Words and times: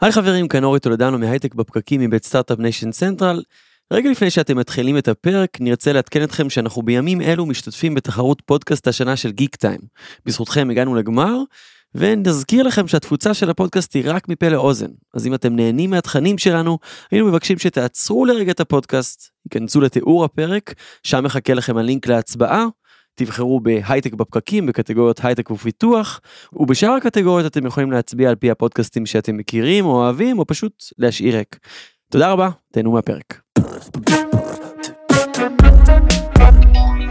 היי 0.00 0.12
חברים, 0.12 0.48
כאן 0.48 0.64
אורי 0.64 0.80
טולדנו 0.80 1.18
מהייטק 1.18 1.54
בפקקים 1.54 2.00
מבית 2.00 2.24
Start-Up 2.24 2.58
Nation 2.58 2.90
Central. 2.90 3.42
רגע 3.92 4.10
לפני 4.10 4.30
שאתם 4.30 4.58
מתחילים 4.58 4.98
את 4.98 5.08
הפרק, 5.08 5.50
נרצה 5.60 5.92
לעדכן 5.92 6.22
אתכם 6.22 6.50
שאנחנו 6.50 6.82
בימים 6.82 7.20
אלו 7.20 7.46
משתתפים 7.46 7.94
בתחרות 7.94 8.42
פודקאסט 8.46 8.88
השנה 8.88 9.16
של 9.16 9.30
Geektime. 9.30 9.80
בזכותכם 10.26 10.70
הגענו 10.70 10.94
לגמר, 10.94 11.36
ונזכיר 11.94 12.62
לכם 12.62 12.88
שהתפוצה 12.88 13.34
של 13.34 13.50
הפודקאסט 13.50 13.94
היא 13.94 14.02
רק 14.06 14.28
מפה 14.28 14.48
לאוזן. 14.48 14.90
אז 15.14 15.26
אם 15.26 15.34
אתם 15.34 15.56
נהנים 15.56 15.90
מהתכנים 15.90 16.38
שלנו, 16.38 16.78
היינו 17.10 17.26
מבקשים 17.26 17.58
שתעצרו 17.58 18.24
לרגע 18.24 18.52
את 18.52 18.60
הפודקאסט, 18.60 19.30
תיכנסו 19.46 19.80
לתיאור 19.80 20.24
הפרק, 20.24 20.74
שם 21.02 21.24
מחכה 21.24 21.54
לכם 21.54 21.76
הלינק 21.76 22.06
להצבעה, 22.06 22.66
תבחרו 23.16 23.60
בהייטק 23.60 24.14
בפקקים 24.14 24.66
בקטגוריות 24.66 25.24
הייטק 25.24 25.50
ופיתוח, 25.50 26.20
ובשאר 26.52 26.90
הקטגוריות 26.90 27.52
אתם 27.52 27.66
יכולים 27.66 27.92
להצביע 27.92 28.28
על 28.28 28.34
פי 28.34 28.50
הפודקאסטים 28.50 29.06
שאתם 29.06 29.36
מכירים 29.36 29.84
או 29.84 29.90
אוהבים, 29.90 30.38
או 30.38 30.46
פשוט 30.46 30.84
להשאיר 30.98 31.36
ריק. 31.36 31.58
תודה 32.10 32.32
רבה, 32.32 32.48
תהנו 32.72 32.92
מהפרק. 32.92 33.40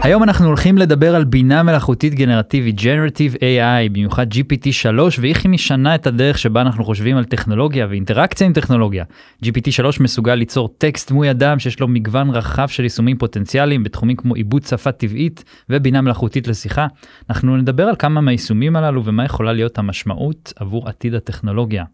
היום 0.06 0.22
אנחנו 0.22 0.46
הולכים 0.46 0.78
לדבר 0.78 1.14
על 1.14 1.24
בינה 1.24 1.62
מלאכותית 1.62 2.14
גנרטיבית 2.14 2.78
Generative 2.78 3.34
AI, 3.34 3.88
במיוחד 3.92 4.26
GPT 4.32 4.72
3, 4.72 5.18
ואיך 5.18 5.44
היא 5.44 5.50
משנה 5.50 5.94
את 5.94 6.06
הדרך 6.06 6.38
שבה 6.38 6.60
אנחנו 6.60 6.84
חושבים 6.84 7.16
על 7.16 7.24
טכנולוגיה 7.24 7.86
ואינטראקציה 7.90 8.46
עם 8.46 8.52
טכנולוגיה. 8.52 9.04
GPT 9.44 9.70
3 9.70 10.00
מסוגל 10.00 10.34
ליצור 10.34 10.68
טקסט 10.78 11.10
דמוי 11.10 11.30
אדם 11.30 11.58
שיש 11.58 11.80
לו 11.80 11.88
מגוון 11.88 12.30
רחב 12.30 12.68
של 12.68 12.82
יישומים 12.82 13.18
פוטנציאליים 13.18 13.84
בתחומים 13.84 14.16
כמו 14.16 14.34
עיבוד 14.34 14.62
שפה 14.62 14.92
טבעית 14.92 15.44
ובינה 15.70 16.00
מלאכותית 16.00 16.48
לשיחה. 16.48 16.86
אנחנו 17.30 17.56
נדבר 17.56 17.84
על 17.84 17.96
כמה 17.98 18.20
מהיישומים 18.20 18.76
הללו 18.76 19.04
ומה 19.04 19.24
יכולה 19.24 19.52
להיות 19.52 19.78
המשמעות 19.78 20.52
עבור 20.56 20.88
עתיד 20.88 21.14
הטכנולוגיה. 21.14 21.84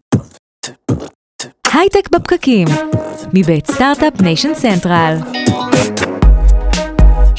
הייטק 1.73 2.09
בפקקים, 2.11 2.67
מבית 3.33 3.67
Start-Up 3.67 4.21
Nation 4.21 4.53
Central. 4.53 5.15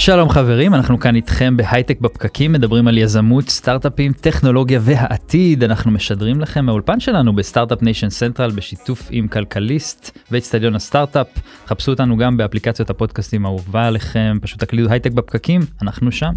שלום 0.04 0.28
חברים, 0.28 0.74
אנחנו 0.74 1.00
כאן 1.00 1.16
איתכם 1.16 1.56
בהייטק 1.56 2.00
בפקקים, 2.00 2.52
מדברים 2.52 2.88
על 2.88 2.98
יזמות, 2.98 3.48
סטארט-אפים, 3.48 4.12
טכנולוגיה 4.12 4.80
והעתיד. 4.82 5.64
אנחנו 5.64 5.90
משדרים 5.90 6.40
לכם 6.40 6.64
מהאולפן 6.64 7.00
שלנו 7.00 7.36
ב 7.36 7.41
Start-Up 7.41 7.82
Nation 7.82 8.10
Central 8.10 8.50
בשיתוף 8.50 9.08
עם 9.10 9.28
כלכליסט 9.28 10.18
ואצטדיון 10.30 10.74
הסטארט-אפ. 10.74 11.26
חפשו 11.66 11.92
אותנו 11.92 12.16
גם 12.16 12.36
באפליקציות 12.36 12.90
הפודקאסטים 12.90 13.46
האהובה 13.46 13.86
עליכם, 13.86 14.38
פשוט 14.42 14.60
תקלידו 14.60 14.90
הייטק 14.90 15.12
בפקקים, 15.12 15.60
אנחנו 15.82 16.12
שם. 16.12 16.32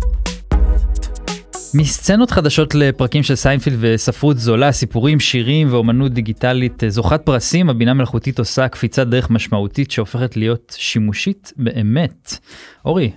מסצנות 1.74 2.32
חדשות 2.32 2.76
לפרקים 2.76 3.24
של 3.24 3.36
סיינפילד 3.36 3.78
וספרות 3.80 4.38
זולה, 4.38 4.72
סיפורים, 4.72 5.20
שירים 5.20 5.68
ואומנות 5.72 6.12
דיגיטלית 6.12 6.84
זוכת 6.88 7.22
פרסים, 7.26 7.70
הבינה 7.70 7.94
מלאכותית 7.94 8.40
עושה 8.40 8.68
קפיצת 8.68 9.08
דרך 9.08 9.30
משמעותית 9.30 9.92
שהופכת 9.92 10.38
להיות 10.38 10.76
שימושית 10.78 11.54
באמת. 11.58 12.38
אורי, 12.86 13.12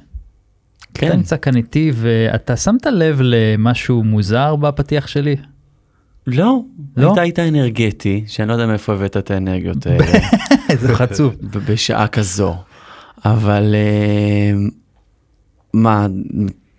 כן. 0.94 1.06
אתה 1.06 1.16
נמצא 1.16 1.36
כאן 1.36 1.56
איתי 1.56 1.92
ואתה 1.94 2.56
שמת 2.56 2.86
לב 2.86 3.20
למשהו 3.22 4.04
מוזר 4.04 4.56
בפתיח 4.56 5.06
שלי? 5.06 5.36
לא, 6.26 6.60
לא? 6.96 7.06
היית 7.06 7.18
היית 7.18 7.38
אנרגטי, 7.38 8.24
שאני 8.26 8.48
לא 8.48 8.52
יודע 8.52 8.66
מאיפה 8.66 8.92
הבאת 8.92 9.16
את 9.16 9.30
האנרגיות 9.30 9.86
האלה, 9.86 10.04
איזה 10.70 10.94
חצוף. 10.94 11.34
בשעה 11.40 12.08
כזו. 12.08 12.56
אבל 13.24 13.74
אה, 13.74 14.52
מה, 15.74 16.06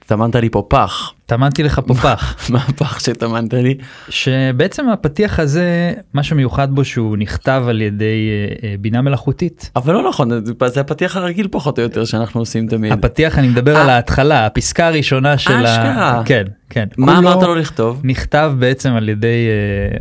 טמנת 0.05 0.35
לי 0.35 0.49
פה 0.49 0.65
פח. 0.67 1.13
טמנתי 1.31 1.63
לך 1.63 1.81
פה 1.87 1.93
פח. 1.93 2.49
מה 2.49 2.59
הפח 2.67 2.99
שטמנת 2.99 3.53
לי? 3.53 3.75
שבעצם 4.09 4.89
הפתיח 4.89 5.39
הזה, 5.39 5.93
מה 6.13 6.23
שמיוחד 6.23 6.75
בו 6.75 6.85
שהוא 6.85 7.17
נכתב 7.17 7.63
על 7.67 7.81
ידי 7.81 8.29
אה, 8.63 8.69
אה, 8.69 8.75
בינה 8.79 9.01
מלאכותית. 9.01 9.71
אבל 9.75 9.93
לא 9.93 10.09
נכון, 10.09 10.29
זה- 10.67 10.81
הפתיח 10.81 11.15
הרגיל 11.17 11.47
פחות 11.51 11.77
או 11.79 11.83
יותר 11.83 12.05
שאנחנו 12.05 12.39
עושים 12.39 12.67
תמיד. 12.67 12.91
הפתיח 12.91 13.39
אני 13.39 13.47
מדבר 13.47 13.77
על 13.77 13.89
אה. 13.89 13.95
ההתחלה, 13.95 14.45
הפסקה 14.45 14.87
הראשונה 14.87 15.37
של 15.37 15.65
ה... 15.65 16.21
כן, 16.25 16.43
כן. 16.69 16.87
מה 16.97 17.17
אמרת 17.17 17.43
לו 17.43 17.55
לכתוב? 17.55 18.01
נכתב 18.03 18.53
בעצם 18.59 18.93
על 18.93 19.09
ידי 19.09 19.47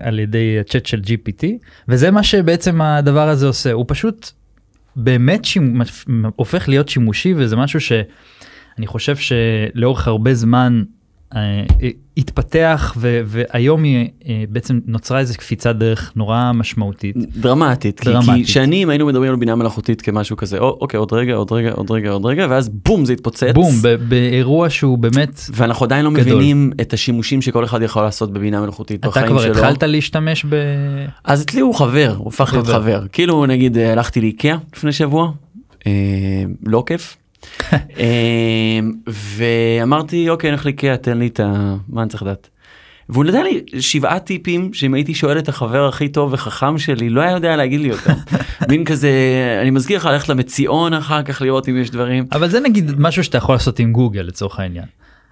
על 0.03 0.19
ידי 0.19 0.57
הצ'אט 0.61 0.87
של 0.87 1.01
GPT 1.05 1.45
וזה 1.89 2.11
מה 2.11 2.23
שבעצם 2.23 2.81
הדבר 2.81 3.29
הזה 3.29 3.47
עושה 3.47 3.73
הוא 3.73 3.85
פשוט 3.89 4.31
באמת 4.97 5.45
שימ- 5.45 5.83
הופך 6.37 6.69
להיות 6.69 6.89
שימושי 6.89 7.35
וזה 7.37 7.57
משהו 7.57 7.81
שאני 7.81 8.87
חושב 8.87 9.17
שלאורך 9.17 10.09
הרבה 10.09 10.35
זמן 10.35 10.83
התפתח 12.17 12.95
ו- 12.97 13.21
והיום 13.25 13.83
היא 13.83 14.09
אה, 14.29 14.45
בעצם 14.49 14.81
נוצרה 14.87 15.19
איזה 15.19 15.35
קפיצת 15.35 15.77
דרך 15.77 16.13
נורא 16.17 16.53
משמעותית. 16.55 17.17
דרמטית, 17.37 18.01
דרמטית. 18.05 18.35
כי 18.35 18.53
שנים 18.53 18.91
היינו 18.91 19.07
מדברים 19.07 19.31
על 19.31 19.37
בינה 19.37 19.55
מלאכותית 19.55 20.03
כמשהו 20.03 20.37
כזה, 20.37 20.59
"או, 20.59 20.79
אוקיי 20.81 20.99
עוד 20.99 21.13
רגע 21.13 21.35
עוד 21.35 21.53
רגע 21.53 21.71
עוד 21.73 21.91
רגע 21.91 22.11
עוד 22.11 22.27
רגע 22.27 22.47
ואז 22.51 22.69
בום 22.69 23.05
זה 23.05 23.13
התפוצץ. 23.13 23.53
בום 23.55 23.75
באירוע 24.09 24.71
שהוא 24.71 24.99
באמת 24.99 25.41
ואנחנו 25.53 25.85
עדיין 25.87 26.05
לא 26.05 26.11
גדול. 26.11 26.23
מבינים 26.23 26.71
את 26.81 26.93
השימושים 26.93 27.43
שכל 27.43 27.65
אחד 27.65 27.83
יכול 27.83 28.03
לעשות 28.03 28.33
בבינה 28.33 28.61
מלאכותית 28.61 29.01
אתה 29.01 29.09
בחיים 29.09 29.27
כבר 29.27 29.43
שלו. 29.43 29.53
התחלת 29.53 29.83
להשתמש 29.83 30.45
ב... 30.49 30.55
אז 31.25 31.43
אצלי 31.43 31.61
הוא 31.61 31.75
חבר, 31.75 32.15
הוא 32.19 32.29
הפך 32.29 32.51
להיות 32.53 32.67
חבר. 32.67 32.75
חבר. 32.83 33.07
כאילו 33.13 33.47
נגיד 33.47 33.79
אה, 33.79 33.93
הלכתי 33.93 34.21
לאיקאה 34.21 34.57
לפני 34.77 34.93
שבוע, 34.93 35.33
אה, 35.87 35.93
לא 36.67 36.83
כיף. 36.87 37.17
אה, 37.73 38.81
ואמרתי 39.09 40.29
אוקיי 40.29 40.51
נלך 40.51 40.67
לאיקאה 40.67 40.97
תן 40.97 41.19
לי 41.19 41.27
את 41.27 41.41
ה... 41.41 41.75
מה 41.89 42.03
אני 42.03 42.11
צריך 42.11 42.23
לדעת. 42.23 42.49
והוא 43.09 43.25
נתן 43.25 43.43
לי 43.45 43.61
שבעה 43.81 44.19
טיפים 44.19 44.73
שאם 44.73 44.95
הייתי 44.95 45.15
שואל 45.15 45.39
את 45.39 45.49
החבר 45.49 45.89
הכי 45.89 46.09
טוב 46.09 46.33
וחכם 46.33 46.79
שלי 46.79 47.11
לא 47.11 47.21
היה 47.21 47.31
יודע 47.33 47.57
להגיד 47.57 47.81
לי 47.81 47.91
אותם. 47.93 48.13
מין 48.71 48.85
כזה 48.85 49.11
אני 49.63 49.71
מזכיר 49.71 49.97
לך 49.99 50.05
ללכת 50.07 50.29
למציאון 50.29 50.95
אחר 50.95 51.23
כך 51.23 51.43
לראות 51.43 51.69
אם 51.69 51.77
יש 51.77 51.91
דברים. 51.91 52.25
אבל 52.33 52.49
זה 52.49 52.61
נגיד 52.61 52.91
משהו 52.99 53.25
שאתה 53.25 53.39
יכול 53.39 53.55
לעשות 53.55 53.79
עם 53.79 53.93
גוגל 53.93 54.21
לצורך 54.21 54.61
העניין. 54.61 54.85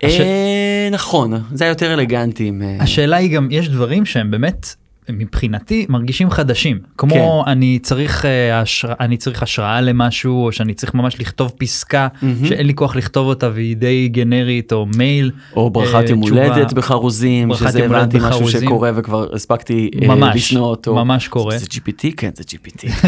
הש- 0.05 0.21
אה, 0.21 0.89
נכון 0.93 1.33
זה 1.53 1.67
יותר 1.67 1.95
אנרגטי. 1.95 2.53
אה, 2.63 2.77
השאלה 2.81 3.17
היא 3.17 3.31
גם 3.37 3.49
יש 3.51 3.69
דברים 3.69 4.07
שהם 4.07 4.31
באמת 4.31 4.75
מבחינתי 5.13 5.87
מרגישים 5.89 6.31
חדשים 6.31 6.79
כמו 6.99 7.45
אני 7.47 7.79
צריך 7.83 8.25
אה, 8.25 8.61
השראה 8.61 8.95
אני 9.01 9.17
צריך 9.17 9.43
השראה 9.43 9.81
למשהו 9.81 10.45
או 10.45 10.53
שאני 10.53 10.75
צריך 10.75 10.95
ממש 10.95 11.21
לכתוב 11.21 11.53
פסקה 11.59 12.09
מהמם. 12.23 12.47
שאין 12.47 12.67
לי 12.67 12.75
כוח 12.75 12.97
לכתוב 12.97 13.27
אותה 13.27 13.51
והיא 13.55 13.77
די 13.77 14.09
גנרית 14.09 14.73
או 14.73 14.87
מייל 14.97 15.31
או 15.57 15.71
ברכת 15.71 15.95
אה, 15.95 16.11
יום 16.11 16.21
הולדת 16.21 16.73
בחרוזים, 16.73 17.55
שזה 17.55 17.85
הבנתי 17.85 18.19
משהו. 18.21 18.49
שקורה 18.49 18.91
וכבר 18.95 19.35
הספקתי 19.35 19.91
אה, 20.03 20.09
ממש 20.09 20.37
לשנוא 20.37 20.67
אותו. 20.67 20.95
ממש 20.95 21.29
קורה 21.29 21.59
זה 21.59 21.67
GPT? 21.67 22.15
כן 22.17 22.31
זה 22.35 22.45
GPT. 22.47 22.89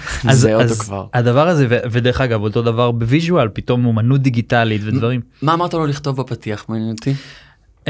אז, 0.30 0.48
אז. 0.58 0.92
הדבר 1.14 1.48
הזה 1.48 1.66
ו- 1.70 1.78
ודרך 1.90 2.20
אגב 2.20 2.42
אותו 2.42 2.62
דבר 2.62 2.90
ב 2.90 2.98
visual 2.98 3.48
פתאום 3.52 3.86
אומנות 3.86 4.20
דיגיטלית 4.20 4.80
ודברים. 4.84 5.20
מה 5.42 5.54
אמרת 5.54 5.74
לו 5.74 5.86
לכתוב 5.86 6.16
בפתיח 6.16 6.66
מעניין 6.68 6.90
אותי? 6.90 7.14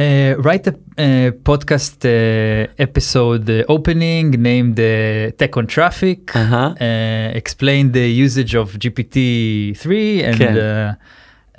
Uh, 0.00 0.34
write 0.38 0.66
a 0.66 0.72
uh, 0.72 1.30
podcast 1.44 1.98
uh, 2.06 2.72
episode 2.78 3.50
uh, 3.50 3.64
opening 3.68 4.30
named 4.30 4.80
uh, 4.80 5.30
Tech 5.36 5.54
on 5.58 5.66
Traffic. 5.66 6.32
אהה. 6.36 6.72
uh, 6.74 7.36
explain 7.36 7.92
the 7.92 8.08
usage 8.08 8.54
of 8.54 8.78
GPT-3 8.78 9.84
and 10.24 10.38
כן. 10.38 10.54
uh, 10.56 10.94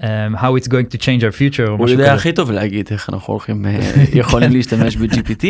um, 0.01 0.33
how 0.33 0.55
it's 0.55 0.67
going 0.67 0.87
to 0.87 0.97
change 0.97 1.23
our 1.23 1.31
future. 1.31 1.69
הוא 1.69 1.89
יודע. 1.89 2.13
הכי 2.13 2.31
טוב 2.31 2.51
להגיד 2.51 2.87
איך 2.91 3.09
אנחנו 3.09 3.33
הולכים 3.33 3.65
יכולים 4.13 4.51
להשתמש 4.51 4.95
ב-GPT. 4.95 5.45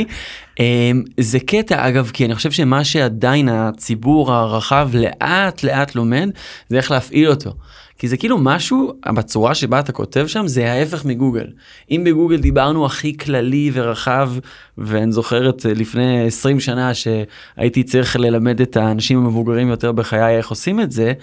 אה, 0.59 0.91
זה 1.19 1.40
קטע 1.40 1.88
אגב 1.88 2.12
כי 2.13 2.25
אני 2.25 2.35
חושב 2.35 2.51
שמה 2.51 2.84
שעדיין 2.84 3.50
הציבור 3.50 4.34
הרחב 4.34 4.90
לאט 4.94 5.63
לאט 5.63 5.96
לומד 5.96 6.30
זה 6.69 6.78
איך 6.78 6.91
להפעיל 6.91 7.30
אותו. 7.30 7.53
כי 8.01 8.07
זה 8.07 8.17
כאילו 8.17 8.38
משהו 8.38 8.94
בצורה 9.16 9.56
שבה 9.56 9.79
אתה 9.79 9.91
כותב 9.91 10.28
שם 10.28 10.47
זה 10.47 10.72
ההפך 10.72 11.06
מגוגל. 11.06 11.47
אם 11.91 12.03
בגוגל 12.06 12.38
דיברנו 12.38 12.85
הכי 12.85 13.17
כללי 13.17 13.72
ורחב 13.73 14.31
ואני 14.78 15.12
זוכר 15.12 15.50
את 15.50 15.66
אה, 15.66 15.73
לפני 15.73 16.28
20 16.28 16.59
שנה 16.59 16.91
שהייתי 16.94 17.84
צריך 17.84 18.16
ללמד 18.16 18.62
את 18.62 18.78
האנשים 18.78 19.17
המבוגרים 19.17 19.69
יותר 19.69 19.92
בחיי 19.92 20.38
איך 20.38 20.50
עושים 20.50 20.81
את 20.81 20.92
זה 20.92 21.13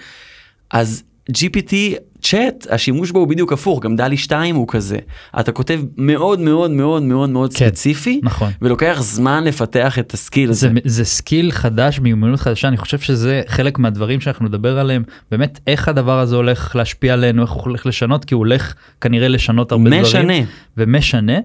אז 0.71 1.03
GPT 1.31 1.73
chat 2.21 2.67
השימוש 2.69 3.11
בו 3.11 3.19
הוא 3.19 3.27
בדיוק 3.27 3.53
הפוך 3.53 3.83
גם 3.83 3.95
DALL-E 3.95 4.17
2 4.17 4.55
הוא 4.55 4.67
כזה 4.67 4.97
אתה 5.39 5.51
כותב 5.51 5.81
מאוד 5.97 6.39
מאוד 6.39 6.71
מאוד 6.71 7.03
מאוד 7.03 7.29
מאוד 7.29 7.53
כן. 7.53 7.65
ספציפי 7.65 8.21
נכון. 8.23 8.51
ולוקח 8.61 8.97
זמן 9.01 9.43
לפתח 9.43 9.99
את 9.99 10.13
ה 10.13 10.19
skill 10.19 10.49
הזה. 10.49 10.67
זה, 10.67 10.79
זה 10.85 11.05
skill 11.05 11.51
חדש 11.51 11.99
מיומנות 11.99 12.39
חדשה 12.39 12.67
אני 12.67 12.77
חושב 12.77 12.99
שזה 12.99 13.41
חלק 13.47 13.79
מהדברים 13.79 14.21
שאנחנו 14.21 14.45
נדבר 14.45 14.79
עליהם 14.79 15.03
באמת 15.31 15.59
איך 15.67 15.87
הדבר 15.87 16.19
הזה 16.19 16.35
הולך 16.35 16.75
להשפיע 16.75 17.13
עלינו 17.13 17.41
איך 17.41 17.51
הוא 17.51 17.63
הולך 17.63 17.85
לשנות 17.85 18.25
כי 18.25 18.33
הוא 18.33 18.39
הולך 18.39 18.73
כנראה 19.01 19.27
לשנות 19.27 19.71
הרבה 19.71 20.01
משנה. 20.01 20.23
דברים 20.23 20.45
ומשנה 20.77 21.37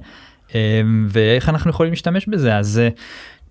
אמ, 0.54 1.06
ואיך 1.10 1.48
אנחנו 1.48 1.70
יכולים 1.70 1.92
להשתמש 1.92 2.28
בזה 2.28 2.56
אז 2.56 2.78
אה, 2.78 2.88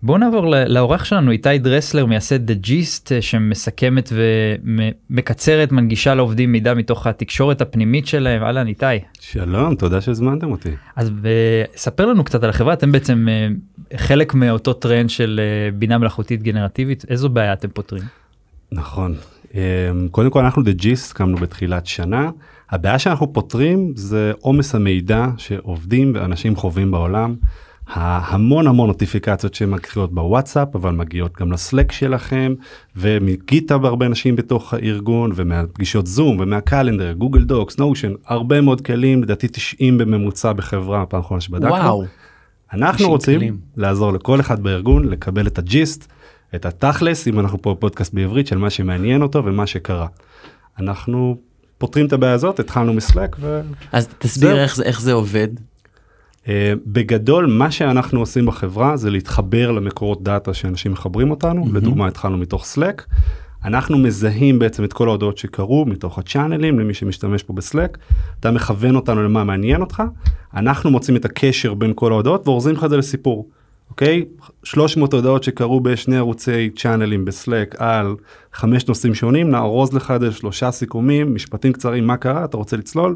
בואו 0.06 0.18
נעבור 0.18 0.46
לאורח 0.68 1.04
שלנו 1.04 1.32
איתי 1.32 1.58
דרסלר 1.58 2.06
מייסד 2.06 2.52
The 2.52 2.54
Gist 2.66 3.12
אה, 3.12 3.22
שמסכמת 3.22 4.14
ומקצרת 5.10 5.72
מנגישה 5.72 6.16
לעובדים 6.16 6.52
מידע 6.52 6.74
מתוך 6.74 7.08
התקשורת 7.08 7.62
הפנימית 7.62 8.08
שלהם 8.08 8.44
אהלן 8.44 8.68
איתי. 8.68 8.86
שלום, 9.20 9.76
תודה 9.76 10.02
שהזמנתם 10.02 10.52
אותי. 10.52 10.70
אז 10.96 11.10
ב- 11.10 11.64
ספר 11.76 12.06
לנו 12.06 12.24
קצת 12.24 12.44
על 12.44 12.50
החברה 12.50 12.74
אתם 12.74 12.92
בעצם 12.92 13.28
אה, 13.30 13.48
חלק 13.98 14.34
מאותו 14.34 14.74
טרנד 14.74 15.10
של 15.10 15.40
אה, 15.44 15.72
בינה 15.72 15.98
מלאכותית 15.98 16.44
גנרטיבית 16.44 17.06
איזו 17.10 17.30
בעיה 17.30 17.54
אתם 17.54 17.70
פותרים. 17.70 18.04
נכון. 18.72 19.16
קודם 20.12 20.30
כל 20.30 20.40
אנחנו 20.40 20.62
The 20.62 20.82
Gist, 20.82 21.14
קמנו 21.14 21.38
בתחילת 21.38 21.86
שנה. 21.86 22.30
הבעיה 22.70 23.00
שאנחנו 23.00 23.34
פותרים 23.34 23.92
זה 23.96 24.32
עומס 24.40 24.76
המידע 24.76 25.28
שעובדים 25.38 26.12
ואנשים 26.16 26.56
חווים 26.56 26.92
בעולם. 26.92 27.36
המון 27.94 28.68
המון 28.68 28.88
נוטיפיקציות 28.88 29.54
שמקריאות 29.54 30.14
בוואטסאפ 30.14 30.76
אבל 30.76 30.92
מגיעות 30.92 31.38
גם 31.40 31.52
לסלק 31.52 31.92
שלכם 31.92 32.54
ומגיטה 32.96 33.76
הרבה 33.76 34.06
אנשים 34.06 34.36
בתוך 34.36 34.74
הארגון 34.74 35.32
ומהפגישות 35.36 36.08
זום 36.08 36.40
ומהקלנדר 36.40 37.14
גוגל 37.14 37.44
דוקס 37.44 37.78
נושן 37.78 38.14
הרבה 38.26 38.62
מאוד 38.62 38.82
כלים 38.82 39.24
לדעתי 39.24 39.48
90 39.48 39.98
בממוצע 39.98 40.54
בחברה 40.54 41.06
פעם 41.06 41.20
אחרונה 41.20 41.42
שבדקנו. 41.42 41.70
וואו. 41.70 42.06
אנחנו 42.74 42.96
90 42.96 43.10
רוצים 43.10 43.40
כלים. 43.40 43.58
לעזור 43.78 44.14
לכל 44.14 44.40
אחד 44.40 44.64
בארגון 44.64 45.08
לקבל 45.08 45.48
את 45.48 45.58
הג'יסט, 45.58 46.12
את 46.56 46.66
התכלס, 46.66 47.28
אם 47.28 47.40
אנחנו 47.40 47.62
פה 47.62 47.76
פודקאסט 47.80 48.14
בעברית 48.14 48.48
של 48.48 48.58
מה 48.58 48.70
שמעניין 48.70 49.22
אותו 49.22 49.46
ומה 49.46 49.68
שקרה. 49.68 50.08
אנחנו 50.80 51.38
פותרים 51.78 52.06
את 52.06 52.14
הבעיה 52.14 52.34
הזאת, 52.34 52.60
התחלנו 52.60 52.94
מסלק 52.94 53.36
אז 53.92 54.08
תסביר 54.18 54.50
זהו. 54.50 54.60
איך 54.60 54.76
זה, 54.76 54.84
איך 54.84 55.02
זה 55.02 55.14
עובד. 55.14 55.48
ובגדול 56.48 57.46
מה 57.46 57.72
שאנחנו 57.72 58.20
עושים 58.20 58.46
בחברה 58.46 58.98
זה 58.98 59.10
להתחבר 59.10 59.72
למקורות 59.72 60.24
דאטה 60.24 60.54
שאנשים 60.54 60.92
מחברים 60.92 61.32
אותנו, 61.32 61.66
מהמם. 61.66 61.76
לדוגמה 61.76 62.08
התחלנו 62.08 62.38
מתוך 62.38 62.66
סלק. 62.66 63.06
אנחנו 63.66 63.98
מזהים 63.98 64.60
בעצם 64.60 64.84
את 64.84 64.94
כל 64.94 65.08
ההודעות 65.08 65.38
שקרו 65.38 65.86
מתוך 65.86 66.20
הצ'אנלים 66.20 66.80
למי 66.80 66.94
שמשתמש 66.94 67.44
פה 67.44 67.54
בסלק. 67.54 67.98
אתה 68.40 68.52
מכוון 68.52 68.96
אותנו 68.96 69.24
למה 69.24 69.44
מעניין 69.44 69.82
אותך, 69.82 70.04
אנחנו 70.54 70.92
מוצאים 70.92 71.18
את 71.18 71.26
הקשר 71.26 71.74
בין 71.74 71.92
כל 71.96 72.12
ההודעות 72.12 72.48
ואורזים 72.48 72.76
לך 72.76 72.84
את 72.84 72.90
זה 72.90 72.98
לסיפור. 72.98 73.50
אוקיי? 73.90 74.26
300 74.64 75.14
הודעות 75.14 75.44
שקרו 75.44 75.80
בשני 75.80 76.18
ערוצי 76.18 76.70
צ'אנלים 76.76 77.26
ב 77.26 77.34
Slack 77.34 77.76
על 77.78 78.16
חמש 78.54 78.88
נושאים 78.88 79.14
שונים, 79.14 79.52
נארוז 79.52 79.94
לך 79.94 80.12
את 80.12 80.22
זה 80.22 80.32
שלושה 80.32 80.72
סיכומים, 80.72 81.36
משפטים 81.36 81.74
קצרים, 81.74 82.08
מה 82.08 82.18
קרה, 82.18 82.46
אתה 82.46 82.58
רוצה 82.58 82.78
לצלול, 82.78 83.16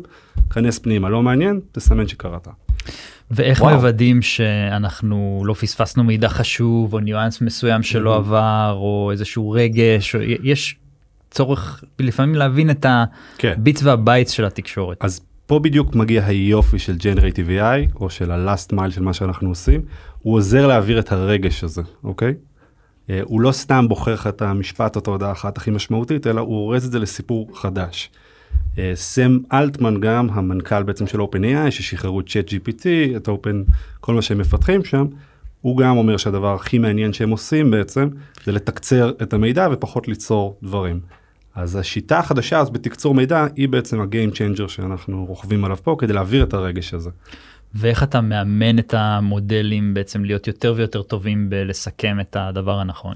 כנס 0.49 0.79
פנימה, 0.79 1.09
לא 1.09 1.23
מעניין, 1.23 1.59
תסמן 1.71 2.07
שקראת. 2.07 2.47
ואיך 3.31 3.61
וואו. 3.61 3.75
מוודאים 3.75 4.21
שאנחנו 4.21 5.41
לא 5.45 5.53
פספסנו 5.53 6.03
מידע 6.03 6.29
חשוב 6.29 6.93
או 6.93 6.99
ניואנס 6.99 7.41
מסוים 7.41 7.83
שלא 7.83 8.13
Mhm. 8.15 8.17
עבר 8.17 8.73
או 8.77 9.09
איזשהו 9.11 9.49
רגש 9.51 10.15
או 10.15 10.19
יש 10.43 10.75
צורך 11.31 11.83
לפעמים 11.99 12.35
להבין 12.35 12.69
את 12.69 12.85
כן. 13.37 13.53
ה 13.57 13.62
bits 13.62 13.83
וה 13.83 13.97
bytes 13.97 14.31
של 14.31 14.45
התקשורת. 14.45 14.97
אז 14.99 15.21
פה 15.45 15.59
בדיוק 15.59 15.95
מגיע 15.95 16.25
היופי 16.25 16.79
של 16.79 16.95
Generative 16.95 17.49
AI, 17.49 17.95
או 17.99 18.09
של 18.09 18.31
ה-last 18.31 18.73
mile 18.73 18.91
של 18.91 19.01
מה 19.01 19.13
שאנחנו 19.13 19.49
עושים, 19.49 19.81
הוא 20.19 20.35
עוזר 20.35 20.67
להעביר 20.67 20.99
את 20.99 21.11
הרגש 21.11 21.63
הזה, 21.63 21.81
אוקיי? 22.03 22.33
אה, 23.09 23.19
הוא 23.23 23.41
לא 23.41 23.51
סתם 23.51 23.85
בוחר 23.87 24.13
לך 24.13 24.27
את 24.27 24.41
המשפט 24.41 24.95
או 24.95 25.01
את 25.01 25.07
ההודעה 25.07 25.29
האחת 25.29 25.57
הכי 25.57 25.71
משמעותית, 25.71 26.27
אלא 26.27 26.41
הוא 26.41 26.57
אורז 26.57 26.85
את 26.85 26.91
זה 26.91 26.99
לסיפור 26.99 27.49
חדש. 27.53 28.09
אה, 28.77 28.91
סם 28.95 29.37
אלטמן 29.53 29.99
גם, 29.99 30.27
המנכ"ל 30.31 30.83
בעצם 30.83 31.07
של 31.07 31.19
OpenAI, 31.19 31.71
ששחררו 31.71 32.19
את 32.19 32.27
ChatGPT, 32.27 32.85
את 33.15 33.27
Open, 33.27 33.71
כל 33.99 34.13
מה 34.13 34.21
שהם 34.21 34.37
מפתחים 34.37 34.85
שם, 34.85 35.05
הוא 35.61 35.77
גם 35.77 35.97
אומר 35.97 36.17
שהדבר 36.17 36.53
הכי 36.53 36.77
מעניין 36.77 37.13
שהם 37.13 37.29
עושים 37.29 37.71
בעצם, 37.71 38.09
זה 38.43 38.51
לתקצר 38.51 39.11
את 39.21 39.33
המידע 39.33 39.67
ופחות 39.71 40.07
ליצור 40.07 40.57
דברים. 40.63 40.99
אז 41.55 41.75
השיטה 41.75 42.19
החדשה 42.19 42.59
אז 42.59 42.69
בתקצור 42.69 43.15
מידע 43.15 43.45
היא 43.55 43.69
בעצם 43.69 44.01
ה-game 44.01 44.35
changer 44.35 44.67
שאנחנו 44.67 45.25
רוכבים 45.25 45.65
עליו 45.65 45.77
פה 45.83 45.95
כדי 45.99 46.13
להעביר 46.13 46.43
את 46.43 46.53
הרגש 46.53 46.93
הזה. 46.93 47.09
ואיך 47.73 48.03
אתה 48.03 48.21
מאמן 48.21 48.79
את 48.79 48.93
המודלים 48.93 49.93
בעצם 49.93 50.23
להיות 50.23 50.47
יותר 50.47 50.73
ויותר 50.77 51.01
טובים 51.01 51.49
בלסכם 51.49 52.19
את 52.19 52.35
הדבר 52.39 52.79
הנכון. 52.79 53.13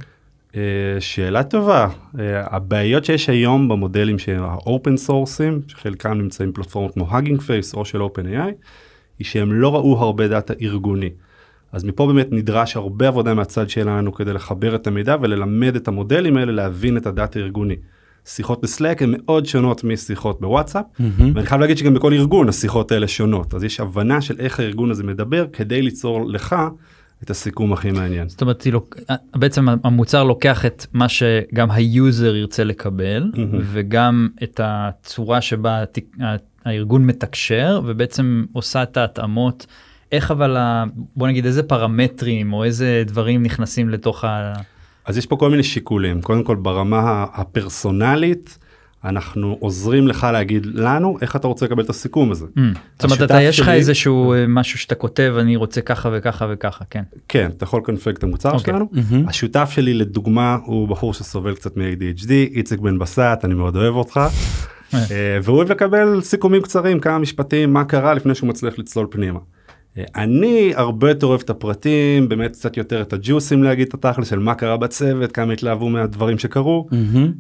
אה, 0.55 0.61
שאלה 0.99 1.43
טובה, 1.43 1.87
אה, 2.19 2.55
הבעיות 2.55 3.05
שיש 3.05 3.29
היום 3.29 3.69
במודלים 3.69 4.19
שהם 4.19 4.43
ה-open 4.43 5.07
sourceים, 5.07 5.67
שחלקם 5.67 6.13
נמצאים 6.13 6.51
בפלטפורמות 6.51 6.93
כמו 6.93 7.09
Hugging 7.09 7.39
Face 7.39 7.73
או 7.73 7.85
של 7.85 8.01
OpenAI, 8.01 8.51
היא 9.19 9.25
שהם 9.25 9.53
לא 9.53 9.75
ראו 9.75 9.97
הרבה 9.97 10.27
דאטה 10.27 10.53
ארגוני. 10.61 11.09
אז 11.71 11.83
מפה 11.83 12.07
באמת 12.07 12.27
נדרש 12.31 12.75
הרבה 12.75 13.07
עבודה 13.07 13.33
מהצד 13.33 13.69
שלנו 13.69 14.13
כדי 14.13 14.33
לחבר 14.33 14.75
את 14.75 14.87
המידע 14.87 15.15
וללמד 15.21 15.75
את 15.75 15.87
המודלים 15.87 16.37
האלה 16.37 16.51
להבין 16.51 16.97
את 16.97 17.05
הדאטה 17.05 17.39
הארגוני. 17.39 17.75
שיחות 18.25 18.61
בסלאק 18.61 19.01
הן 19.01 19.13
מאוד 19.17 19.45
שונות 19.45 19.83
משיחות 19.83 20.41
בוואטסאפ, 20.41 20.85
מהמם. 20.99 21.31
ואני 21.35 21.45
חייב 21.45 21.61
להגיד 21.61 21.77
שגם 21.77 21.93
בכל 21.93 22.13
ארגון 22.13 22.49
השיחות 22.49 22.91
האלה 22.91 23.07
שונות, 23.07 23.53
אז 23.53 23.63
יש 23.63 23.79
הבנה 23.79 24.21
של 24.21 24.35
איך 24.39 24.59
הארגון 24.59 24.91
הזה 24.91 25.03
מדבר 25.03 25.45
כדי 25.53 25.81
ליצור 25.81 26.29
לך 26.29 26.55
את 27.23 27.29
הסיכום 27.29 27.73
הכי 27.73 27.91
מעניין. 27.91 28.29
זאת 28.29 28.41
אומרת 28.41 28.65
לוק- 28.65 28.95
בעצם 29.35 29.65
המוצר 29.83 30.23
לוקח 30.23 30.65
את 30.65 30.85
מה 30.93 31.09
שגם 31.09 31.71
ה 31.71 31.84
user 31.84 32.35
ירצה 32.35 32.63
לקבל 32.63 33.31
מהמם. 33.35 33.59
וגם 33.63 34.27
את 34.43 34.59
הצורה 34.63 35.41
שבה 35.41 35.83
הארגון 36.65 37.05
מתקשר 37.05 37.81
ובעצם 37.85 38.45
עושה 38.53 38.83
את 38.83 38.97
ההתאמות. 38.97 39.65
איך 40.11 40.31
אבל 40.31 40.57
ה- 40.57 40.83
בוא 41.15 41.27
נגיד 41.27 41.45
איזה 41.45 41.63
פרמטרים 41.63 42.53
או 42.53 42.63
איזה 42.63 43.03
דברים 43.05 43.43
נכנסים 43.43 43.89
לתוך 43.89 44.23
ה... 44.23 44.53
אז 45.05 45.17
יש 45.17 45.25
פה 45.25 45.35
כל 45.35 45.49
מיני 45.49 45.63
שיקולים, 45.63 46.21
קודם 46.21 46.43
כל 46.43 46.55
ברמה 46.55 47.25
הפרסונלית, 47.33 48.57
אנחנו 49.05 49.57
עוזרים 49.59 50.07
לך 50.07 50.27
להגיד 50.33 50.65
לנו 50.65 51.17
איך 51.21 51.35
אתה 51.35 51.47
רוצה 51.47 51.65
לקבל 51.65 51.83
את 51.83 51.89
הסיכום 51.89 52.31
הזה. 52.31 52.45
Mm. 52.45 52.59
זאת 52.99 53.03
אומרת 53.03 53.21
אתה 53.21 53.41
יש 53.41 53.59
לך 53.59 53.65
שלי- 53.65 53.75
איזשהו 53.75 54.33
אה, 54.33 54.45
משהו 54.47 54.79
שאתה 54.79 54.95
כותב 54.95 55.33
אני 55.39 55.55
רוצה 55.55 55.81
ככה 55.81 56.09
וככה 56.13 56.47
וככה 56.51 56.85
כן. 56.89 57.03
כן, 57.27 57.49
אתה 57.57 57.63
יכול 57.63 57.79
לקונפג 57.81 58.11
את 58.15 58.23
המוצר 58.23 58.51
אוקיי. 58.51 58.73
שלנו. 58.73 58.89
מהמם. 58.91 59.27
השותף 59.27 59.69
שלי 59.73 59.93
לדוגמה 59.93 60.57
הוא 60.65 60.87
בחור 60.87 61.13
שסובל 61.13 61.55
קצת 61.55 61.77
מ-ADHD, 61.77 62.29
איציק 62.31 62.79
בן 62.79 62.99
בסט, 62.99 63.19
אני 63.43 63.53
מאוד 63.53 63.75
אוהב 63.75 63.95
אותך. 63.95 64.19
אה, 64.93 64.99
והוא 65.43 65.57
אוהב 65.57 65.71
לקבל 65.71 66.21
סיכומים 66.21 66.61
קצרים, 66.61 66.99
כמה 66.99 67.19
משפטים, 67.19 67.73
מה 67.73 67.83
קרה 67.83 68.13
לפני 68.13 68.35
שהוא 68.35 68.49
מצליח 68.49 68.79
לצלול 68.79 69.07
פנימה. 69.09 69.39
אה, 69.97 70.03
אני 70.15 70.73
הרבה 70.75 71.09
יותר 71.09 71.27
אוהב 71.27 71.41
את 71.41 71.49
הפרטים, 71.49 72.29
באמת 72.29 72.51
קצת 72.51 72.77
יותר 72.77 73.01
את 73.01 73.13
הג'וסים 73.13 73.63
להגיד 73.63 73.87
את 73.87 73.93
התכל'ס 73.93 74.29
של 74.29 74.39
מה 74.39 74.55
קרה 74.55 74.77
בצוות, 74.77 75.31
כמה 75.31 75.53
התלהבו 75.53 75.89
מהדברים 75.89 76.37
שקרו. 76.37 76.87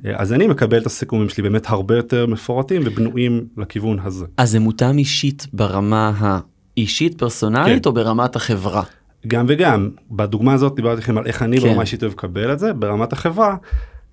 אה, 0.05 0.11
אז 0.15 0.33
אני 0.33 0.47
מקבל 0.47 0.77
את 0.77 0.85
הסיכומים 0.85 1.29
שלי 1.29 1.43
באמת 1.43 1.69
הרבה 1.69 1.95
יותר 1.95 2.25
מפורטים 2.25 2.81
ובנויים 2.85 3.45
לכיוון 3.57 3.97
הזה. 4.03 4.25
אז 4.37 4.51
זה 4.51 4.59
מותאם 4.59 4.97
אישית 4.97 5.47
ברמה 5.53 6.39
האישית 6.77 7.17
פרסונלית 7.17 7.83
כן. 7.83 7.89
או 7.89 7.93
ברמת 7.93 8.35
החברה? 8.35 8.83
גם 9.27 9.45
וגם, 9.49 9.89
בדוגמה 10.11 10.53
הזאת 10.53 10.75
דיברתי 10.75 11.01
לכם 11.01 11.17
על 11.17 11.25
איך 11.25 11.41
אני 11.43 11.59
כן. 11.59 11.67
ברמה 11.67 11.81
אישית 11.81 12.03
אוהב 12.03 12.13
לקבל 12.13 12.53
את 12.53 12.59
זה, 12.59 12.73
ברמת 12.73 13.13
החברה, 13.13 13.55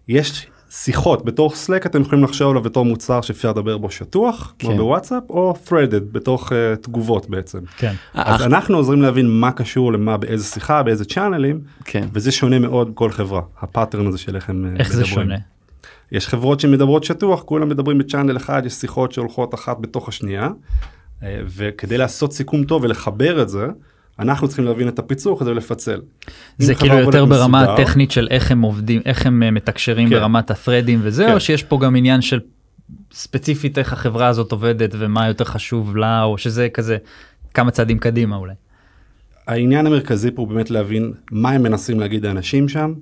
יש 0.08 0.46
שיחות 0.70 1.24
בתוך 1.24 1.54
סלק 1.54 1.87
אתם 1.87 2.00
יכולים 2.02 2.25
לחשוב 2.25 2.50
עליו 2.50 2.62
בתור 2.62 2.84
מוצר 2.84 3.20
שאפשר 3.20 3.50
לדבר 3.50 3.78
בו 3.78 3.90
שטוח, 3.90 4.54
כמו 4.58 4.70
כן. 4.70 4.76
בוואטסאפ, 4.76 5.22
או 5.30 5.54
threaded 5.66 6.04
בתוך 6.12 6.52
uh, 6.52 6.54
תגובות 6.82 7.30
בעצם. 7.30 7.58
כן. 7.76 7.92
אז 8.14 8.40
אך- 8.40 8.46
אנחנו 8.46 8.76
עוזרים 8.76 9.02
להבין 9.02 9.26
מה 9.40 9.52
קשור 9.52 9.92
למה 9.92 10.16
באיזה 10.16 10.44
שיחה, 10.44 10.82
באיזה 10.82 11.04
צ'אנלים, 11.04 11.60
כן. 11.84 12.08
וזה 12.12 12.32
שונה 12.32 12.58
מאוד 12.58 12.90
בכל 12.92 13.10
חברה, 13.10 13.40
הפאטרן 13.60 14.06
הזה 14.06 14.18
של 14.18 14.37
איך 14.37 14.50
הם 14.50 14.66
אה, 14.66 14.80
איך 14.80 14.92
זה 14.92 15.02
מדברים. 15.02 15.14
שונה. 15.14 15.37
יש 16.12 16.28
חברות 16.28 16.60
שמדברות 16.60 17.04
שטוח, 17.04 17.42
כולם 17.42 17.68
מדברים 17.68 17.98
בצ'אנל 17.98 18.37
אחד, 18.37 18.62
יש 18.66 18.72
שיחות 18.72 19.12
שהולכות 19.12 19.54
אחת 19.54 19.76
בתוך 19.80 20.08
השנייה, 20.08 20.48
אה, 21.22 21.40
וכדי 21.46 21.98
לעשות 21.98 22.32
סיכום 22.32 22.64
טוב 22.64 22.84
ולחבר 22.84 23.42
את 23.42 23.48
זה, 23.48 23.66
אנחנו 24.18 24.48
צריכים 24.48 24.64
להבין 24.64 24.88
את 24.88 24.98
הפיצוח 24.98 25.42
הזה 25.42 25.50
ולפצל. 25.50 26.00
זה 26.58 26.75
כאילו 26.75 26.94
יותר 26.94 27.25
ברמה 27.25 27.62
מסודר, 27.62 27.72
הטכנית 27.72 28.10
של 28.10 28.28
איך 28.30 28.50
הם 28.50 28.62
עובדים 28.62 29.00
איך 29.06 29.26
הם 29.26 29.42
אה, 29.42 29.50
מתקשרים 29.50 30.08
כן. 30.08 30.14
ברמת 30.14 30.50
ה-threadים 30.50 30.98
וזה 31.02 31.25
כן. 31.25 31.32
או 31.32 31.40
שיש 31.40 31.62
פה 31.62 31.78
גם 31.80 31.96
עניין 31.96 32.20
של 32.20 32.40
ספציפית 33.12 33.78
איך 33.78 33.92
החברה 33.92 34.26
הזאת 34.26 34.52
עובדת 34.52 34.90
ומה 34.98 35.28
יותר 35.28 35.44
חשוב 35.44 35.96
לה 35.96 36.22
או 36.22 36.38
שזה 36.38 36.68
כזה 36.75 36.96
כמה 37.54 37.70
צעדים 37.70 37.98
קדימה 37.98 38.37
אולי. 38.37 38.54
העניין 39.46 39.87
המרכזי 39.87 40.30
פה 40.30 40.42
הוא 40.42 40.48
באמת 40.48 40.70
להבין 40.70 41.12
מה 41.30 41.50
הם 41.50 41.62
מנסים 41.62 42.00
להגיד 42.00 42.26
האנשים 42.26 42.68
שם, 42.68 42.94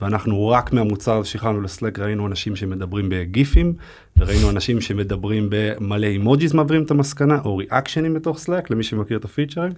ואנחנו 0.00 0.48
רק 0.48 0.72
מהמוצר 0.72 1.22
שהכנו 1.22 1.60
לסלק 1.60 1.98
ראינו 1.98 2.26
אנשים 2.26 2.56
שמדברים 2.56 3.08
בגיפים, 3.08 3.72
וראינו 4.16 4.50
אנשים 4.50 4.80
שמדברים 4.80 5.46
במלא 5.50 6.06
emojis 6.06 6.54
מעבירים 6.54 6.82
את 6.82 6.90
המסקנה, 6.90 7.38
או 7.44 7.56
ריאקשנים 7.56 8.14
בתוך 8.14 8.38
Slack, 8.38 8.70
למי 8.70 8.82
שמכיר 8.82 9.18
את 9.18 9.24
הפיצ'רים. 9.24 9.72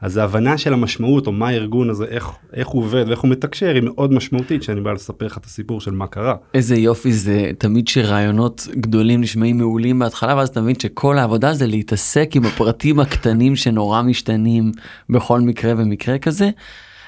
אז 0.00 0.16
ההבנה 0.16 0.58
של 0.58 0.72
המשמעות, 0.72 1.26
או 1.26 1.32
מה 1.32 1.48
הארגון 1.48 1.90
הזה, 1.90 2.04
איך, 2.04 2.30
איך 2.52 2.68
הוא 2.68 2.82
עובד 2.82 3.04
ואיך 3.08 3.20
הוא 3.20 3.30
מתקשר, 3.30 3.74
היא 3.74 3.82
מאוד 3.82 4.12
משמעותית, 4.12 4.62
שאני 4.62 4.80
בא 4.80 4.92
לספר 4.92 5.26
לך 5.26 5.38
את 5.38 5.44
הסיפור 5.44 5.80
של 5.80 5.90
מה 5.90 6.06
קרה. 6.06 6.34
איזה 6.54 6.76
יופי 6.76 7.12
זה 7.12 7.50
תמיד 7.58 7.88
שרעיונות 7.88 8.68
גדולים 8.74 9.20
נשמעים 9.20 9.58
מעולים 9.58 9.98
בהתחלה 9.98 10.36
ואז 10.36 10.58
מבין 10.58 10.74
שכל 10.78 11.18
העבודה 11.18 11.54
זה 11.54 11.66
להתעסק 11.66 12.30
עם 12.34 12.44
הפרטים 12.44 13.00
הקטנים 13.00 13.56
שנורא 13.56 14.02
משתנים 14.02 14.72
בכל 15.10 15.40
מקרה 15.40 15.72
ומקרה 15.76 16.18
כזה. 16.18 16.50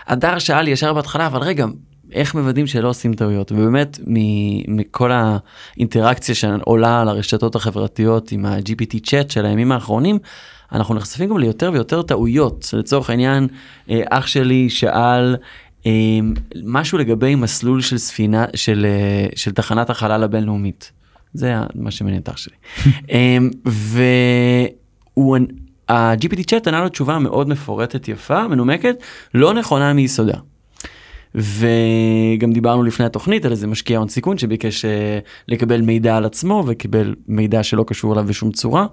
הדר 0.07 0.39
שאל 0.39 0.69
ישר 0.69 0.93
בהתחלה, 0.93 1.27
אבל 1.27 1.41
רגע, 1.41 1.67
איך 2.15 2.35
מוודאים 2.35 2.67
שלא 2.67 2.89
עושים 2.89 3.15
טעויות? 3.15 3.53
ובאמת, 3.53 3.99
מכל 4.69 5.11
האינטראקציה 5.13 6.35
שעולה 6.35 7.01
על 7.01 7.09
הרשתות 7.09 7.55
החברתיות 7.55 8.33
עם 8.33 8.47
ה-GPT 8.47 8.99
צ'אט 9.05 9.31
של 9.31 9.47
הימים 9.47 9.73
האחרונים, 9.73 10.19
אנחנו 10.73 10.95
נחשפים 10.95 11.31
גם 11.31 11.39
ליותר 11.39 11.71
ויותר 11.73 12.03
טעויות. 12.03 12.71
לצורך 12.73 13.11
העניין, 13.11 13.49
אה, 13.91 14.03
אח 14.11 14.27
שלי 14.27 14.71
שאל 14.71 15.37
אה, 15.87 15.93
משהו 16.65 16.99
לגבי 16.99 17.35
מסלול 17.35 17.81
של 17.81 17.99
ספינה, 17.99 18.45
של, 18.55 18.87
אה, 18.89 19.27
של 19.37 19.53
תחנת 19.53 19.91
החלל 19.91 20.23
הבינלאומית. 20.23 20.93
זה 21.35 21.55
מה 21.75 21.91
שמעניין 21.91 22.23
את 22.23 22.29
אח 22.29 22.37
שלי. 22.37 22.55
והוא, 23.65 25.39
ה-GPT 25.89 26.43
צ'אט 26.47 26.69
ענה 26.69 26.81
לו 26.81 26.89
תשובה 26.89 27.19
מאוד 27.19 27.49
מפורטת, 27.49 28.09
יפה, 28.09 28.49
מנומקת, 28.49 28.97
לא 29.35 29.55
נכונה 29.55 29.93
מיסודה. 29.93 30.39
וגם 31.35 32.53
דיברנו 32.53 32.83
לפני 32.83 33.07
התוכנית 33.07 33.45
על 33.45 33.53
איזה 33.53 33.67
משקיע 33.67 33.99
הון 33.99 34.09
סיכון 34.09 34.39
שביקש 34.39 34.85
אה, 34.85 35.19
לקבל 35.49 35.81
מידע 35.81 36.17
על 36.17 36.25
עצמו 36.25 36.65
וקיבל 36.67 37.15
מידע 37.29 37.63
שלא 37.63 37.85
קשור 37.87 38.13
אליו 38.13 38.25
בשום 38.25 38.53
צורה. 38.53 38.87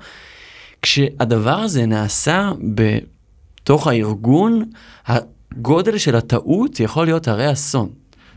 כשהדבר 0.81 1.55
הזה 1.59 1.85
נעשה 1.85 2.51
בתוך 2.75 3.87
הארגון, 3.87 4.63
הגודל 5.05 5.97
של 5.97 6.15
הטעות 6.15 6.79
יכול 6.79 7.05
להיות 7.05 7.27
הרי 7.27 7.51
אסון. 7.51 7.89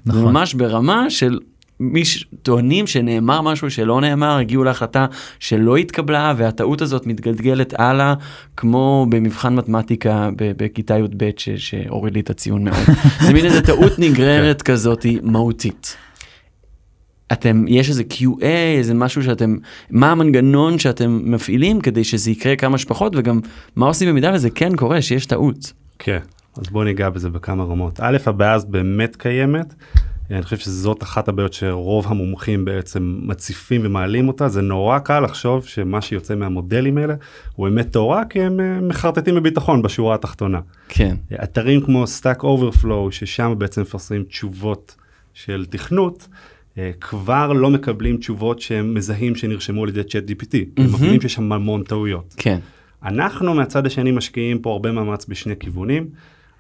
נכון. 0.07 0.25
ממש 0.25 0.55
ברמה 0.55 1.11
של 1.11 1.39
מי 1.81 2.05
שטוענים 2.05 2.87
שנאמר 2.87 3.41
משהו 3.41 3.71
שלא 3.71 4.01
נאמר, 4.01 4.37
הגיעו 4.37 4.65
להחלטה 4.65 5.07
שלא 5.39 5.77
התקבלה, 5.77 6.35
והטעות 6.37 6.83
הזאת 6.83 7.07
מתגלגלת 7.07 7.75
הלאה, 7.81 8.15
כמו 8.57 9.07
במבחן 9.09 9.55
מתמטיקה 9.55 10.29
בכיתה 10.37 10.99
י"ב 10.99 11.31
שהוריד 11.57 12.15
לי 12.15 12.21
את 12.21 12.31
הציון 12.31 12.65
מאוד. 12.65 12.85
זה 13.21 13.33
מין 13.33 13.45
איזה 13.45 13.63
טעות 13.63 13.99
נגררת 13.99 14.63
כזאת 14.63 15.07
מהותית. 15.23 15.97
אתם, 17.33 17.65
יש 17.69 17.89
איזה 17.89 18.03
QA, 18.11 18.45
איזה 18.79 18.95
משהו 18.95 19.23
שאתם, 19.23 19.57
מה 19.91 20.13
המנגנון 20.13 20.79
שאתם 20.79 21.21
מפעילים 21.25 21.81
כדי 21.81 22.05
שזה 22.05 22.31
יקרה 22.31 22.57
כמה 22.57 22.79
שפחות, 22.79 23.13
וגם 23.17 23.41
מה 23.77 23.87
עושים 23.87 24.09
במידה 24.09 24.33
וזה 24.35 24.51
כן 24.51 24.77
קורה, 24.77 25.03
שיש 25.03 25.27
טעות. 25.27 25.73
כן, 25.99 26.19
אז 26.57 26.69
בוא 26.71 26.85
ניגע 26.85 27.11
בזה 27.11 27.31
בכמה 27.31 27.65
רמות. 27.65 28.01
א', 28.03 28.17
הבעיה 28.27 28.53
הזאת 28.53 28.69
באמת 28.69 29.17
קיימת. 29.17 29.75
אני 30.31 30.43
חושב 30.43 30.57
שזאת 30.57 31.03
אחת 31.03 31.29
הבעיות 31.29 31.53
שרוב 31.53 32.07
המומחים 32.09 32.65
בעצם 32.65 33.19
מציפים 33.23 33.81
ומעלים 33.85 34.29
אותה. 34.29 34.49
זה 34.49 34.63
נורא 34.63 34.99
קל 34.99 35.21
לחשוב 35.21 35.65
שמה 35.65 36.01
שיוצא 36.01 36.35
מהמודלים 36.35 36.99
האלה 36.99 37.15
הוא 37.55 37.69
אמת 37.69 37.91
טהורה, 37.91 38.25
כי 38.25 38.41
הם 38.41 38.61
אה, 38.61 38.81
מחרטטים 38.81 39.35
בביטחון 39.35 39.83
בשורה 39.83 40.15
התחתונה. 40.15 40.61
כן, 40.89 41.17
אתרים 41.43 41.81
כמו 41.81 42.05
Stack 42.05 42.41
Overflow, 42.41 43.11
ששם 43.11 43.55
בעצם 43.59 43.83
מפרסמים 43.83 44.23
תשובות 44.23 44.97
של 45.35 45.67
תכנות, 45.71 46.29
אה, 46.79 46.91
כבר 47.01 47.53
לא 47.53 47.71
מקבלים 47.71 48.17
תשובות 48.17 48.61
שהם 48.61 48.95
מזהים 48.95 49.35
שנרשמו 49.35 49.83
על 49.83 49.89
ידי 49.89 50.05
צ'אט 50.05 50.31
GPT. 50.31 50.57
הם 50.57 50.65
מהמם. 50.77 50.95
מבינים 50.95 51.21
שיש 51.21 51.35
שם 51.35 51.53
המון 51.53 51.83
טעויות. 51.83 52.35
כן, 52.37 52.59
אנחנו 53.05 53.55
מהצד 53.55 53.87
השני 53.87 54.11
משקיעים 54.11 54.59
פה 54.59 54.73
הרבה 54.73 54.93
מאמץ 54.93 55.27
בשני 55.29 55.55
כיוונים. 55.61 56.09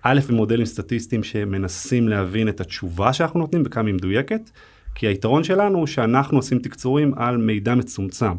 א', 0.06 0.20
במודלים 0.28 0.66
סטטיסטיים 0.66 1.22
שמנסים 1.22 2.08
להבין 2.08 2.48
את 2.48 2.60
התשובה 2.60 3.12
שאנחנו 3.12 3.40
נותנים 3.40 3.62
וכמה 3.66 3.88
היא 3.88 3.94
מדויקת, 3.94 4.50
כי 4.94 5.06
היתרון 5.06 5.44
שלנו 5.44 5.78
הוא 5.78 5.86
שאנחנו 5.86 6.38
עושים 6.38 6.58
תקצורים 6.58 7.12
על 7.16 7.36
מידע 7.36 7.74
מצומצם. 7.74 8.32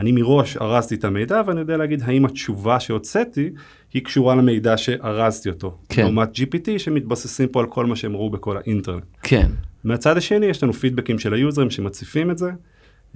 אני 0.00 0.12
מראש 0.12 0.56
ארזתי 0.56 0.94
את 0.94 1.04
המידע 1.04 1.42
ואני 1.46 1.60
יודע 1.60 1.76
להגיד 1.76 2.02
האם 2.04 2.24
התשובה 2.24 2.80
שהוצאתי 2.80 3.50
היא 3.94 4.04
קשורה 4.04 4.34
למידע 4.34 4.76
שארזתי 4.76 5.48
אותו. 5.48 5.78
כן. 5.88 6.02
לעומת 6.02 6.28
GPT 6.36 6.78
שמתבססים 6.78 7.48
פה 7.48 7.60
על 7.60 7.66
כל 7.66 7.86
מה 7.86 7.96
שהם 7.96 8.16
ראו 8.16 8.30
בכל 8.30 8.56
האינטרנט. 8.56 9.04
כן. 9.22 9.50
מהצד 9.84 10.16
השני 10.16 10.46
יש 10.46 10.62
לנו 10.62 10.72
פידבקים 10.72 11.18
של 11.18 11.34
היוזרים 11.34 11.70
שמציפים 11.70 12.30
את 12.30 12.38
זה, 12.38 12.50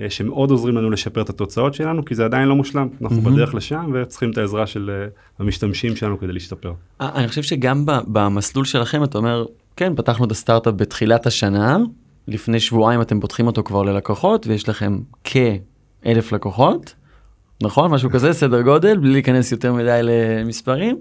שמאוד 0.08 0.50
עוזרים 0.50 0.76
לנו 0.76 0.90
לשפר 0.90 1.22
את 1.22 1.28
התוצאות 1.30 1.74
שלנו, 1.74 2.04
כי 2.04 2.14
זה 2.14 2.24
עדיין 2.24 2.48
לא 2.48 2.56
מושלם, 2.56 2.88
אנחנו 3.02 3.22
מהמם. 3.22 3.36
בדרך 3.36 3.54
לשם 3.54 3.90
וצריכים 3.94 4.30
את 4.30 4.38
העזרה 4.38 4.66
של 4.66 4.90
אה, 4.90 5.08
המשתמשים 5.38 5.96
שלנו 5.96 6.18
כדי 6.18 6.32
להשתפר. 6.32 6.72
אה, 7.00 7.10
אני 7.14 7.28
חושב 7.28 7.42
שגם 7.42 7.84
במסלול 7.86 8.64
שלכם 8.64 9.04
אתה 9.04 9.18
אומר 9.18 9.44
כן 9.76 9.92
פתחנו 9.96 10.24
את 10.24 10.30
הסטארט-אפ 10.30 10.74
בתחילת 10.76 11.26
השנה 11.26 11.78
לפני 12.28 12.60
שבועיים 12.60 13.00
אתם 13.00 13.20
פותחים 13.20 13.46
אותו 13.46 13.62
כבר 13.62 13.82
ללקוחות 13.82 14.46
ויש 14.46 14.68
לכם 14.68 14.98
כאלף 15.24 16.32
לקוחות 16.32 16.94
נכון 17.62 17.90
משהו 17.90 18.10
כזה 18.10 18.32
סדר 18.32 18.62
גודל 18.62 18.96
בלי 18.96 19.12
להיכנס 19.12 19.52
יותר 19.52 19.72
מדי 19.72 20.00
למספרים. 20.02 20.96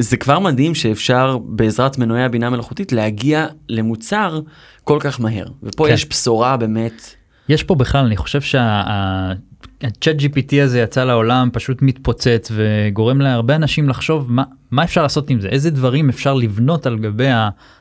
זה 0.00 0.16
כבר 0.16 0.38
מדהים 0.38 0.74
שאפשר 0.74 1.38
בעזרת 1.38 1.98
מנועי 1.98 2.22
הבינה 2.22 2.46
המלאכותית 2.46 2.92
להגיע 2.92 3.46
למוצר 3.68 4.40
כל 4.84 4.98
כך 5.00 5.20
מהר 5.20 5.46
ופה 5.62 5.86
כן. 5.86 5.94
יש 5.94 6.08
בשורה 6.08 6.56
באמת 6.56 7.14
יש 7.48 7.62
פה 7.62 7.74
בכלל, 7.74 8.04
אני 8.04 8.16
חושב 8.16 8.40
שהצ'אט 8.40 10.16
GPT 10.16 10.62
הזה 10.62 10.80
יצא 10.80 11.04
לעולם 11.04 11.48
פשוט 11.52 11.82
מתפוצץ 11.82 12.50
וגורם 12.52 13.20
להרבה 13.20 13.56
אנשים 13.56 13.88
לחשוב 13.88 14.32
מה, 14.32 14.42
מה 14.70 14.84
אפשר 14.84 15.02
לעשות 15.02 15.30
עם 15.30 15.40
זה, 15.40 15.48
איזה 15.48 15.70
דברים 15.70 16.08
אפשר 16.08 16.34
לבנות 16.34 16.86
על 16.86 16.98
גבי 16.98 17.28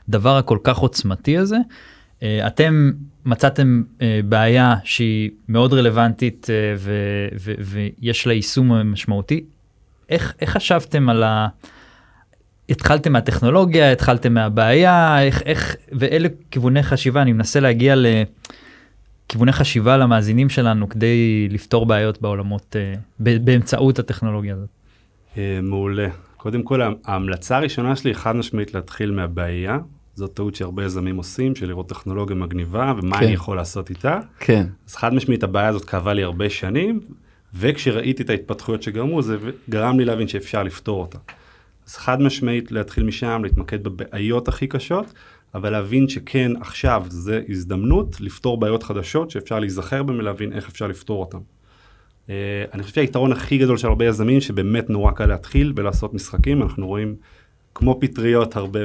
הדבר 0.08 0.38
הכל 0.38 0.58
כך 0.64 0.78
עוצמתי 0.78 1.38
הזה. 1.38 1.58
אה, 2.24 2.48
אתם 2.48 2.92
מצאתם 3.26 3.84
אה, 4.02 4.20
בעיה 4.26 4.76
שהיא 4.84 5.30
מאוד 5.50 5.74
רלוונטית 5.74 6.48
אה, 6.50 6.74
ו- 6.78 7.28
ו- 7.40 7.54
ויש 8.02 8.28
לה 8.28 8.34
יישום 8.34 8.92
משמעותי. 8.92 9.44
איך, 10.10 10.34
איך 10.42 10.50
חשבתם 10.50 11.10
על 11.10 11.24
ה... 11.24 11.48
התחלתם 12.70 13.14
מהטכנולוגיה, 13.14 13.92
התחלתם 13.92 14.34
מהבעיה, 14.34 15.24
איך, 15.24 15.42
איך, 15.46 15.76
ואלה 15.92 16.28
כיווני 16.52 16.84
חשיבה, 16.84 17.22
אני 17.22 17.34
מנסה 17.34 17.60
להגיע 17.60 17.96
ל... 17.96 18.06
כיווני 19.30 19.52
חשיבה 19.52 19.98
למאזינים 19.98 20.50
שלנו 20.50 20.90
כדי 20.90 21.48
לפתור 21.52 21.86
בעיות 21.86 22.22
בעולמות 22.22 22.76
אה, 22.76 22.94
ב- 23.20 23.46
באמצעות 23.46 24.00
הטכנולוגיה 24.00 24.56
הזאת. 24.56 24.70
אה, 25.38 25.60
מעולה. 25.64 26.08
קודם 26.38 26.64
כל 26.64 26.82
ההמלצה 27.06 27.58
הראשונה 27.58 27.96
שלי 27.96 28.10
היא 28.10 28.16
חד 28.16 28.36
משמעית 28.36 28.74
להתחיל 28.74 29.12
מהבעיה. 29.12 29.78
זאת 30.16 30.34
טעות 30.34 30.56
שהרבה 30.56 30.86
יזמים 30.86 31.18
עושים, 31.18 31.56
של 31.56 31.68
לראות 31.68 31.90
טכנולוגיה 31.90 32.36
מגניבה 32.36 32.94
ומה 32.98 33.20
כן. 33.20 33.26
אני 33.26 33.34
יכול 33.34 33.58
לעשות 33.58 33.90
איתה. 33.90 34.20
כן 34.40 34.68
אז 34.88 34.96
חד 34.96 35.14
משמעית 35.14 35.44
הבעיה 35.44 35.68
הזאת 35.68 35.86
כאבה 35.86 36.14
לי 36.14 36.24
הרבה 36.24 36.50
שנים, 36.50 37.00
וכשראיתי 37.54 38.24
את 38.24 38.30
ההתפתחויות 38.30 38.84
שגרמו 38.84 39.22
זה 39.22 39.38
גרם 39.70 40.00
לי 40.00 40.06
להבין 40.06 40.28
שאפשר 40.28 40.64
לפתור 40.64 41.02
אותה. 41.02 41.18
אז 41.90 41.96
חד 41.96 42.22
משמעית 42.22 42.72
להתחיל 42.72 43.04
משם, 43.04 43.42
להתמקד 43.44 43.84
בבעיות 43.84 44.48
הכי 44.48 44.68
קשות, 44.68 45.14
אבל 45.56 45.70
להבין 45.70 46.10
שכן 46.10 46.52
עכשיו 46.60 47.06
זה 47.08 47.42
הזדמנות 47.50 48.22
לפתור 48.22 48.60
בעיות 48.60 48.84
חדשות 48.84 49.32
שאפשר 49.32 49.60
להיזכר 49.60 50.04
בהן 50.04 50.20
ולהבין 50.20 50.54
איך 50.54 50.70
אפשר 50.70 50.88
לפתור 50.88 51.20
אותן. 51.20 51.38
Uh, 51.38 52.32
אני 52.74 52.84
חושב 52.84 52.96
שהיתרון 52.96 53.32
הכי 53.32 53.58
גדול 53.58 53.78
של 53.78 53.88
הרבה 53.88 54.06
יזמים 54.06 54.42
שבאמת 54.42 54.90
נורא 54.90 55.12
קל 55.12 55.26
להתחיל 55.26 55.74
ולעשות 55.76 56.14
משחקים, 56.14 56.64
אנחנו 56.64 56.88
רואים 56.88 57.16
כמו 57.76 57.98
פטריות 58.02 58.56
הרבה, 58.56 58.80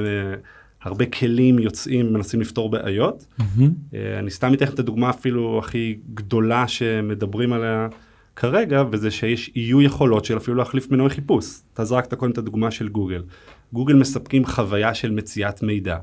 הרבה 0.82 1.06
כלים 1.06 1.58
יוצאים 1.58 2.12
מנסים 2.12 2.40
לפתור 2.40 2.70
בעיות. 2.70 3.26
אה, 3.94 4.18
אני 4.18 4.30
סתם 4.30 4.54
אתן 4.54 4.64
לך 4.64 4.74
את 4.74 4.78
הדוגמה 4.78 5.10
אפילו 5.10 5.58
הכי 5.58 5.98
גדולה 6.14 6.68
שמדברים 6.68 7.52
עליה 7.52 7.88
כרגע, 8.36 8.82
וזה 8.92 9.10
שיש 9.10 9.50
יהיו 9.54 9.82
יכולות 9.82 10.24
של 10.24 10.36
אפילו 10.36 10.56
להחליף 10.56 10.90
מנועי 10.90 11.10
חיפוש. 11.10 11.46
אתה 11.74 11.84
זרקת 11.84 12.14
קודם 12.14 12.32
את 12.32 12.38
הדוגמה 12.38 12.70
של 12.70 12.88
גוגל. 12.88 13.22
גוגל 13.72 13.94
מספקים 13.94 14.46
חוויה 14.46 14.94
של 14.94 15.10
מציאת 15.10 15.62
מידע. 15.62 15.96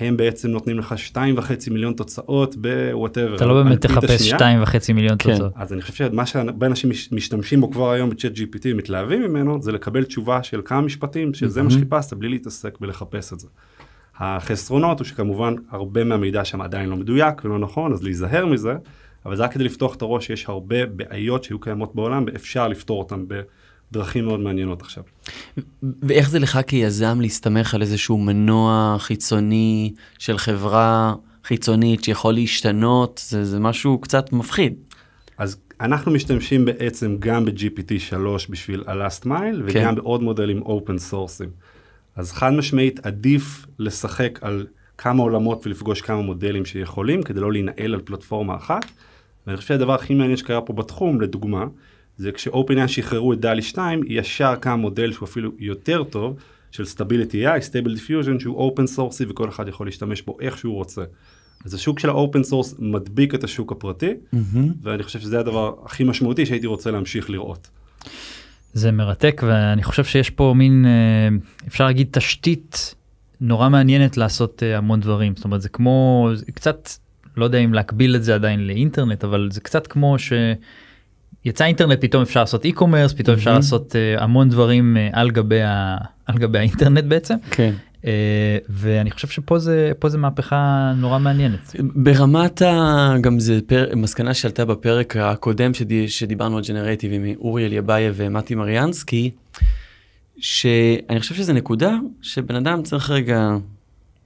הם 0.00 0.16
בעצם 0.16 0.48
נותנים 0.50 0.78
לך 0.78 0.98
שתיים 0.98 1.38
וחצי 1.38 1.70
מיליון 1.70 1.92
תוצאות 1.92 2.56
בוואטאבר. 2.56 3.36
אתה 3.36 3.46
לא 3.46 3.62
באמת 3.62 3.80
תחפש 3.80 4.22
שתיים 4.28 4.62
וחצי 4.62 4.92
מיליון 4.92 5.16
כן. 5.18 5.32
תוצאות. 5.32 5.52
אז 5.56 5.72
אני 5.72 5.82
חושב 5.82 5.94
שמה 5.94 6.26
שהרבה 6.26 6.66
אנשים 6.66 6.90
מש- 6.90 7.12
משתמשים 7.12 7.60
בו 7.60 7.70
כבר 7.70 7.90
היום 7.90 8.10
בצ'אט 8.10 8.32
GPT 8.32 8.62
ומתלהבים 8.64 9.22
ממנו, 9.22 9.62
זה 9.62 9.72
לקבל 9.72 10.04
תשובה 10.04 10.42
של 10.42 10.60
כמה 10.64 10.80
משפטים, 10.80 11.34
שזה 11.34 11.62
מה 11.62 11.68
מהמם. 11.68 11.80
שחיפשת 11.80 12.12
בלי 12.12 12.28
להתעסק 12.28 12.78
בלחפש 12.80 13.32
את 13.32 13.40
זה. 13.40 13.48
החסרונות 14.18 14.98
הוא 15.00 15.06
שכמובן 15.06 15.54
הרבה 15.70 16.04
מהמידע 16.04 16.44
שם 16.44 16.60
עדיין 16.60 16.88
לא 16.88 16.96
מדויק 16.96 17.44
ולא 17.44 17.58
נכון, 17.58 17.92
אז 17.92 18.02
להיזהר 18.02 18.46
מזה, 18.46 18.74
אבל 19.26 19.36
זה 19.36 19.42
רק 19.42 19.52
כדי 19.52 19.64
לפתוח 19.64 19.94
את 19.94 20.02
הראש 20.02 20.26
שיש 20.26 20.44
הרבה 20.48 20.86
בעיות 20.86 21.44
שהיו 21.44 21.60
קיימות 21.60 21.94
בעולם 21.94 22.24
ואפשר 22.26 22.68
לפתור 22.68 22.98
אותן 22.98 23.24
בדרכים 23.28 24.24
מאוד 24.24 24.40
מעניינות 24.40 24.82
עכשיו. 24.82 25.02
ואיך 26.02 26.30
זה 26.30 26.38
לך 26.38 26.58
כיזם 26.66 27.20
להסתמך 27.20 27.74
על 27.74 27.82
איזשהו 27.82 28.18
מנוע 28.18 28.96
חיצוני 28.98 29.94
של 30.18 30.38
חברה 30.38 31.14
חיצונית 31.44 32.04
שיכול 32.04 32.34
להשתנות, 32.34 33.22
זה, 33.28 33.44
זה 33.44 33.60
משהו 33.60 33.98
קצת 33.98 34.32
מפחיד. 34.32 34.74
אז 35.38 35.56
אנחנו 35.80 36.12
משתמשים 36.12 36.64
בעצם 36.64 37.16
גם 37.18 37.44
ב-GPT 37.44 37.98
3 37.98 38.46
בשביל 38.46 38.84
ה-last 38.86 39.24
mile 39.24 39.60
וגם 39.64 39.94
כן. 39.94 39.94
בעוד 39.94 40.22
מודלים 40.22 40.62
open 40.62 41.12
sourceים. 41.12 41.48
אז 42.16 42.32
חד 42.32 42.52
משמעית 42.52 43.06
עדיף 43.06 43.66
לשחק 43.78 44.38
על 44.42 44.66
כמה 44.98 45.22
עולמות 45.22 45.66
ולפגוש 45.66 46.00
כמה 46.00 46.22
מודלים 46.22 46.64
שיכולים 46.64 47.22
כדי 47.22 47.40
לא 47.40 47.52
להינעל 47.52 47.94
על 47.94 48.00
פלטפורמה 48.04 48.56
אחת. 48.56 48.84
ואני 49.46 49.56
חושב 49.56 49.68
שהדבר 49.68 49.94
הכי 49.94 50.14
מעניין 50.14 50.36
שקרה 50.36 50.60
פה 50.60 50.72
בתחום 50.72 51.20
לדוגמה 51.20 51.64
זה 52.16 52.32
כש 52.32 52.54
OpenAI 52.54 52.88
שחררו 52.88 53.32
את 53.32 53.40
DALL-E 53.40 53.62
2 53.62 54.00
ישר 54.06 54.54
קם 54.60 54.80
מודל 54.80 55.12
שהוא 55.12 55.28
אפילו 55.28 55.50
יותר 55.58 56.04
טוב 56.04 56.36
של 56.70 56.82
Stability 56.82 57.32
AI, 57.32 57.70
Stable 57.70 57.90
Diffusion, 57.90 58.40
שהוא 58.40 58.72
open 58.72 58.98
source 58.98 59.24
וכל 59.28 59.48
אחד 59.48 59.68
יכול 59.68 59.86
להשתמש 59.86 60.22
בו 60.22 60.36
איך 60.40 60.58
שהוא 60.58 60.74
רוצה. 60.74 61.04
אז 61.64 61.74
השוק 61.74 61.98
של 61.98 62.08
ה 62.08 62.15
open 62.15 62.42
source 62.42 62.74
מדביק 62.78 63.34
את 63.34 63.44
השוק 63.44 63.72
הפרטי, 63.72 64.10
ואני 64.82 65.02
חושב 65.02 65.20
שזה 65.20 65.40
הדבר 65.40 65.74
הכי 65.84 66.04
משמעותי 66.04 66.46
שהייתי 66.46 66.66
רוצה 66.66 66.90
להמשיך 66.90 67.30
לראות. 67.30 67.68
זה 68.72 68.92
מרתק 68.92 69.42
ואני 69.46 69.82
חושב 69.82 70.04
שיש 70.04 70.30
פה 70.30 70.54
מין 70.56 70.86
אה, 70.86 71.28
אפשר 71.66 71.84
להגיד 71.86 72.08
תשתית 72.10 72.94
נורא 73.40 73.68
מעניינת 73.68 74.16
לעשות 74.16 74.62
אה, 74.62 74.78
המון 74.78 75.00
דברים 75.00 75.36
זאת 75.36 75.44
אומרת 75.44 75.62
זה 75.62 75.68
כמו 75.68 76.30
זה 76.34 76.52
קצת 76.52 76.88
לא 77.36 77.44
יודע 77.44 77.58
אם 77.58 77.74
להקביל 77.74 78.16
את 78.16 78.24
זה 78.24 78.34
עדיין 78.34 78.66
לאינטרנט 78.66 79.24
אבל 79.24 79.48
זה 79.52 79.60
קצת 79.60 79.86
כמו 79.86 80.16
שיצא 80.18 81.64
אינטרנט 81.64 82.00
פתאום 82.00 82.22
אפשר 82.22 82.40
לעשות 82.40 82.64
e-commerce 82.64 83.16
פתאום 83.16 83.36
אפשר 83.36 83.54
לעשות 83.54 83.96
אה, 83.96 84.22
המון 84.22 84.48
דברים 84.48 84.96
על 85.12 85.30
גבי 85.30 85.62
ה... 85.62 85.96
על 86.26 86.38
גבי 86.38 86.58
האינטרנט 86.58 87.04
בעצם. 87.04 87.34
כן. 87.50 87.72
Uh, 88.02 88.08
ואני 88.68 89.10
חושב 89.10 89.28
שפה 89.28 89.58
זה 89.58 89.92
פה 89.98 90.08
זה 90.08 90.18
מהפכה 90.18 90.92
נורא 90.96 91.18
מעניינת. 91.18 91.76
ברמת 91.94 92.62
ה... 92.62 93.14
גם 93.20 93.38
זה 93.38 93.58
פר... 93.66 93.86
מסקנה 93.96 94.34
שעלתה 94.34 94.64
בפרק 94.64 95.16
הקודם 95.16 95.74
שדי... 95.74 96.08
שדיברנו 96.08 96.56
על 96.56 96.62
generative 96.68 97.12
עם 97.12 97.24
אורי 97.38 97.66
אליבייב 97.66 98.14
ומתי 98.16 98.54
מריאנסקי, 98.54 99.30
שאני 100.38 101.20
חושב 101.20 101.34
שזה 101.34 101.52
נקודה 101.52 101.96
שבן 102.22 102.54
אדם 102.54 102.82
צריך 102.82 103.10
רגע 103.10 103.56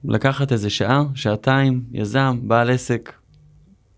לקחת 0.05 0.51
איזה 0.51 0.69
שעה, 0.69 1.03
שעתיים, 1.15 1.81
יזם, 1.91 2.39
בעל 2.43 2.69
עסק, 2.69 3.13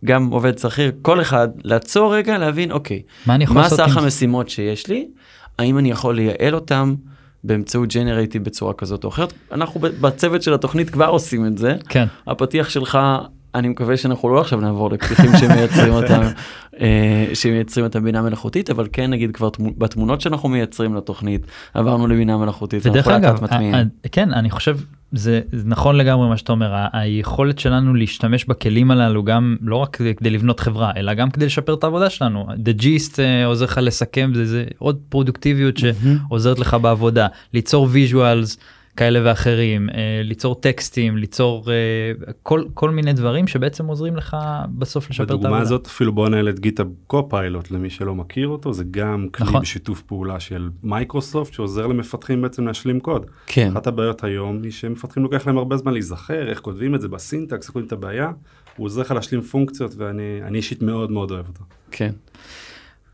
גם 0.06 0.30
עובד 0.30 0.58
שכיר, 0.58 0.92
כל 1.02 1.22
אחד, 1.22 1.48
לעצור 1.64 2.16
רגע, 2.16 2.38
להבין, 2.38 2.72
אוקיי, 2.72 3.02
מה 3.26 3.38
מה 3.38 3.70
סך 3.70 3.98
עם- 3.98 4.04
המשימות 4.04 4.50
שיש 4.50 4.88
לי, 4.88 5.08
האם 5.60 5.78
אני 5.78 5.92
יכול 5.92 6.16
לייעל 6.16 6.56
אותם 6.56 6.96
באמצעות 7.44 7.94
ג'נרטיב 7.94 8.44
בצורה 8.44 8.74
כזאת 8.74 9.04
או 9.04 9.10
אחרת. 9.10 9.34
אנחנו 9.52 9.80
בצוות 9.80 10.42
של 10.42 10.54
התוכנית 10.54 10.90
כבר 10.90 11.06
עושים 11.08 11.46
את 11.46 11.58
זה. 11.58 11.76
כן. 11.90 12.06
הפתיח 12.28 12.70
שלך, 12.70 12.98
אני 13.56 13.70
מקווה 13.70 13.98
שאנחנו 13.98 14.30
לא 14.30 14.42
עכשיו 14.42 14.60
נעבור 14.62 14.92
לפתיחים 14.92 15.32
שמייצרים 15.40 15.94
אותם, 15.94 16.22
אה, 16.82 17.26
שמייצרים 17.34 17.86
את 17.86 17.96
הבינה 17.96 18.22
מלאכותית, 18.22 18.70
אבל 18.70 18.88
כן 18.94 19.10
נגיד 19.10 19.32
כבר 19.32 19.50
תמו- 19.50 19.72
בתמונות 19.78 20.22
שאנחנו 20.22 20.50
מייצרים 20.50 20.96
לתוכנית, 20.96 21.46
עברנו 21.74 22.08
לבינה 22.08 22.38
מלאכותית. 22.38 22.86
ודרך 22.86 23.08
אגב, 23.08 23.40
כן, 24.12 24.34
אני 24.34 24.50
חושב, 24.50 24.78
זה 25.12 25.42
זה 25.52 25.64
נכון 25.68 25.96
לגמרי 25.98 26.30
מה 26.30 26.38
שאתה 26.38 26.52
אומר, 26.52 26.74
היכולת 26.94 27.60
שלנו 27.60 27.94
להשתמש 27.94 28.46
בכלים 28.46 28.92
הללו 28.92 29.24
גם 29.24 29.56
לא 29.62 29.76
רק 29.76 29.96
כדי- 29.96 30.16
כדי 30.16 30.30
לבנות 30.30 30.60
חברה, 30.60 30.92
אלא 30.98 31.14
גם 31.14 31.30
כדי 31.32 31.46
לשפר 31.46 31.74
את 31.74 31.84
העבודה 31.84 32.10
שלנו. 32.10 32.48
The 32.50 32.82
Gist 32.82 33.20
אה, 33.20 33.46
עוזר 33.46 33.66
לך 33.66 33.80
לסכם, 33.84 34.32
זה, 34.36 34.46
זה 34.46 34.66
עוד 34.78 34.98
פרודוקטיביות 35.10 35.76
שעוזרת 35.78 36.60
לך 36.60 36.78
בעבודה, 36.82 37.28
ליצור 37.54 37.88
visuals 37.92 38.58
כאלה 38.98 39.20
ואחרים, 39.24 39.90
אה, 39.90 40.22
ליצור 40.24 40.56
טקסטים, 40.56 41.18
ליצור 41.18 41.72
אה, 41.72 41.74
כל, 42.44 42.64
כל 42.74 42.90
מיני 42.90 43.14
דברים 43.14 43.48
שבעצם 43.48 43.86
עוזרים 43.86 44.16
לך 44.16 44.38
בסוף 44.78 45.10
לשפר 45.10 45.24
את 45.24 45.30
העבודה. 45.30 45.48
בדוגמה 45.48 45.62
הזאת 45.62 45.88
אפילו 45.88 46.14
בוא 46.14 46.30
נעלה 46.30 46.50
את 46.50 46.60
GitHub 46.60 46.84
Copilot 47.08 47.72
למי 47.72 47.90
שלא 47.90 48.16
מכיר 48.16 48.48
אותו 48.48 48.74
זה 48.74 48.84
גם 48.92 49.28
כלי 49.32 49.48
נכון. 49.48 49.62
בשיתוף 49.62 50.02
פעולה 50.02 50.40
של 50.40 50.70
מייקרוסופט 50.84 51.54
שעוזר 51.54 51.88
למפתחים 51.88 52.42
בעצם 52.42 52.68
להשלים 52.68 53.00
קוד. 53.00 53.26
כן. 53.46 53.72
אחת 53.72 53.88
הבעיות 53.88 54.24
היום 54.24 54.64
היא 54.64 54.72
שמפתחים 54.72 55.24
לוקח 55.24 55.48
להם 55.48 55.58
הרבה 55.58 55.78
זמן 55.78 55.94
להיזכר 55.94 56.50
איך 56.50 56.60
כותבים 56.60 56.96
את 56.96 57.02
זה 57.02 57.08
ב 57.08 57.15
syntax, 57.15 57.66
איך 57.66 57.74
כותבים 57.74 57.88
את 57.88 57.92
הבעיה, 57.92 58.32
הוא 58.78 58.86
עוזר 58.86 59.02
לך 59.02 59.12
להשלים 59.12 59.42
פונקציות 59.42 59.94
ואני 59.98 60.40
אני 60.44 60.58
אישית 60.58 60.82
מאוד 60.82 61.12
מאוד 61.12 61.32
אוהב 61.32 61.48
אותו. 61.48 61.64
כן. 61.92 62.12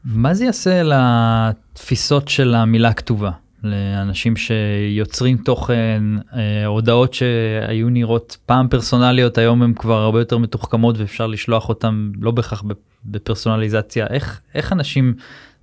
מה 0.05 0.33
זה 0.33 0.45
יעשה 0.45 0.81
לתפיסות 0.83 2.27
של 2.27 2.55
המילה 2.55 2.93
כתובה? 2.93 3.31
לאנשים 3.63 4.35
שיוצרים 4.35 5.37
תוכן, 5.37 6.03
אה, 6.33 6.65
הודעות 6.65 7.13
שהיו 7.13 7.89
נראות 7.89 8.37
פעם 8.45 8.67
פרסונליות, 8.67 9.37
היום 9.37 9.61
הן 9.61 9.73
כבר 9.73 9.97
הרבה 9.97 10.19
יותר 10.19 10.37
מתוחכמות 10.37 10.97
ואפשר 10.97 11.27
לשלוח 11.27 11.69
אותן 11.69 12.11
לא 12.21 12.31
בהכרח 12.31 12.61
בפ- 12.61 12.75
בפרסונליזציה. 13.05 14.07
איך, 14.07 14.41
איך 14.55 14.73
אנשים, 14.73 15.13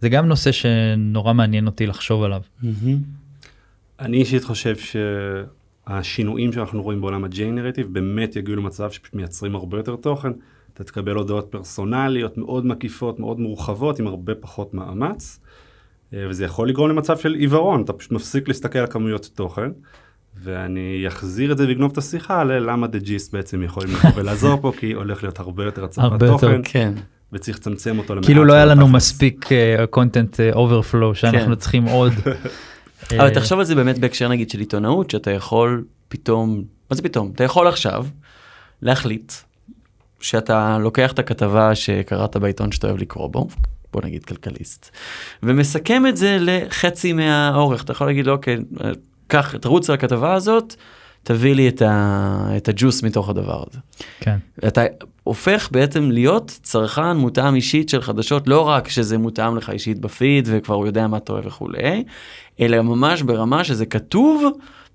זה 0.00 0.09
גם 0.09 0.26
נושא 0.26 0.53
שנורא 0.53 1.33
מעניין 1.33 1.67
אותי 1.67 1.87
לחשוב 1.87 2.23
עליו. 2.23 2.41
מהמם. 2.62 2.99
אני 4.00 4.17
אישית 4.17 4.45
חושב 4.45 4.75
שהשינויים 5.87 6.53
שאנחנו 6.53 6.83
רואים 6.83 7.00
בעולם 7.00 7.25
הג'נרטיב 7.25 7.87
באמת 7.93 8.37
יגיעו 8.37 8.57
למצב 8.57 8.91
שפשוט 8.91 9.15
מייצרים 9.15 9.55
הרבה 9.55 9.76
יותר 9.76 9.97
תוכן. 9.97 10.33
אתה 10.75 10.85
תקבל 10.85 11.15
הודעות 11.15 11.47
פרסונליות 11.50 12.38
מאוד 12.38 12.67
מקיפות, 12.67 13.19
מאוד 13.21 13.41
מורחבות, 13.41 13.99
עם 13.99 14.06
הרבה 14.06 14.35
פחות 14.35 14.75
מאמץ. 14.75 15.41
אה, 16.14 16.26
וזה 16.28 16.45
יכול 16.45 16.69
לגרום 16.69 16.88
למצב 16.88 17.19
של 17.19 17.34
עיוורון, 17.34 17.82
אתה 17.82 17.92
פשוט 17.92 18.12
מפסיק 18.12 18.49
להסתכל 18.49 18.78
על 18.78 18.86
כמויות 18.86 19.30
תוכן. 19.34 19.71
ואני 20.42 21.04
אחזיר 21.08 21.52
את 21.52 21.58
זה 21.58 21.69
ואגנוב 21.69 21.92
את 21.92 21.99
השיחה 21.99 22.45
ללמה 22.45 22.86
דה 22.86 22.99
ג'יסט 22.99 23.34
בעצם 23.34 23.62
יכולים 23.62 23.95
לבוא 23.95 24.10
ולעזור 24.16 24.60
פה, 24.60 24.73
כי 24.78 24.92
הולך 24.92 25.23
להיות 25.23 25.38
הרבה 25.38 25.64
יותר 25.64 25.84
הצפת 25.84 26.04
הרבה 26.04 26.26
יותר, 26.26 26.47
תוכן, 26.47 26.60
כן. 26.64 26.92
וצריך 27.32 27.56
לצמצם 27.56 27.99
אותו 27.99 28.14
למעט. 28.14 28.26
כאילו 28.26 28.45
לא 28.45 28.52
היה 28.52 28.64
לנו. 28.64 28.88
מספיק 28.88 29.52
אה, 29.52 29.84
content 29.97 30.40
אה, 30.40 31.14
שאנחנו 31.14 31.49
כן. 31.49 31.54
צריכים 31.54 31.84
עוד. 31.84 32.12
אבל 33.19 33.34
תחשוב 33.34 33.58
על 33.58 33.64
זה 33.64 33.75
באמת 33.75 33.99
בהקשר 33.99 34.28
נגיד 34.28 34.50
של 34.50 34.58
עיתונאות, 34.58 35.10
שאתה 35.10 35.30
יכול 35.30 35.84
פתאום, 36.08 36.64
מה 36.90 36.97
זה 36.97 37.02
פתאום? 37.02 37.32
אתה 37.34 37.45
יכול 37.45 37.69
עכשיו 37.69 38.06
להחליט 38.82 39.32
שאתה 40.21 40.78
לוקח 40.80 41.12
את 41.12 41.19
הכתבה 41.19 41.75
שקראת 41.75 42.36
בעיתון 42.36 42.73
שאתה 42.73 42.86
אוהב 42.86 42.99
לקרוא 42.99 43.28
בו, 43.28 43.49
בוא 43.97 44.04
נגיד 44.04 44.25
כלכליסט, 44.25 44.91
ומסכם 45.43 46.06
את 46.06 46.17
זה 46.17 46.37
לחצי 46.41 47.13
מהאורך. 47.13 47.85
אתה 47.85 47.93
יכול 47.93 48.06
להגיד 48.06 48.26
לו, 48.26 48.32
אוקיי, 48.32 48.59
קח, 49.26 49.56
תרוץ 49.56 49.91
על 49.91 49.95
הכתבה 49.95 50.35
הזאת, 50.35 50.75
תביא 51.23 51.54
לי 51.54 51.69
את, 51.69 51.82
ה, 51.82 52.49
את 52.56 52.69
הג'וס 52.69 53.02
מתוך 53.02 53.28
הדבר 53.28 53.65
הזה. 53.71 53.78
כן. 54.21 54.37
אתה 54.67 54.82
הופך 55.23 55.69
בעצם 55.73 56.11
להיות 56.11 56.59
צרכן 56.63 57.17
מותאם 57.17 57.54
אישית 57.54 57.89
של 57.89 58.02
חדשות, 58.02 58.49
לא 58.49 58.69
רק 58.69 58.89
שזה 58.89 59.19
מותאם 59.19 59.56
לך 59.56 59.71
אישית 59.71 59.99
בפיד 59.99 60.49
וכבר 60.52 60.75
הוא 60.75 60.87
יודע 60.87 61.06
מה 61.06 61.17
אתה 61.17 61.32
אוהב 61.32 61.47
וכולי, 61.47 62.04
אלא 62.61 62.82
ממש 62.82 63.23
ברמה 63.23 63.65
שזה 63.65 63.87
כתוב 63.87 64.45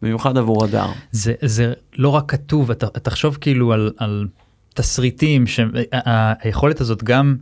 במיוחד 0.02 0.38
עבור 0.38 0.64
הדר. 0.64 0.88
זה, 1.12 1.34
זה 1.42 1.74
לא 1.98 2.10
רק 2.10 2.32
כתוב, 2.32 2.72
אתה, 2.72 2.88
תחשוב 2.88 3.38
כאילו 3.42 3.74
על, 3.74 3.92
על 3.98 4.28
תסריטים, 4.74 5.46
שהיכולת 5.48 6.82
הזאת 6.82 7.04
גם 7.04 7.36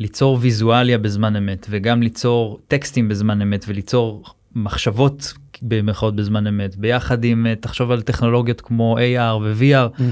ליצור 0.00 0.38
ויזואליה 0.40 0.98
בזמן 0.98 1.36
אמת 1.36 1.66
וגם 1.70 2.02
ליצור 2.02 2.58
טקסטים 2.68 3.08
בזמן 3.08 3.42
אמת 3.42 3.64
וליצור 3.68 4.24
מחשבות 4.54 5.32
במרכאות 5.62 6.16
בזמן 6.16 6.46
אמת, 6.46 6.76
ביחד 6.76 7.24
עם, 7.24 7.46
אה, 7.46 7.54
תחשוב 7.54 7.90
על 7.90 8.02
טכנולוגיות 8.02 8.60
כמו 8.60 8.98
AR 8.98 9.36
ו-VR 9.42 10.02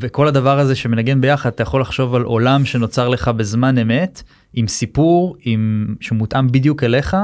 וכל 0.00 0.28
הדבר 0.28 0.58
הזה 0.58 0.74
שמנגן 0.74 1.20
ביחד, 1.20 1.50
אתה 1.50 1.62
יכול 1.62 1.80
לחשוב 1.80 2.14
על 2.14 2.22
עולם 2.22 2.64
שנוצר 2.64 3.08
לך 3.08 3.28
בזמן 3.28 3.78
אמת, 3.78 4.22
עם 4.54 4.68
סיפור, 4.68 5.36
עם, 5.42 5.94
שמותאם 6.00 6.48
בדיוק 6.52 6.84
אליך. 6.84 7.16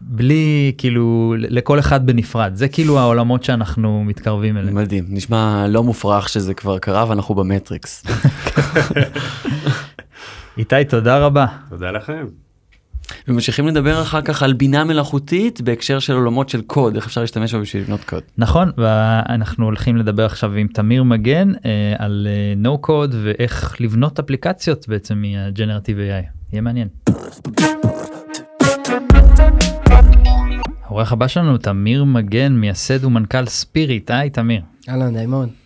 בלי 0.00 0.72
כאילו 0.78 1.34
לכל 1.38 1.78
אחד 1.78 2.06
בנפרד 2.06 2.54
זה 2.54 2.68
כאילו 2.68 2.98
העולמות 2.98 3.44
שאנחנו 3.44 4.04
מתקרבים 4.04 4.56
אליהם. 4.56 4.74
מדהים, 4.74 5.04
נשמע 5.08 5.66
לא 5.68 5.82
מופרך 5.82 6.28
שזה 6.28 6.54
כבר 6.54 6.78
קרה 6.78 7.04
ואנחנו 7.08 7.34
במטריקס. 7.34 8.04
איתי 10.58 10.84
תודה 10.88 11.18
רבה. 11.18 11.46
תודה 11.68 11.90
לכם. 11.90 12.26
וממשיכים 13.28 13.66
לדבר 13.66 14.02
אחר 14.02 14.22
כך 14.22 14.42
על 14.42 14.52
בינה 14.52 14.84
מלאכותית 14.84 15.60
בהקשר 15.60 15.98
של 15.98 16.12
עולמות 16.12 16.48
של 16.48 16.62
קוד, 16.62 16.96
איך 16.96 17.06
אפשר 17.06 17.20
להשתמש 17.20 17.54
בה 17.54 17.60
בשביל 17.60 17.82
לבנות 17.82 18.04
קוד. 18.04 18.22
נכון 18.38 18.70
ואנחנו 18.76 19.64
הולכים 19.64 19.96
לדבר 19.96 20.24
עכשיו 20.24 20.52
עם 20.52 20.66
תמיר 20.66 21.02
מגן 21.02 21.52
אה, 21.64 21.94
על 21.98 22.28
אה, 22.30 22.70
no 22.70 22.86
code 22.86 23.14
ואיך 23.22 23.80
לבנות 23.80 24.18
אפליקציות 24.18 24.88
בעצם 24.88 25.22
מהג'נרטיב 25.22 25.96
AI 25.96 26.26
יהיה 26.52 26.62
מעניין. 26.62 26.88
האורח 30.84 31.12
הבא 31.12 31.28
שלנו 31.28 31.58
תמיר 31.58 32.04
מגן 32.04 32.52
מייסד 32.52 33.04
ומנכ"ל 33.04 33.46
ספיריט 33.46 34.10
היי 34.10 34.30
תמיר. 34.30 34.62
אהלן, 34.88 35.12
נעים 35.12 35.30
מאוד. 35.30 35.61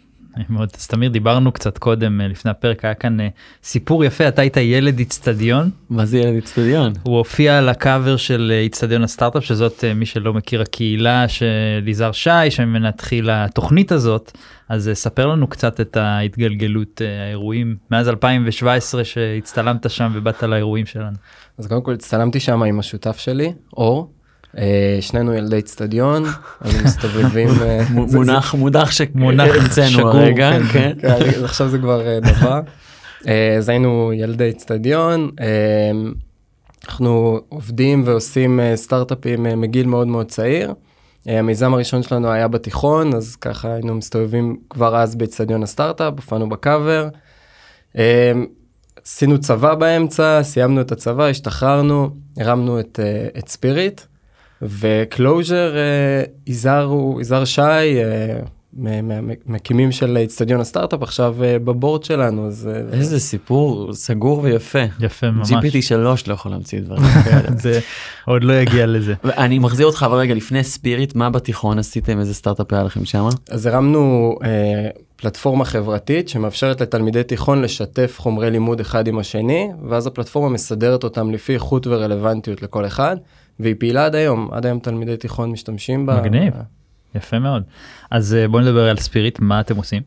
מאוד 0.49 0.69
אז 0.79 0.87
תמיר 0.87 1.11
דיברנו 1.11 1.53
קצת 1.53 1.79
קודם 1.79 2.21
אה, 2.21 2.29
לפני 2.29 2.51
הפרק 2.51 2.85
היה 2.85 2.95
כאן 2.95 3.21
אה, 3.21 3.29
סיפור 3.63 4.05
יפה 4.05 4.29
אתה 4.29 4.43
היית 4.43 4.57
ילד 4.57 4.99
איצטדיון 4.99 5.71
מה 5.91 6.07
זה 6.07 6.19
ילד 6.19 6.35
איצטדיון? 6.35 6.93
הוא 7.03 7.19
הופיע 7.19 7.59
על 7.59 7.69
הקאבר 7.69 8.17
של 8.17 8.53
אה, 8.55 8.61
איצטדיון 8.61 9.03
הסטארט-אפ 9.03 9.45
שזאת 9.45 9.85
מי 9.95 10.07
שלא 10.07 10.35
מכיר 10.35 10.63
הקהילה 10.63 11.29
של 11.29 11.85
יזהר 11.87 12.13
שי 12.13 12.51
שממנה 12.51 12.89
התחילה 12.89 13.45
התוכנית 13.45 13.93
הזאת 13.93 14.33
אז 14.69 14.91
ספר 14.95 15.27
לנו 15.27 15.47
קצת 15.47 15.81
את 15.81 15.97
ההתגלגלות 15.97 17.01
האירועים 17.25 17.77
מאז 17.91 18.09
2017 18.09 19.05
שהצטלמת 19.05 19.91
שם 19.91 20.13
ובאת 20.15 20.43
לאירועים 20.43 20.87
שלנו. 20.87 21.17
אז 21.59 21.67
קודם 21.67 21.83
כל 21.83 21.93
הצטלמתי 21.93 22.41
שם 22.41 22.63
עם 22.63 22.79
השותף 22.79 23.19
שלי, 23.19 23.53
אור. 23.77 24.16
אה, 24.59 24.99
שנינו 25.01 25.35
ילדי 25.35 25.59
אצטדיון, 25.59 26.25
היינו 26.61 26.85
מסתובבים. 26.85 27.49
אה, 27.63 27.85
מונח 27.91 28.55
מונח 28.55 29.01
מונח 29.15 29.53
שהמצאנו 29.53 29.89
שגור, 29.89 30.09
הרגע, 30.11 30.51
כן. 30.53 30.63
כן. 30.73 30.93
כן, 31.01 31.09
אז 31.37 31.45
עכשיו 31.45 31.69
זה 31.69 31.79
כבר 31.79 32.07
אה, 32.07 32.21
דבר. 32.21 32.61
אה, 33.29 33.57
אז 33.59 33.69
היינו 33.69 34.13
ילדי 34.15 34.51
אצטדיון. 34.51 35.31
אה, 35.41 35.47
אנחנו 36.89 37.41
עובדים 37.49 38.03
ועושים 38.07 38.61
אה, 38.61 38.77
סטארט-אפים 38.77 39.47
אה, 39.47 39.57
מגיל 39.57 39.87
מאוד 39.87 40.07
מאוד 40.07 40.27
צעיר. 40.27 40.73
אה, 41.29 41.39
המיזם 41.39 41.75
הראשון 41.75 42.03
שלנו 42.03 42.31
היה 42.31 42.49
בתיכון, 42.49 43.15
אז 43.15 43.37
ככה 43.37 43.75
היינו 43.75 43.95
מסתובבים 43.95 44.57
כבר 44.71 44.97
אז 44.97 45.15
באצטדיון 45.15 45.63
הסטארט-אפ, 45.63 46.15
הופענו 46.17 46.49
בקאבר. 46.49 47.09
אה, 47.99 48.33
עשינו 49.05 49.39
צבא 49.41 49.75
באמצע, 49.75 50.43
סיימנו 50.43 50.81
את 50.81 50.93
הצבא, 50.93 51.27
השתחררנו, 51.27 52.11
הרמנו 52.37 52.81
את, 52.81 53.01
אה, 53.03 53.29
את 53.39 53.49
Spirit, 53.49 54.01
וקלוז'ר, 54.63 55.75
יזהר 56.47 56.85
הוא, 56.85 57.21
יזהר 57.21 57.45
שי, 57.45 57.61
אה, 57.63 58.41
מקימים 59.47 59.93
שלה 59.93 60.19
את 60.25 60.61
הסטארט-אפ, 60.61 61.03
עכשיו 61.03 61.45
אה, 61.45 61.59
ב 61.59 61.66
board 61.66 62.05
שלנו, 62.05 62.47
אז... 62.47 62.71
אה, 62.73 62.99
איזה 62.99 63.21
סיפור 63.21 63.93
סגור 63.93 64.41
ויפה. 64.43 64.79
יפה 65.01 65.31
ממש. 65.31 65.51
GPT 65.51 65.83
3 65.83 66.29
לא 66.29 66.35
יכול 66.35 66.53
להמציא 66.53 66.81
דברים 66.81 67.03
כאלה. 67.25 67.49
זה 67.59 67.81
עוד 68.25 68.45
לא 68.45 68.53
יגיע 68.53 68.87
לזה. 68.87 69.15
אני 69.25 69.59
מחזיר 69.59 69.87
אותך 69.87 70.03
אבל 70.09 70.19
רגע 70.19 70.35
לפני 70.35 70.65
Spirit 70.65 71.15
מה 71.15 71.31
בתיכון 71.31 71.79
עשיתם 71.79 72.21
איזה 72.21 72.35
סטארט-אפ 72.35 72.73
היה 72.73 72.83
לכם 72.83 73.05
שמה? 73.05 73.29
אז 73.51 73.67
הרמנו 73.67 74.35
אה, 74.45 74.89
פלטפורמה 75.17 75.65
חברתית 75.65 76.29
שמאפשרת 76.29 76.81
לתלמידי 76.81 77.23
תיכון 77.23 77.63
לשתף 77.63 78.17
חומרי 78.19 78.51
לימוד 78.51 78.81
אחד 78.81 79.09
עם 79.09 79.19
השני, 79.19 79.69
ואז 79.89 80.07
הפלטפורמה 80.07 80.49
מסדרת 80.49 81.05
אותם 81.05 81.31
לפי 81.31 81.55
איכות 81.55 81.87
ורלוונטיות 81.87 82.63
לכל 82.63 82.87
אחד, 82.87 83.17
והיא 83.61 83.75
פעילה 83.79 84.05
עד 84.05 84.15
היום, 84.15 84.49
עד 84.53 84.67
היום 84.67 84.79
תלמידי 84.79 85.17
תיכון 85.17 85.51
משתמשים 85.51 86.07
בה. 86.07 86.21
מגניב. 86.21 86.55
יפה 87.15 87.39
מאוד. 87.39 87.63
אז 88.11 88.35
אה, 88.35 88.49
בוא 88.49 88.61
נדבר 88.61 88.89
על 88.89 88.97
ספיריט, 88.97 89.41
מה 89.41 89.61
אתם 89.61 89.77
עושים? 89.77 90.03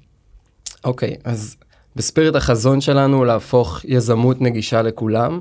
אוקיי, 0.83 1.15
אז 1.23 1.55
בספיריט 1.95 2.35
החזון 2.35 2.81
שלנו 2.81 3.17
הוא 3.17 3.25
להפוך 3.25 3.85
יזמות 3.85 4.41
נגישה 4.41 4.81
לכולם. 4.81 5.39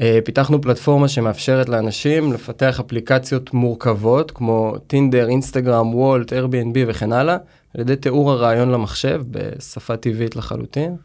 אה, 0.00 0.18
פיתחנו 0.24 0.60
פלטפורמה 0.60 1.08
שמאפשרת 1.08 1.68
לאנשים 1.68 2.32
לפתח 2.32 2.80
אפליקציות 2.80 3.54
מורכבות 3.54 4.30
כמו 4.30 4.74
טינדר, 4.86 5.28
אינסטגרם, 5.28 5.94
וולט, 5.94 6.32
Airbnb 6.32 6.78
וכן 6.86 7.12
הלאה, 7.12 7.36
על 7.74 7.80
ידי 7.80 7.96
תיאור 7.96 8.30
הרעיון 8.30 8.70
למחשב 8.70 9.22
בשפה 9.30 9.96
טבעית 9.96 10.36
לחלוטין. 10.36 10.96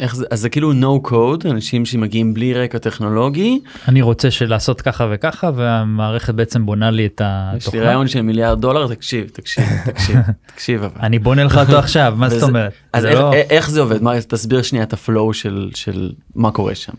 איך 0.00 0.16
זה, 0.16 0.24
אז 0.30 0.40
זה 0.40 0.48
כאילו 0.48 0.72
no 0.72 1.08
code, 1.08 1.50
אנשים 1.50 1.86
שמגיעים 1.86 2.34
בלי 2.34 2.54
רקע 2.54 2.78
טכנולוגי, 2.78 3.60
אני 3.88 4.02
רוצה 4.02 4.30
שלעשות 4.30 4.80
ככה 4.80 5.08
וככה 5.12 5.50
והמערכת 5.54 6.34
בעצם 6.34 6.66
בונה 6.66 6.90
לי 6.90 7.06
את 7.06 7.20
יש 7.20 7.26
לי 7.26 7.58
התוכנה. 7.58 7.82
רעיון 7.82 8.08
של 8.08 8.22
מיליארד 8.22 8.60
דולר, 8.60 8.94
תקשיב, 8.94 9.30
תקשיב, 9.32 9.64
תקשיב, 9.86 10.16
תקשיב 10.46 10.82
אבל. 10.82 11.00
אני 11.00 11.18
בונה 11.18 11.44
לך 11.44 11.58
אותו 11.58 11.78
עכשיו, 11.78 12.14
מה 12.16 12.28
זאת 12.28 12.42
אומרת? 12.42 12.72
אז 12.92 13.02
זה 13.02 13.08
איך, 13.08 13.18
לא- 13.18 13.32
איך 13.34 13.70
זה 13.70 13.80
עובד? 13.80 14.02
מה, 14.02 14.20
תסביר 14.20 14.62
שנייה 14.62 14.84
את 14.84 14.92
הפלואו 14.92 15.34
של, 15.34 15.70
של 15.74 16.12
מה 16.34 16.50
קורה 16.50 16.74
שם. 16.74 16.92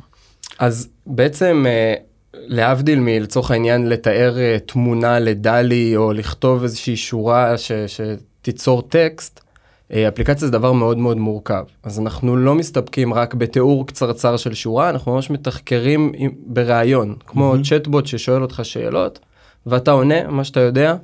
אז 0.60 0.90
בעצם 1.06 1.66
אה, 1.68 1.94
להבדיל 2.34 3.00
מלצורך 3.00 3.52
העניין 3.52 3.90
לתאר 3.90 4.38
אה, 4.38 4.58
תמונה 4.66 5.20
לדלי 5.20 5.96
או 5.96 6.14
לכתוב 6.14 6.64
איזושהי 6.64 6.98
שורה 6.98 7.58
ש, 7.58 7.72
שתיצור 7.88 8.82
טקסט, 8.82 9.41
אפליקציה 9.94 10.48
זה 10.48 10.52
דבר 10.52 10.72
מאוד 10.72 10.98
מאוד 10.98 11.18
מורכב. 11.18 11.64
אז 11.84 12.00
אנחנו 12.00 12.38
לא 12.38 12.56
מסתפקים 12.56 13.14
רק 13.14 13.34
בתיאור 13.34 13.88
קצרצר 13.88 14.38
של 14.38 14.54
שורה, 14.54 14.90
אנחנו 14.90 15.14
ממש 15.14 15.30
מתחקרים 15.30 16.12
עם- 16.16 16.32
בראיון, 16.46 17.16
כמו 17.28 17.50
מהמם. 17.52 17.64
צ'טבוט 17.64 18.06
ששואל 18.06 18.42
אותך 18.42 18.60
שאלות, 18.64 19.20
ואתה 19.66 19.92
עונה 19.92 20.28
מה 20.28 20.44
שאתה 20.44 20.60
יודע. 20.60 20.96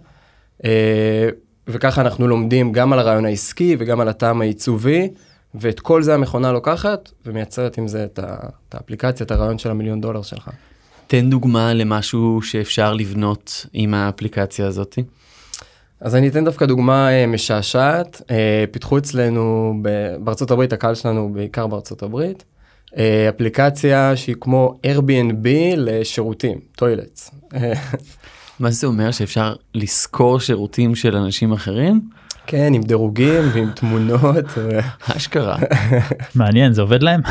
אה, 0.65 1.29
וככה 1.67 2.01
אנחנו 2.01 2.27
לומדים 2.27 2.71
גם 2.71 2.93
על 2.93 2.99
הרעיון 2.99 3.25
העסקי 3.25 3.75
וגם 3.79 3.99
על 4.01 4.07
הטעם 4.07 4.41
העיצובי, 4.41 5.09
ואת 5.55 5.79
כל 5.79 6.03
זה 6.03 6.13
המכונה 6.13 6.51
לוקחת 6.51 7.11
ומייצרת 7.25 7.77
עם 7.77 7.87
זה 7.87 8.03
את, 8.03 8.19
ה, 8.19 8.35
את 8.69 8.75
האפליקציה, 8.75 9.25
את 9.25 9.31
הרעיון 9.31 9.57
של 9.57 9.71
המיליון 9.71 10.01
דולר 10.01 10.21
שלך. 10.21 10.49
תן 11.07 11.29
דוגמה 11.29 11.73
למשהו 11.73 12.41
שאפשר 12.41 12.93
לבנות 12.93 13.65
עם 13.73 13.93
האפליקציה 13.93 14.67
הזאת. 14.67 14.97
אז 16.01 16.15
אני 16.15 16.27
אתן 16.27 16.45
דווקא 16.45 16.65
דוגמה 16.65 17.11
אה, 17.11 17.27
משעשעת. 17.27 18.21
אה, 18.31 18.63
פיתחו 18.71 18.97
אצלנו 18.97 19.73
בארצות 20.19 20.51
הברית, 20.51 20.73
הקהל 20.73 20.95
שלנו 20.95 21.33
בעיקר 21.33 21.67
בארצות 21.67 22.03
הברית, 22.03 22.43
אה, 22.97 23.29
אפליקציה 23.29 24.15
שהיא 24.15 24.35
כמו 24.41 24.79
Airbnb 24.85 25.47
לשירותים, 25.77 26.59
טוילטס. 26.75 27.31
מה 28.59 28.71
זה 28.71 28.87
אומר 28.87 29.11
שאפשר 29.11 29.55
לשכור 29.75 30.39
שירותים 30.39 30.95
של 30.95 31.15
אנשים 31.15 31.51
אחרים? 31.51 32.01
כן, 32.47 32.73
עם 32.73 32.81
דירוגים 32.81 33.43
ועם 33.53 33.71
תמונות, 33.75 34.45
אשכרה. 35.17 35.57
מעניין, 36.35 36.73
זה 36.73 36.81
עובד 36.81 37.03
להם? 37.03 37.21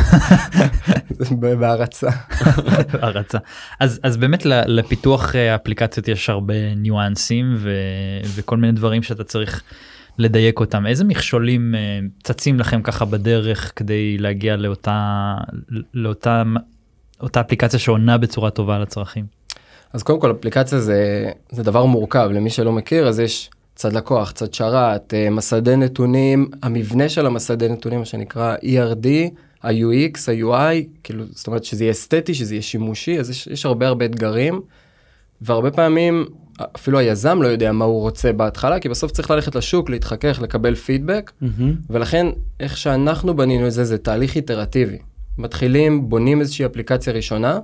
בהרצה. 1.61 2.11
הרצה. 3.03 3.39
אז 3.81 4.01
אז 4.03 4.17
באמת 4.17 4.47
לפיתוח 4.47 5.37
אה, 5.37 5.55
אפליקציות 5.55 6.09
יש 6.09 6.31
הרבה 6.31 6.75
ניואנסים 6.77 7.55
ו- 7.59 7.71
וכל 8.35 8.57
מיני 8.57 8.73
דברים 8.73 9.03
שאתה 9.03 9.25
צריך 9.25 9.63
לדייק 10.19 10.61
אותם. 10.61 10.87
איזה 10.87 11.05
מכשולים 11.05 11.75
אה, 11.75 11.99
צצים 12.23 12.61
לכם 12.61 12.83
ככה 12.83 13.05
בדרך 13.05 13.73
כדי 13.77 14.19
להגיע 14.19 14.57
לאותה 14.57 15.35
לאותה 15.95 16.43
אותה 17.21 17.41
אפליקציה 17.41 17.79
שעונה 17.79 18.19
בצורה 18.19 18.51
טובה 18.51 18.79
לצרכים? 18.79 19.25
אז 19.93 20.03
קודם 20.03 20.21
כל 20.21 20.31
אפליקציה 20.31 20.81
זה, 20.81 21.31
זה 21.51 21.63
דבר 21.63 21.85
מורכב 21.85 22.29
למי 22.33 22.51
שלא 22.51 22.73
מכיר 22.73 23.09
אז 23.09 23.21
יש 23.21 23.51
צד 23.77 23.93
לקוח 23.93 24.33
צד 24.33 24.55
שרת 24.55 25.15
אה, 25.15 25.31
מסדי 25.31 25.77
נתונים 25.77 26.51
המבנה 26.63 27.09
של 27.09 27.27
המסדי 27.27 27.69
נתונים 27.69 27.99
מה 27.99 28.05
שנקרא 28.05 28.57
ERD 28.57 29.07
ה-UX 29.63 30.19
ה-UI 30.29 30.87
כאילו 31.05 31.25
זאת 31.31 31.47
אומרת 31.47 31.65
שזה 31.65 31.85
יהיה 31.85 31.93
אסתטי 31.93 32.35
שזה 32.35 32.55
יהיה 32.55 32.63
שימושי 32.63 33.21
אז 33.21 33.31
יש, 33.31 33.47
יש 33.47 33.67
הרבה 33.67 33.87
הרבה 33.87 34.05
אתגרים 34.05 34.61
והרבה 35.41 35.71
פעמים 35.71 36.25
אפילו 36.77 36.99
היזם 36.99 37.43
לא 37.43 37.49
יודע 37.49 37.73
מה 37.73 37.85
הוא 37.85 38.01
רוצה 38.01 38.33
בהתחלה 38.33 38.81
כי 38.81 38.89
בסוף 38.89 39.13
צריך 39.13 39.31
ללכת 39.31 39.55
לשוק 39.55 39.91
להתחכך 39.91 40.39
לקבל 40.43 40.75
פידבק 40.75 41.33
מהמם. 41.41 41.75
ולכן 41.91 42.27
איך 42.61 42.77
שאנחנו 42.77 43.37
בנינו 43.37 43.67
את 43.67 43.73
זה 43.73 43.85
זה 43.85 43.99
תהליך 43.99 44.37
איטרטיבי. 44.37 44.99
מתחילים, 45.39 46.09
בונים 46.09 46.41
איזושהי 46.41 46.67
אפליקציה 46.67 47.13
ראשונה, 47.13 47.59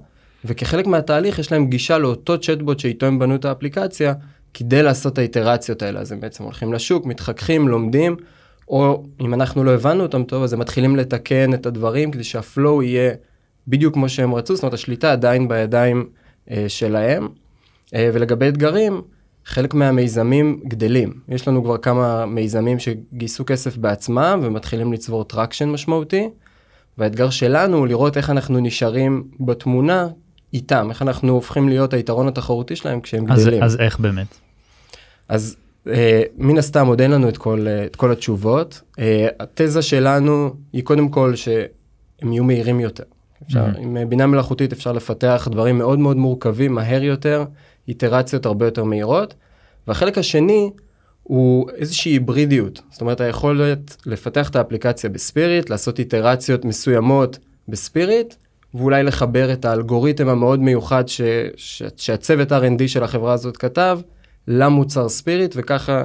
וכחלק 0.45 0.87
מהתהליך 0.87 1.39
יש 1.39 1.53
להם 1.53 1.67
גישה 1.67 1.99
לאותו 1.99 2.39
צ'טבוט 2.39 2.79
שאיתו 2.79 3.07
הם 3.07 3.19
בנו 3.19 3.35
את 3.35 3.45
האפליקציה, 3.45 4.13
כדי 4.55 4.83
לעשות 4.83 5.13
את 5.13 5.19
האיטרציות 5.19 5.83
האלה. 5.83 6.01
אז 6.01 6.13
הם 6.13 6.21
בעצם 6.21 6.45
הולכים 6.45 6.73
לשוק, 6.73 7.07
מתחככים, 7.07 7.69
לומדים, 7.69 8.17
או 8.69 9.05
אם 9.21 9.35
אנחנו 9.35 9.65
לא 9.65 9.71
הבנו 9.71 10.03
אותם 10.03 10.25
טוב, 10.25 10.43
אז 10.43 10.53
הם 10.53 10.59
מתחילים 10.59 10.97
לתקן 10.97 11.55
את 11.55 11.67
הדברים 11.67 12.11
כדי 12.11 12.25
שה 12.25 12.50
flow 12.50 12.83
יהיה 12.83 13.15
בדיוק 13.69 13.95
כמו 13.95 14.09
שהם 14.09 14.35
רצו, 14.35 14.55
זאת 14.55 14.63
אומרת 14.63 14.75
השליטה 14.75 15.13
עדיין 15.13 15.49
בידיים 15.49 16.09
אה, 16.51 16.65
שלהם. 16.69 17.29
אה, 17.95 18.11
ולגבי 18.13 18.49
אתגרים, 18.49 19.03
חלק 19.45 19.75
מהמיזמים 19.75 20.61
גדלים. 20.69 21.13
יש 21.29 21.49
לנו 21.49 21.65
כבר 21.65 21.79
כמה 21.79 22.27
מיזמים 22.27 22.79
שגייסו 22.79 23.45
כסף 23.47 23.77
בעצמם 23.77 24.41
ומתחילים 24.43 24.93
לצבור 24.93 25.25
traction 25.25 25.69
משמעותי, 25.69 26.29
והאתגר 26.99 27.31
שלנו 27.31 27.77
הוא 27.77 27.87
לראות 27.87 28.17
איך 28.17 28.31
אנחנו 28.31 28.61
נשארים 28.61 29.25
בתמונה 29.41 30.09
איתם, 30.55 30.87
איך 30.91 31.03
אנחנו 31.03 31.33
הופכים 31.33 31.69
להיות 31.69 31.93
היתרון 31.93 32.29
התחרותי 32.29 32.77
שלהם 32.77 33.01
כשהם 33.01 33.33
אז, 33.33 33.43
גדלים. 33.43 33.63
אז 33.63 33.77
איך 33.81 33.99
באמת? 34.01 34.27
אז 35.29 35.57
אה, 35.87 36.23
מן 36.39 36.59
הסתם 36.59 36.87
עוד 36.87 37.01
אין 37.01 37.11
לנו 37.11 37.29
את 37.29 37.37
כל, 37.39 37.67
אה, 37.69 37.85
את 37.85 37.97
כל 37.97 38.13
התשובות. 38.13 38.81
אה, 38.99 39.29
התזה 39.41 39.83
שלנו 39.83 40.55
היא 40.73 40.83
קודם 40.85 41.09
כל 41.09 41.35
שהם 41.37 42.33
יהיו 42.33 42.45
מהירים 42.45 42.81
יותר. 42.81 43.05
אפשר, 43.47 43.67
Mhm. 43.67 43.79
עם 43.79 43.97
אה, 43.97 44.05
בינה 44.07 44.27
מלאכותית 44.27 44.73
אפשר 44.73 44.93
לפתח 44.93 45.49
דברים 45.51 45.79
מאוד 45.79 45.99
מאוד 45.99 46.17
מורכבים 46.17 46.75
מהר 46.75 47.03
יותר, 47.03 47.45
איטרציות 47.89 48.47
הרבה 48.47 48.65
יותר 48.67 48.85
מהירות. 48.85 49.35
והחלק 49.87 50.19
השני 50.19 50.71
הוא 51.23 51.71
איזושהי 51.71 52.13
היברידיות. 52.13 52.83
זאת 52.91 53.01
אומרת 53.01 53.21
היכולת 53.21 53.97
לפתח 54.07 54.49
את 54.51 54.57
האפליקציה 54.57 55.11
בספיריט, 55.11 55.71
לעשות 55.71 55.99
איטרציות 55.99 56.65
מסוימות 56.65 57.39
בספיריט, 57.69 58.35
ואולי 58.75 59.03
לחבר 59.03 59.53
את 59.53 59.65
האלגוריתם 59.65 60.29
המאוד 60.29 60.61
מיוחד 60.61 61.09
ש, 61.09 61.21
ש, 61.57 61.83
שהצוות 61.97 62.53
R&D 62.53 62.89
של 62.89 63.03
החברה 63.03 63.33
הזאת 63.33 63.57
כתב, 63.57 64.01
למוצר 64.49 65.09
ספיריט, 65.09 65.55
וככה 65.57 66.03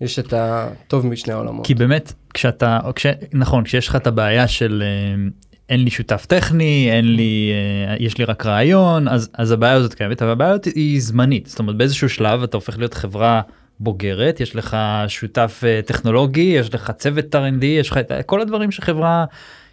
יש 0.00 0.18
את 0.18 0.34
הטוב 0.36 1.06
משני 1.06 1.32
העולמות. 1.32 1.66
כי 1.66 1.74
באמת 1.74 2.12
כשאתה 2.34 2.78
כש, 2.94 3.06
נכון 3.32 3.64
כשיש 3.64 3.88
לך 3.88 3.96
את 3.96 4.06
הבעיה 4.06 4.48
של 4.48 4.82
אה, 4.86 5.28
אין 5.68 5.84
לי 5.84 5.90
שותף 5.90 6.26
טכני 6.26 6.88
אין 6.92 7.16
לי 7.16 7.50
אה, 7.88 7.96
יש 7.98 8.18
לי 8.18 8.24
רק 8.24 8.46
רעיון 8.46 9.08
אז 9.08 9.30
אז 9.34 9.52
הבעיה 9.52 9.72
הזאת 9.72 9.94
קיימת 9.94 10.22
אבל 10.22 10.30
הבעיה 10.30 10.50
הזאת 10.50 10.64
היא 10.64 11.00
זמנית 11.00 11.46
זאת 11.46 11.58
אומרת 11.58 11.76
באיזשהו 11.76 12.08
שלב 12.08 12.42
אתה 12.42 12.56
הופך 12.56 12.78
להיות 12.78 12.94
חברה 12.94 13.40
בוגרת 13.80 14.40
יש 14.40 14.56
לך 14.56 14.76
שותף 15.08 15.62
אה, 15.66 15.80
טכנולוגי 15.86 16.40
יש 16.40 16.74
לך 16.74 16.90
צוות 16.90 17.34
R&D 17.34 17.64
יש 17.64 17.90
לך 17.90 17.96
את 17.96 18.12
כל 18.26 18.40
הדברים 18.40 18.70
שחברה 18.70 19.24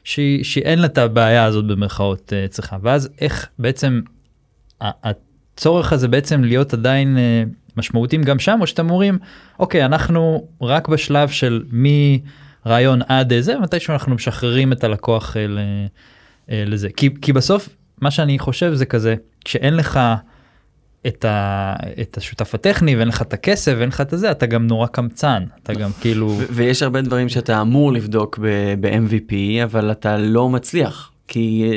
שהיא, 0.08 0.43
שאין 0.43 0.80
לה 0.80 0.86
את 0.86 0.98
הבעיה 0.98 1.43
הזאת 1.46 1.65
במרכאות 1.65 2.34
אה, 2.34 2.48
צריכה 2.48 2.78
ואז 2.82 3.10
איך 3.22 3.48
בעצם 3.60 4.02
הצורך 4.82 5.93
הזה 5.93 6.08
בעצם 6.08 6.43
להיות 6.43 6.74
עדיין 6.74 7.17
אה, 7.17 7.43
משמעותיים 7.78 8.24
גם 8.24 8.39
שם 8.39 8.58
או 8.62 8.67
שאתם 8.67 8.89
אומרים 8.89 9.20
אוקיי 9.60 9.86
אנחנו 9.86 10.48
רק 10.62 10.88
בשלב 10.88 11.30
של 11.30 11.63
מרעיון 11.72 13.02
עד 13.08 13.34
אה, 13.34 13.41
זה 13.41 13.60
מתישהו 13.60 13.93
אנחנו 13.93 14.15
משחררים 14.15 14.72
את 14.72 14.84
הלקוח 14.84 15.38
ל- 15.38 15.86
לזה. 16.50 16.89
כי 16.98 17.10
כי 17.22 17.34
בסוף 17.34 17.70
מה 18.02 18.12
שאני 18.12 18.39
חושב 18.39 18.74
זה 18.74 18.86
כזה 18.86 19.15
כשאין 19.46 19.76
לך 19.76 20.00
את, 21.08 21.26
ה, 21.26 21.74
את 22.02 22.17
השותף 22.17 22.56
הטכני 22.56 22.96
ואין 22.96 23.08
לך 23.08 23.22
את 23.22 23.34
הכסף 23.34 23.74
ואין 23.78 23.89
לך 23.89 24.02
את 24.02 24.13
הזה 24.13 24.32
אתה 24.32 24.46
גם 24.46 24.67
נורא 24.67 24.88
קמצן 24.88 25.43
אתה 25.63 25.74
גם 25.74 25.89
כאילו 26.02 26.28
ו- 26.38 26.43
ויש 26.50 26.84
הרבה 26.84 27.02
דברים 27.02 27.30
שאתה 27.30 27.62
אמור 27.62 27.93
לבדוק 27.93 28.39
ב-MVP 28.80 29.34
אבל 29.63 29.91
אתה 29.91 30.17
לא 30.17 30.50
מצליח 30.50 31.12
כי 31.28 31.72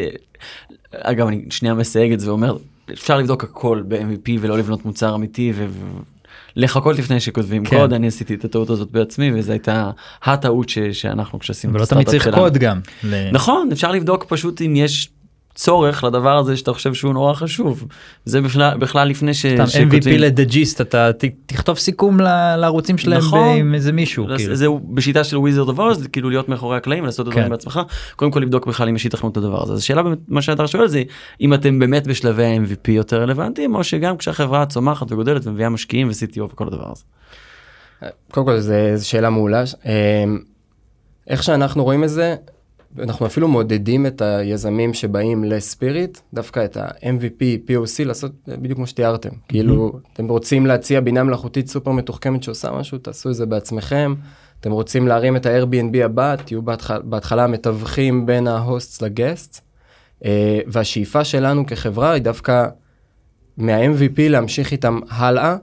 אגב 0.93 1.27
אני 1.27 1.45
שנייה 1.51 1.75
מסייג 1.75 2.13
את 2.13 2.21
זה 2.21 2.29
ואומר 2.29 2.57
אפשר 2.93 3.19
לבדוק 3.19 3.45
הכל 3.45 3.83
ב-MVP 3.89 4.31
ולא 4.41 4.59
לבנות 4.59 4.85
מוצר 4.85 5.15
אמיתי 5.15 5.53
ו... 5.55 5.67
לחכות 6.57 6.99
לפני 6.99 7.21
שכותבים 7.21 7.65
כן. 7.65 7.77
קוד 7.77 7.93
אני 7.93 8.07
עשיתי 8.07 8.35
את 8.35 8.45
הטעות 8.45 8.71
הזאת 8.71 8.91
בעצמי 8.91 9.33
וזו 9.35 9.53
הייתה 9.53 9.91
הטעות 10.23 10.69
ש- 10.69 10.79
שאנחנו 10.79 11.39
כשעשינו 11.39 11.75
ולא 11.75 11.83
את 11.83 11.89
תמיד 11.89 12.07
צריך. 12.07 12.29
קוד 12.35 12.59
גם. 12.59 12.81
ל- 13.05 13.31
נכון 13.33 13.69
אפשר 13.73 13.93
לבדוק 13.93 14.25
פשוט 14.29 14.63
אם 14.63 14.77
יש 14.77 15.09
צורך 15.61 16.05
לדבר 16.05 16.37
הזה 16.37 16.57
שאתה 16.57 16.73
חושב 16.73 16.95
שהוא 16.95 17.13
נורא 17.13 17.35
חשוב 17.35 17.87
זה 18.25 18.41
בכלל 18.41 18.79
בכלל 18.79 19.09
לפני 19.09 19.35
ש... 19.35 19.47
סתם 19.47 19.89
MVP 19.91 20.09
ל 20.09 20.18
The 20.18 20.45
Gist 20.45 20.81
אתה 20.81 21.13
ת- 21.13 21.25
תכתוב 21.47 21.79
סיכום 21.79 22.21
ל- 22.21 22.57
לערוצים 22.57 22.99
שלהם 22.99 23.19
נכון. 23.19 23.57
עם 23.57 23.75
איזה 23.75 23.93
מישהו. 23.93 24.31
אז 24.33 24.37
כאילו. 24.41 24.55
זהו 24.57 24.81
בשיטה 24.95 25.25
של 25.25 25.37
Wizard 25.39 25.69
of 25.69 25.79
Oz 25.79 26.07
כאילו 26.13 26.31
להיות 26.31 26.49
מאחורי 26.49 26.77
הקלעים 26.77 27.03
ולעשות 27.03 27.21
את 27.21 27.27
הדברים 27.27 27.45
כן. 27.45 27.51
בעצמך 27.51 27.81
קודם 28.17 28.31
כל 28.31 28.41
לבדוק 28.41 28.67
בכלל 28.67 28.89
אם 28.89 28.97
יש 28.97 29.05
היתכנות 29.05 29.37
לדבר 29.37 29.63
הזה 29.63 29.73
אז 29.73 29.79
השאלה 29.79 30.03
באמת 30.03 30.19
מה 30.29 30.43
שאתה 30.43 30.67
שואל 30.67 30.89
זה 30.89 31.03
אם 31.41 31.55
אתם 31.55 31.79
באמת 31.79 32.07
בשלבי 32.07 32.45
ה-MVP 32.45 32.91
יותר 32.91 33.23
רלוונטיים 33.23 33.75
או 33.75 33.85
שגם 33.85 34.17
כשהחברה 34.17 34.67
צומחת 34.67 35.13
וגודלת 35.13 35.47
ומביאה 35.47 35.69
משקיעים 35.69 36.09
ו-CTO 36.09 36.43
וכל 36.43 36.67
הדבר 36.67 36.93
הזה. 36.93 37.03
קודם 38.31 38.47
כל 38.47 38.61
זו 38.61 38.75
שאלה 39.09 39.31
מעולה. 39.31 39.63
אמ, 39.87 40.39
איך 41.29 41.43
שאנחנו 41.43 41.85
רואים 41.85 42.05
את 42.05 42.09
זה, 42.09 42.35
אנחנו 42.99 43.27
אפילו 43.27 43.49
מעודדים 43.49 44.07
את 44.07 44.23
היזמים 44.23 44.95
שבאים 44.95 45.45
לספיריט, 45.45 46.19
דווקא 46.35 46.65
את 46.65 46.77
ה-MVP, 46.77 47.71
POC, 47.71 48.05
לעשות 48.05 48.33
בדיוק 48.49 48.77
כמו 48.77 48.87
שתיארתם. 48.87 49.31
כאילו, 49.49 49.93
אתם 50.13 50.29
רוצים 50.29 50.67
להציע 50.67 51.01
בינה 51.01 51.23
מלאכותית 51.23 51.69
סופר 51.69 51.91
מתוחכמת 51.91 52.43
שעושה 52.43 52.71
משהו, 52.71 52.99
תעשו 52.99 53.31
את 53.31 53.35
זה 53.35 53.47
בעצמכם. 53.47 54.15
אתם 54.61 54.71
רוצים 54.71 55.09
להרים 55.09 55.37
את 55.37 55.47
ה-Airbnb 55.47 55.97
הבא, 56.05 56.37
תהיו 56.37 56.63
בהתחלה, 56.63 56.99
בהתחלה 56.99 57.47
מתווכים 57.47 58.27
בין 58.27 58.47
ההוסטס 58.47 59.03
לגסט. 59.03 59.61
והשאיפה 60.67 61.25
שלנו 61.25 61.67
כחברה 61.67 62.11
היא 62.11 62.23
דווקא 62.23 62.67
מה-MVP 63.57 64.19
להמשיך 64.19 64.73
איתם 64.73 65.01
הלאה. 65.11 65.57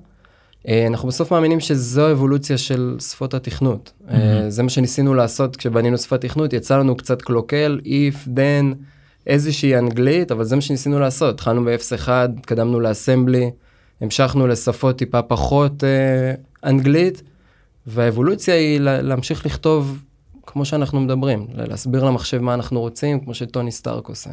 אה, 0.67 0.87
אנחנו 0.87 1.07
בסוף 1.07 1.31
מאמינים 1.31 1.59
שזו 1.59 2.07
האבולוציה 2.07 2.57
של 2.57 2.95
שפות 2.99 3.33
התכנות. 3.33 3.91
Mm-hmm. 4.01 4.13
זה 4.49 4.63
מה 4.63 4.69
שניסינו 4.69 5.13
לעשות 5.13 5.55
כשבנינו 5.55 5.97
שפת 5.97 6.21
תכנות, 6.21 6.53
יצא 6.53 6.77
לנו 6.77 6.97
קצת 6.97 7.21
קלוקל, 7.21 7.79
if, 7.83 8.27
then, 8.27 8.75
איזושהי 9.27 9.77
אנגלית, 9.77 10.31
אבל 10.31 10.43
זה 10.43 10.55
מה 10.55 10.61
שניסינו 10.61 10.99
לעשות. 10.99 11.33
התחלנו 11.33 11.65
ב-0.1, 11.65 12.09
התקדמנו 12.09 12.79
לאסמבלי, 12.79 13.51
המשכנו 14.01 14.47
לשפות 14.47 14.97
טיפה 14.97 15.21
פחות 15.21 15.83
אה, 15.83 16.33
אנגלית, 16.69 17.21
והאבולוציה 17.87 18.55
היא 18.55 18.79
לה, 18.79 19.01
להמשיך 19.01 19.45
לכתוב 19.45 20.03
כמו 20.45 20.65
שאנחנו 20.65 20.99
מדברים, 20.99 21.47
להסביר 21.53 22.03
למחשב 22.03 22.37
מה 22.37 22.53
אנחנו 22.53 22.79
רוצים, 22.79 23.19
כמו 23.19 23.33
שטוני 23.33 23.71
סטארק 23.71 24.07
עושה. 24.07 24.29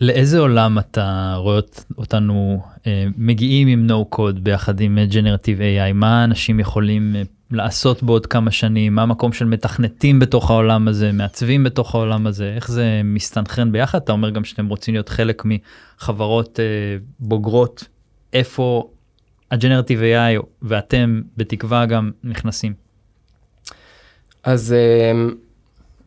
לאיזה 0.00 0.38
עולם 0.38 0.78
אתה 0.78 1.34
רואה 1.38 1.56
אות- 1.56 1.84
אותנו 1.98 2.62
אה, 2.86 3.06
מגיעים 3.16 3.68
עם 3.68 3.86
no 3.90 4.14
code 4.16 4.40
ביחד 4.42 4.80
עם 4.80 4.98
אה, 4.98 5.06
Generative 5.10 5.58
AI 5.58 5.92
מה 5.94 6.24
אנשים 6.24 6.60
יכולים 6.60 7.16
אה, 7.16 7.22
לעשות 7.50 8.02
בעוד 8.02 8.26
כמה 8.26 8.50
שנים? 8.50 8.94
מה 8.94 9.02
המקום 9.02 9.32
של 9.32 9.44
מתכנתים 9.44 10.18
בתוך 10.18 10.50
העולם 10.50 10.88
הזה 10.88 11.12
מעצבים 11.12 11.64
בתוך 11.64 11.94
העולם 11.94 12.26
הזה? 12.26 12.52
איך 12.56 12.70
זה 12.70 13.00
מסתנכרן 13.04 13.72
ביחד? 13.72 13.98
אתה 14.02 14.12
אומר 14.12 14.30
גם 14.30 14.44
שאתם 14.44 14.66
רוצים 14.68 14.94
להיות 14.94 15.08
חלק 15.08 15.42
מחברות 15.44 16.60
אה, 16.60 16.64
בוגרות. 17.20 17.84
איפה 18.32 18.90
ה 19.50 19.55
Generative 19.55 20.00
AI 20.00 20.42
ואתם 20.62 21.22
בתקווה 21.36 21.86
גם 21.86 22.10
נכנסים. 22.24 22.74
אז 24.44 24.74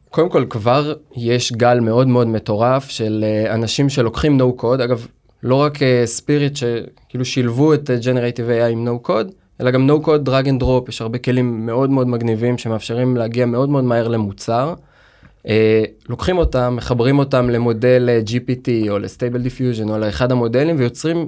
קודם 0.10 0.30
כל 0.30 0.46
כבר 0.50 0.94
יש 1.16 1.52
גל 1.52 1.80
מאוד 1.80 2.08
מאוד 2.08 2.28
מטורף 2.28 2.90
של 2.90 3.26
אה, 3.28 3.54
אנשים 3.54 3.90
שלוקחים 3.90 4.42
no 4.42 4.62
code, 4.62 4.84
אגב, 4.84 5.08
לא 5.44 5.56
רק 5.56 5.78
Spirit 6.06 6.56
שכאילו 6.56 7.26
שילבו 7.26 7.74
את 7.74 7.90
אה, 7.90 7.96
Generative 8.02 8.62
AI 8.62 8.72
עם 8.72 8.88
no 8.88 9.08
code, 9.08 9.32
אלא 9.62 9.72
גם 9.72 9.90
no 9.90 10.06
code 10.06 10.28
drag 10.30 10.46
and 10.46 10.64
drop, 10.64 10.90
יש 10.90 11.02
הרבה 11.02 11.18
כלים 11.18 11.66
מאוד 11.66 11.90
מאוד 11.90 12.08
מגניבים 12.08 12.58
שמאפשרים 12.58 13.18
להגיע 13.18 13.46
מאוד 13.46 13.70
מאוד 13.70 13.84
מהר 13.84 14.08
למוצר. 14.08 14.74
אה, 15.48 15.84
לוקחים 16.10 16.38
אותם, 16.38 16.74
מחברים 16.78 17.20
אותם 17.20 17.50
למודל 17.50 18.10
אה, 18.10 18.20
GPT 18.28 18.90
או 18.90 19.00
ל 19.00 19.06
Stable 19.06 19.42
Diffusion 19.42 19.90
או 19.90 19.98
לאחד 19.98 20.32
המודלים 20.32 20.76
ויוצרים 20.80 21.28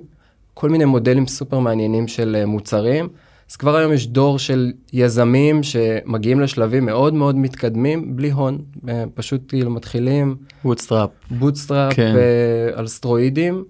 כל 0.54 0.70
מיני 0.70 0.86
מודלים 0.86 1.28
סופר 1.28 1.60
מעניינים 1.60 2.08
של 2.08 2.36
אה, 2.40 2.46
מוצרים. 2.46 3.08
אז 3.50 3.56
כבר 3.56 3.76
היום 3.76 3.94
יש 3.94 4.08
דור 4.08 4.40
של 4.40 4.72
יזמים 4.94 5.64
שמגיעים 5.64 6.40
לשלבים 6.40 6.86
מאוד 6.86 7.14
מאוד 7.14 7.36
מתקדמים 7.36 8.16
בלי 8.16 8.32
הון, 8.32 8.62
אה, 8.90 9.04
פשוט 9.14 9.42
כאילו 9.48 9.72
מתחילים 9.72 10.36
bootstrap. 10.66 11.10
bootstrap 11.32 11.94
כן. 11.94 12.16
אה, 12.16 12.80
על 12.80 12.88
סטרואידים. 12.88 13.64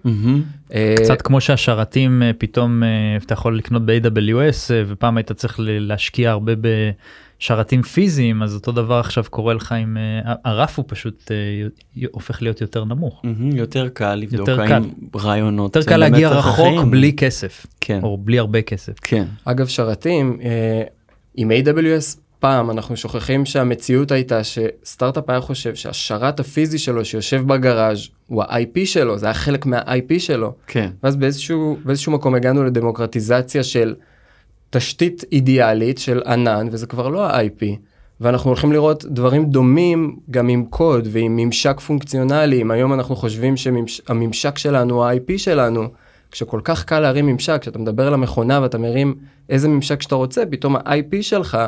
אה, 0.74 0.94
קצת 0.98 1.22
כמו 1.22 1.40
שהשרתים 1.40 2.22
פתאום 2.38 2.82
אתה 3.26 3.32
יכול 3.32 3.58
לקנות 3.58 3.86
ב-AWS 3.86 4.70
ופעם 4.86 5.16
היית 5.16 5.32
צריך 5.32 5.60
להשקיע 5.62 6.30
הרבה 6.30 6.52
בשרתים 7.40 7.82
פיזיים 7.82 8.42
אז 8.42 8.54
אותו 8.54 8.72
דבר 8.72 8.94
עכשיו 8.94 9.24
קורה 9.30 9.54
לך 9.54 9.72
עם 9.72 9.96
אה, 9.96 10.34
הרף 10.44 10.78
הוא 10.78 10.84
פשוט 10.88 11.30
אה, 11.30 12.06
הופך 12.10 12.42
להיות 12.42 12.60
יותר 12.60 12.84
נמוך. 12.84 13.22
יותר 13.52 13.88
קל 13.88 14.14
לבדוק 14.14 14.48
יותר 14.48 14.62
האם 14.62 14.90
רעיונות. 15.16 15.76
יותר 15.76 15.88
קל 15.88 15.96
להגיע 15.96 16.28
רחוק. 16.28 16.84
בלי 16.90 17.12
כסף 17.12 17.66
כן. 17.80 18.00
או 18.02 18.18
בלי 18.18 18.38
הרבה 18.38 18.62
כסף. 18.62 18.92
כן. 19.02 19.24
אגב 19.44 19.66
שרתים, 19.66 20.38
אה, 20.42 20.82
עם 21.34 21.50
AWS 21.50 22.18
פעם 22.38 22.70
אנחנו 22.70 22.96
שוכחים 22.96 23.46
שהמציאות 23.46 24.10
הייתה 24.10 24.40
שסטארט-אפ 24.44 25.30
היה 25.30 25.40
חושב 25.40 25.74
שהשרת 25.74 26.40
הפיזי 26.40 26.78
שלו 26.78 27.04
שיושב 27.04 27.42
בגראז' 27.46 28.08
הוא 28.26 28.42
ה-IP 28.42 28.78
שלו, 28.84 29.18
זה 29.18 29.26
היה 29.26 29.34
חלק 29.34 29.66
מה-IP 29.66 30.18
שלו. 30.18 30.54
כן. 30.66 30.90
ואז 31.02 31.16
באיזשהו, 31.16 31.76
באיזשהו 31.84 32.12
מקום 32.12 32.34
הגענו 32.34 32.64
לדמוקרטיזציה 32.64 33.64
של 33.64 33.94
תשתית 34.70 35.24
אידיאלית 35.32 35.98
של 35.98 36.22
ענן, 36.26 36.68
וזה 36.70 36.86
כבר 36.86 37.08
לא 37.08 37.26
ה-IP. 37.26 37.64
ואנחנו 38.20 38.50
הולכים 38.50 38.72
לראות 38.72 39.04
דברים 39.04 39.44
דומים 39.44 40.16
גם 40.30 40.48
עם 40.48 40.64
קוד 40.64 41.08
ועם 41.10 41.36
ממשק 41.36 41.80
פונקציונלי. 41.80 42.62
אם 42.62 42.70
היום 42.70 42.92
אנחנו 42.92 43.16
חושבים 43.16 43.56
שהממשק 43.56 44.58
שלנו 44.58 44.94
הוא 44.94 45.04
ה-IP 45.04 45.38
שלנו, 45.38 45.88
כשכל 46.30 46.60
כך 46.64 46.84
קל 46.84 47.00
להרים 47.00 47.26
ממשק, 47.26 47.58
כשאתה 47.60 47.78
מדבר 47.78 48.10
למכונה 48.10 48.60
ואתה 48.62 48.78
מרים 48.78 49.14
איזה 49.48 49.68
ממשק 49.68 50.02
שאתה 50.02 50.14
רוצה, 50.14 50.42
פתאום 50.50 50.76
ה-IP 50.76 51.22
שלך 51.22 51.58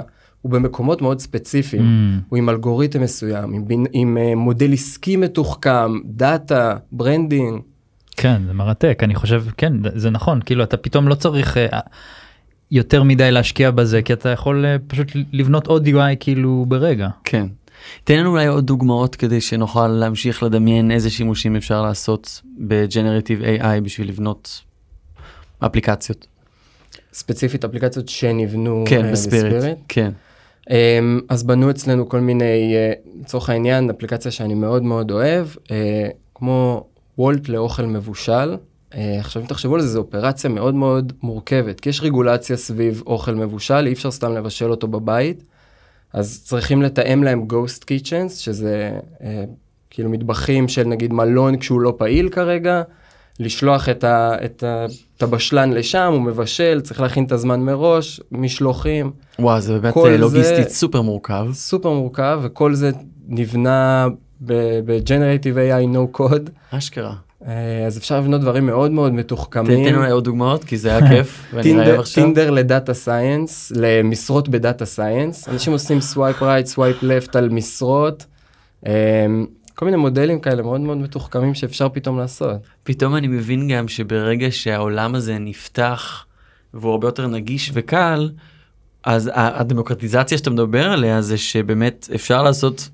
הוא 0.43 0.53
במקומות 0.53 1.03
מאוד 1.03 1.21
ספציפיים. 1.21 1.83
Mm. 1.83 2.25
הוא 2.29 2.37
עם 2.37 2.49
אלגוריתם 2.49 3.03
מסוים, 3.03 3.53
עם, 3.53 3.85
עם 3.93 4.17
uh, 4.17 4.37
מודל 4.37 4.73
עסקי 4.73 5.17
מתוחכם, 5.17 5.99
דאטה, 6.05 6.77
branding. 6.93 7.61
כן 8.17 8.43
זה 8.47 8.53
מרתק 8.53 9.01
אני 9.03 9.15
חושב 9.15 9.45
כן 9.57 9.73
זה 9.95 10.11
נכון 10.11 10.41
כאילו 10.45 10.65
אתה 10.65 10.77
פתאום 10.77 11.09
לא 11.09 11.15
צריך 11.15 11.57
אה, 11.57 11.81
יותר 12.73 13.03
מדי 13.03 13.31
להשקיע 13.31 13.71
בזה 13.71 14.03
כי 14.03 14.13
אתה 14.13 14.29
יכול 14.29 14.67
אה, 14.67 14.77
פשוט 14.87 15.09
לבנות 15.33 15.67
עוד 15.67 15.87
UI 15.87 16.17
כאילו 16.21 16.65
ברגע. 16.69 17.09
כן. 17.25 17.47
תן 18.05 18.19
לנו 18.19 18.31
אולי 18.31 18.47
עוד 18.47 18.67
דוגמאות 18.67 19.17
כדי 19.17 19.41
שנוכל 19.41 19.89
להמשיך 19.89 20.43
לדמיין 20.43 20.91
איזה 20.91 21.11
שימושים 21.11 21.57
אפשר 21.57 21.83
לעשות 21.83 22.41
ב 22.59 22.66
Generative 22.66 23.41
AI 23.43 23.81
בשביל 23.83 24.09
לבנות 24.09 24.61
אפליקציות. 25.59 26.27
ספציפית 27.13 27.65
אפליקציות 27.65 28.09
שנבנו 28.09 28.85
כן, 28.89 29.05
אה, 29.05 29.13
בספיריט. 29.13 29.55
בספיריט. 29.55 29.79
כן. 29.89 30.11
אמ, 30.71 31.21
אז 31.29 31.43
בנו 31.43 31.71
אצלנו 31.71 32.09
כל 32.09 32.21
מיני, 32.21 32.75
אה, 32.75 32.93
לצורך 33.21 33.51
העניין, 33.51 33.91
אפליקציה 33.91 34.31
שאני 34.31 34.55
מאוד 34.55 34.83
מאוד 34.83 35.11
אוהב, 35.11 35.47
אה, 35.71 36.09
כמו 36.35 36.87
וולט 37.19 37.49
לאוכל 37.49 37.87
מבושל. 37.87 38.57
אה, 38.95 39.17
עכשיו 39.21 39.43
אם 39.43 39.47
תחשבו 39.47 39.75
על 39.75 39.81
זה, 39.81 39.89
זו 39.89 39.99
אופרציה 39.99 40.51
מאוד 40.51 40.75
מאוד 40.75 41.13
מורכבת, 41.23 41.81
כי 41.81 41.89
יש 41.89 42.03
רגולציה 42.03 42.57
סביב 42.57 43.03
אוכל 43.07 43.35
מבושל, 43.35 43.87
אי 43.87 43.93
אפשר 43.93 44.11
סתם 44.11 44.35
לבשל 44.35 44.71
אותו 44.71 44.89
בבית, 44.89 45.45
אז 46.13 46.43
צריכים 46.45 46.83
לתאם 46.83 47.23
להם 47.23 47.47
Ghost 47.53 47.83
Kitchens, 47.85 48.29
שזה 48.39 48.91
אה, 49.23 49.45
כאילו 49.91 50.11
מטבחים 50.11 50.69
של 50.69 50.85
נגיד 50.85 51.13
מלון 51.13 51.57
כשהוא 51.59 51.81
לא 51.81 51.95
פעיל 51.99 52.29
כרגע, 52.29 52.83
לשלוח 53.41 53.89
את, 53.89 54.05
ה, 54.05 54.35
את, 54.45 54.63
ה, 54.63 54.87
את 55.17 55.23
הבשלן 55.23 55.73
לשם, 55.73 56.11
הוא 56.13 56.23
מבשל, 56.23 56.81
צריך 56.81 57.01
להכין 57.01 57.25
את 57.25 57.33
ההזמנה 57.33 57.61
מראש, 57.61 58.21
משלוחים. 58.33 59.11
וואו 59.39 59.61
זה 59.61 59.79
באמת 59.79 59.97
אה, 59.97 60.03
זה- 60.03 60.17
לוגיסטית 60.19 60.69
סופר 60.69 61.03
מורכב. 61.03 61.47
סופר 61.53 61.93
מורכב 61.93 62.41
וכל 62.43 62.75
זה 62.75 62.91
נבנה 63.29 64.09
ב-Generative 64.41 65.57
AI 65.57 65.95
no 65.97 66.19
code 66.21 66.51
אשכרה. 66.71 67.15
אה, 67.47 67.87
אז 67.87 67.99
אפשר 67.99 68.19
לבנות 68.21 68.41
דברים 68.41 68.67
מאוד 68.67 68.91
מאוד 68.91 69.13
מתוחכמים. 69.13 69.89
תן 69.89 69.95
אולי 69.95 70.11
עוד 70.11 70.25
דוגמאות 70.25 70.65
כי 70.65 70.77
זה 70.77 70.97
היה 70.97 71.09
כיף. 71.09 71.55
Tinder, 72.15 72.51
ל 72.51 72.60
data 72.60 72.95
science, 72.95 73.73
למשרות 73.77 74.49
ב 74.49 74.56
data 74.56 74.85
science. 74.85 75.49
אנשים 75.49 75.73
עושים 75.73 76.01
swipe 76.01 76.43
right, 76.43 76.67
swipe 76.67 77.03
left 77.03 77.37
על 77.37 77.49
משרות. 77.49 78.27
אה, 78.87 79.27
כל 79.75 79.85
מיני 79.85 79.97
מודלים 79.97 80.41
כאלה 80.41 80.63
מאוד 80.63 80.81
מאוד 80.81 80.97
מתוחכמים 80.97 81.55
שאפשר 81.55 81.89
פתאום 81.89 82.19
לעשות. 82.19 82.57
פתאום 82.83 83.17
אני 83.17 83.27
מבין 83.27 83.69
גם 83.69 83.89
שברגע 83.89 84.47
שהעולם 84.51 85.15
הזה 85.15 85.39
נפתח 85.39 86.27
והוא 86.75 86.93
הרבה 86.93 87.09
יותר 87.09 87.27
נגיש 87.27 87.71
וקל, 87.75 88.31
אז 89.05 89.31
הדמוקרטיזציה 89.35 90.39
שאתה 90.39 90.51
מדבר 90.51 90.91
עליה 90.91 91.23
זה 91.23 91.39
שבאמת 91.39 92.09
אפשר 92.15 92.43
לעשות 92.43 92.89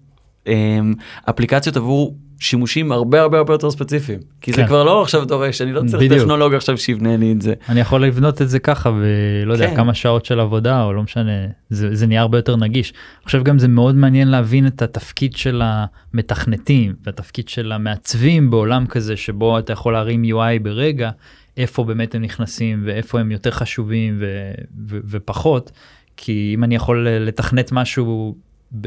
אמ, 0.47 0.95
אפליקציות 1.29 1.77
עבור 1.77 2.17
שימושים 2.39 2.93
הרבה 2.93 3.21
הרבה 3.21 3.39
הרבה 3.39 3.55
יותר 3.55 3.71
ספציפיים. 3.71 4.19
כי 4.41 4.53
זה 4.53 4.57
כן. 4.57 4.67
כבר 4.67 4.85
לא 4.85 5.03
עכשיו 5.03 5.25
דורש, 5.25 5.63
אני 5.63 5.73
לא 5.73 5.83
צריך 5.87 6.03
בדיוק. 6.03 6.21
טכנולוג 6.21 6.55
עכשיו 6.55 6.79
שיבנה 6.79 7.17
לי 7.17 7.33
את 7.33 7.43
זה. 7.43 7.55
אני 7.69 7.81
יכול 7.81 8.05
לבנות 8.07 8.43
את 8.43 8.49
זה 8.49 8.59
ככה 8.59 8.91
ולא 8.91 9.53
יודע 9.53 9.71
כן. 9.71 9.77
כמה 9.77 9.95
שעות 9.95 10.25
של 10.25 10.41
עבודה 10.41 10.85
או 10.85 10.93
לא 10.93 11.03
משנה 11.03 11.31
זה, 11.71 11.95
זה 11.95 12.07
נהיה 12.07 12.21
הרבה 12.21 12.39
יותר 12.39 12.57
נגיש. 12.57 12.93
חושב 13.25 13.43
גם 13.43 13.59
זה 13.59 13.69
מאוד 13.69 13.95
מעניין 13.95 14.29
להבין 14.29 14.67
את 14.67 14.83
התפקיד 14.83 15.37
של 15.37 15.63
המתכנתים 15.65 16.95
והתפקיד 17.07 17.49
של 17.49 17.73
המעצבים 17.73 18.51
בעולם 18.51 18.87
כזה 18.87 19.17
שבו 19.17 19.59
אתה 19.59 19.73
יכול 19.73 19.93
להרים 19.93 20.25
UI 20.25 20.63
ברגע 20.63 21.11
איפה 21.57 21.85
באמת 21.85 22.15
הם 22.15 22.23
נכנסים 22.23 22.83
ואיפה 22.87 23.21
הם 23.21 23.31
יותר 23.31 23.51
חשובים 23.51 24.17
ו- 24.21 24.53
ו- 24.89 24.99
ופחות 25.05 25.71
כי 26.17 26.53
אם 26.55 26.65
אני 26.65 26.75
יכול 26.75 27.09
לתכנת 27.09 27.73
משהו 27.73 28.35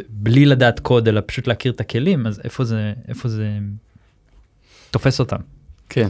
בלי 0.10 0.46
לדעת 0.46 0.80
קוד 0.80 1.08
אלא 1.08 1.22
פשוט 1.26 1.48
להכיר 1.48 1.72
את 1.72 1.80
הכלים 1.80 2.28
אז 2.28 2.42
איפה 2.44 2.64
זה 2.64 2.94
איפה 3.08 3.30
זה 3.30 3.50
תופס 4.92 5.20
אותם. 5.20 5.40
כן. 5.90 6.10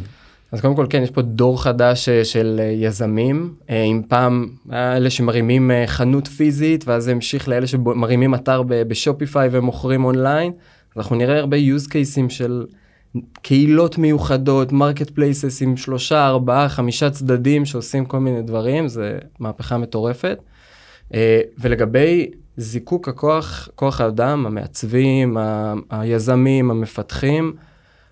אז 0.51 0.61
קודם 0.61 0.75
כל 0.75 0.85
כן, 0.89 1.01
יש 1.03 1.11
פה 1.11 1.21
דור 1.21 1.63
חדש 1.63 2.09
אה, 2.09 2.25
של 2.25 2.59
אה, 2.59 2.65
יזמים, 2.65 3.53
אה, 3.69 3.83
אם 3.83 4.01
פעם 4.07 4.49
אלה 4.73 5.09
שמרימים 5.09 5.71
חנות 5.85 6.27
פיזית, 6.27 6.87
ואז 6.87 7.03
זה 7.03 7.11
המשיך 7.11 7.47
לאלה 7.47 7.67
שמרימים 7.67 8.35
אתר 8.35 8.63
בשופיפיי 8.67 9.49
ומוכרים 9.51 10.05
אונליין, 10.05 10.51
אז 10.91 10.97
אנחנו 10.97 11.15
נראה 11.15 11.39
הרבה 11.39 11.57
use 11.57 11.87
cases 11.87 12.29
של 12.29 12.65
קהילות 13.41 13.97
מיוחדות, 13.97 14.71
marketplaces 14.71 15.61
עם 15.61 15.77
שלושה, 15.77 16.27
ארבעה, 16.27 16.69
חמישה 16.69 17.09
צדדים 17.09 17.65
שעושים 17.65 18.05
כל 18.05 18.19
מיני 18.19 18.41
דברים, 18.41 18.87
זה 18.87 19.19
מהפכה 19.39 19.77
מטורפת. 19.77 20.37
ולגבי 21.59 22.31
זיקוק 22.57 23.07
הכוח, 23.07 23.69
כוח 23.75 24.01
האדם, 24.01 24.45
המעצבים, 24.45 25.37
ה- 25.37 25.73
היזמים, 25.89 26.71
המפתחים, 26.71 27.53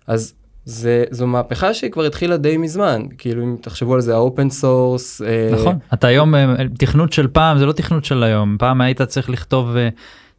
אז 0.07 0.33
זה, 0.65 1.03
זו 1.11 1.27
מהפכה 1.27 1.73
שהיא 1.73 1.91
כבר 1.91 2.03
התחילה 2.03 2.37
די 2.37 2.57
מזמן, 2.57 3.01
כאילו 3.17 3.43
אם 3.43 3.55
תחשבו 3.61 3.93
על 3.95 4.01
זה, 4.01 4.13
ה 4.13 4.20
open 4.20 4.49
source. 4.49 5.21
נכון 5.51 5.77
אתה 5.93 6.07
היום 6.07 6.35
אה, 6.35 6.55
תכנות 6.77 7.13
של 7.13 7.27
פעם 7.27 7.57
זה 7.57 7.65
לא 7.65 7.71
תכנות 7.71 8.05
של 8.05 8.23
היום 8.23 8.55
פעם 8.59 8.81
היית 8.81 9.01
צריך 9.01 9.29
לכתוב 9.29 9.75
אה, 9.75 9.89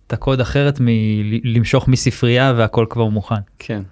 את 0.06 0.12
הקוד 0.12 0.40
אחרת 0.40 0.78
מלמשוך 0.80 1.88
מספרייה 1.88 2.54
והכל 2.56 2.86
כבר 2.90 3.06
מוכן. 3.06 3.34
כן. 3.58 3.82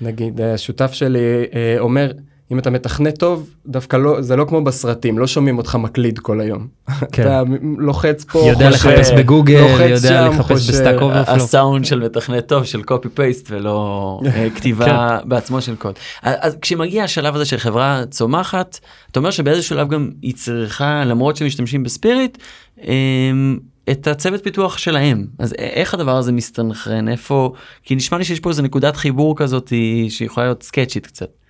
נגיד, 0.00 0.40
השותף 0.40 0.92
שלי 0.92 1.18
אה, 1.54 1.76
אומר, 1.78 2.12
אם 2.54 2.58
אתה 2.58 2.70
מתכנת 2.70 3.18
טוב, 3.18 3.50
דווקא 3.66 3.96
לא, 3.96 4.22
זה 4.22 4.36
לא 4.36 4.44
כמו 4.44 4.64
בסרטים, 4.64 5.18
לא 5.18 5.26
שומעים 5.26 5.58
אותך 5.58 5.74
מקליד 5.74 6.18
כל 6.18 6.40
היום. 6.40 6.66
כן. 7.12 7.22
אתה 7.22 7.42
לוחץ 7.78 8.24
פה, 8.24 8.38
יודע 8.38 8.70
חושב, 8.70 8.88
לחפש 8.88 9.10
בגוגל 9.10 9.54
יודע 9.88 9.98
שם, 9.98 10.30
לחפש 10.30 10.52
חושב. 10.52 10.72
ב 10.72 10.77
Stack 10.77 11.02
Overflow. 11.02 11.34
הסאונד 11.34 11.84
של 11.84 12.00
מתכנת 12.00 12.46
טוב 12.46 12.64
של 12.64 12.82
copy 12.82 13.08
paste 13.08 13.46
ולא 13.50 14.20
אה, 14.26 14.48
כתיבה 14.56 15.18
בעצמו 15.24 15.60
של 15.60 15.76
קוד. 15.76 15.94
אז 16.22 16.34
אז 16.40 16.56
כשמגיע 16.60 17.04
השלב 17.04 17.34
הזה 17.34 17.44
של 17.44 17.56
חברה 17.56 18.02
צומחת, 18.10 18.78
אתה 19.10 19.18
אומר 19.18 19.30
שבאיזשהו 19.30 19.68
שלב 19.68 19.88
גם 19.88 20.10
היא 20.22 20.34
צריכה 20.34 21.04
למרות 21.04 21.36
שמשתמשים 21.36 21.82
ב 21.82 21.90
Spirit 21.90 22.38
אמ, 22.82 23.58
את 23.90 24.06
הצוות 24.06 24.44
פיתוח 24.44 24.78
שלהם 24.78 25.26
אז 25.38 25.54
איך 25.58 25.94
הדבר 25.94 26.16
הזה 26.16 26.32
מסתנכרן 26.32 27.08
איפה 27.08 27.52
כי 27.82 27.96
נשמע 27.96 28.18
לי 28.18 28.24
שיש 28.24 28.40
פה 28.40 28.50
איזה 28.50 28.62
נקודת 28.62 28.96
חיבור 28.96 29.36
כזאת 29.36 29.72
שיכולה 30.08 30.46
להיות 30.46 30.62
סקצ'ית 30.62 31.06
קצת. 31.06 31.43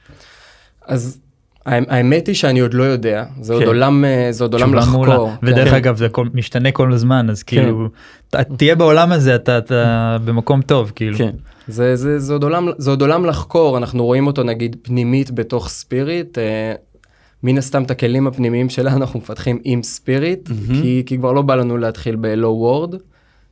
אז 0.87 1.19
האמ- 1.67 1.85
האמת 1.89 2.27
היא 2.27 2.35
שאני 2.35 2.61
עוד 2.61 2.75
לא 2.75 2.83
יודע, 2.83 3.25
זה 3.41 3.53
עוד 3.53 3.63
כן. 3.63 3.69
עולם, 3.69 4.05
אה, 4.05 4.29
זה 4.33 4.45
עוד 4.45 4.53
עולם. 4.55 4.75
לחקור. 4.75 5.31
ודרך 5.43 5.69
כן. 5.69 5.75
אגב 5.77 5.97
זה 5.97 6.09
כל- 6.09 6.29
משתנה 6.35 6.71
כל 6.71 6.93
הזמן 6.93 7.31
אז 7.31 7.43
כאילו 7.43 7.89
אתה 8.31 8.45
תהיה 8.57 8.75
בעולם 8.77 9.13
הזה 9.13 9.35
אתה 9.35 9.59
אתה 9.59 10.17
במקום 10.25 10.63
טוב 10.63 10.93
כאילו. 10.95 11.19
כן. 11.19 11.31
זה, 11.69 11.97
זה, 11.97 12.19
זה, 12.19 12.33
עוד 12.33 12.43
עולם, 12.43 12.69
זה 12.79 12.91
עוד 12.91 13.01
עולם 13.03 13.25
לחקור, 13.27 13.79
אנחנו 13.79 14.05
רואים 14.05 14.27
אותו 14.27 14.43
נגיד 14.43 14.77
פנימית 14.83 15.31
בתוך 15.31 15.69
ספיריט, 15.69 16.39
אה, 16.39 16.75
מן 17.43 17.59
הסתם 17.59 17.83
את 17.83 17.91
הכלים 17.91 18.27
הפנימיים 18.27 18.69
שלנו 18.69 18.97
אנחנו 19.01 19.21
מפתחים 19.21 19.59
עם 19.65 19.83
ספיריט, 19.83 20.49
מהמם. 20.51 20.83
כי, 20.83 21.03
כי 21.07 21.19
כבר 21.19 21.33
לא 21.33 21.43
בא 21.43 21.55
לנו 21.55 21.77
להתחיל 21.79 22.17
ב-low 22.21 22.65
word, 22.93 22.97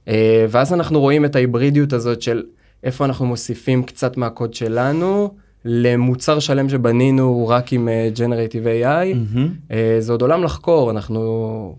אה, 0.09 0.47
ואז 0.51 0.73
אנחנו 0.73 1.01
רואים 1.01 1.25
את 1.25 1.37
ההיברידיות 1.37 1.93
הזאת 1.93 2.23
של 2.23 2.43
איפה 2.85 3.05
אנחנו 3.05 3.27
מוסיפים 3.27 3.83
קצת 3.83 4.17
מהקוד 4.17 4.55
שלנו 4.55 5.35
למוצר 5.65 6.39
שלם 6.39 6.69
שבנינו 6.69 7.49
רק 7.49 7.73
עם 7.73 7.89
אה, 7.89 8.09
Generative 8.17 8.65
AI, 8.65 9.15
מהמם. 9.15 9.49
אה, 9.71 9.97
זה 9.99 10.13
עוד 10.13 10.23
עולם 10.23 10.43
לחקור, 10.43 10.91
אנחנו, 10.91 11.77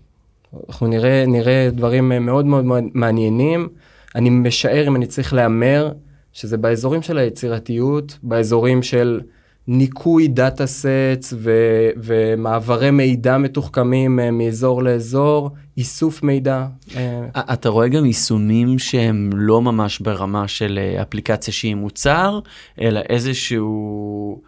אנחנו 0.68 0.86
נראה, 0.86 1.24
נראה 1.26 1.68
דברים 1.72 2.12
אה, 2.12 2.18
מאוד 2.18 2.46
מאוד 2.46 2.64
מאוד 2.64 2.84
מעניינים. 2.94 3.68
אני 4.14 4.30
משער, 4.30 4.88
אם 4.88 4.96
אני 4.96 5.06
צריך 5.06 5.34
להמר, 5.34 5.92
שזה 6.32 6.56
באזורים 6.56 7.02
של 7.02 7.18
היצירתיות, 7.18 8.18
באזורים 8.22 8.82
של 8.82 9.20
ניקוי 9.68 10.28
data 10.28 10.66
sets 10.66 11.32
ו- 11.36 11.88
ומעברי 11.96 12.90
מידע 12.90 13.38
מתוחכמים 13.38 14.20
אה, 14.20 14.30
מאזור 14.30 14.82
לאזור, 14.82 15.50
איסוף 15.76 16.22
מידע. 16.22 16.66
אה, 16.96 17.20
אתה 17.52 17.68
רואה 17.68 17.88
גם 17.88 18.04
יישומים 18.06 18.78
שהם 18.78 19.30
לא 19.34 19.62
ממש 19.62 20.00
ברמה 20.00 20.48
של 20.48 20.78
אה, 20.82 21.02
אפליקציה 21.02 21.52
שהיא 21.54 21.74
מוצר, 21.74 22.40
אלא 22.80 23.00
איזשהו 23.08 24.42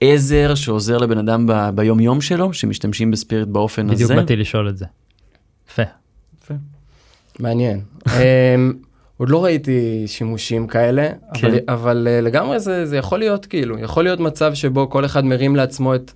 עזר 0.00 0.54
שעוזר 0.54 0.98
לבן 0.98 1.18
אדם 1.18 1.46
ב- 1.46 1.70
ביום 1.74 2.00
יום 2.00 2.20
שלו, 2.20 2.52
שמשתמשים 2.52 3.10
ב 3.10 3.15
Spirit 3.15 3.48
באופן 3.48 3.86
בדיוק 3.86 4.00
הזה. 4.02 4.14
באתי 4.14 4.36
לשאול 4.36 4.68
את 4.68 4.76
זה. 4.78 4.84
יפה. 5.70 5.82
מעניין. 7.38 7.80
עוד 9.16 9.30
לא 9.30 9.44
ראיתי 9.44 10.04
שימושים 10.06 10.66
כאלה, 10.66 11.08
כן. 11.34 11.46
אבל, 11.46 11.58
אבל 11.68 12.08
אה, 12.10 12.20
לגמרי 12.20 12.60
זה, 12.60 12.86
זה 12.86 12.96
יכול 12.96 13.18
להיות 13.18 13.46
כאילו, 13.46 13.78
יכול 13.78 14.04
להיות 14.04 14.20
מצב 14.20 14.54
שבו 14.54 14.90
כל 14.90 15.04
אחד 15.04 15.24
מרים 15.24 15.56
לעצמו 15.56 15.94
את 15.94 16.12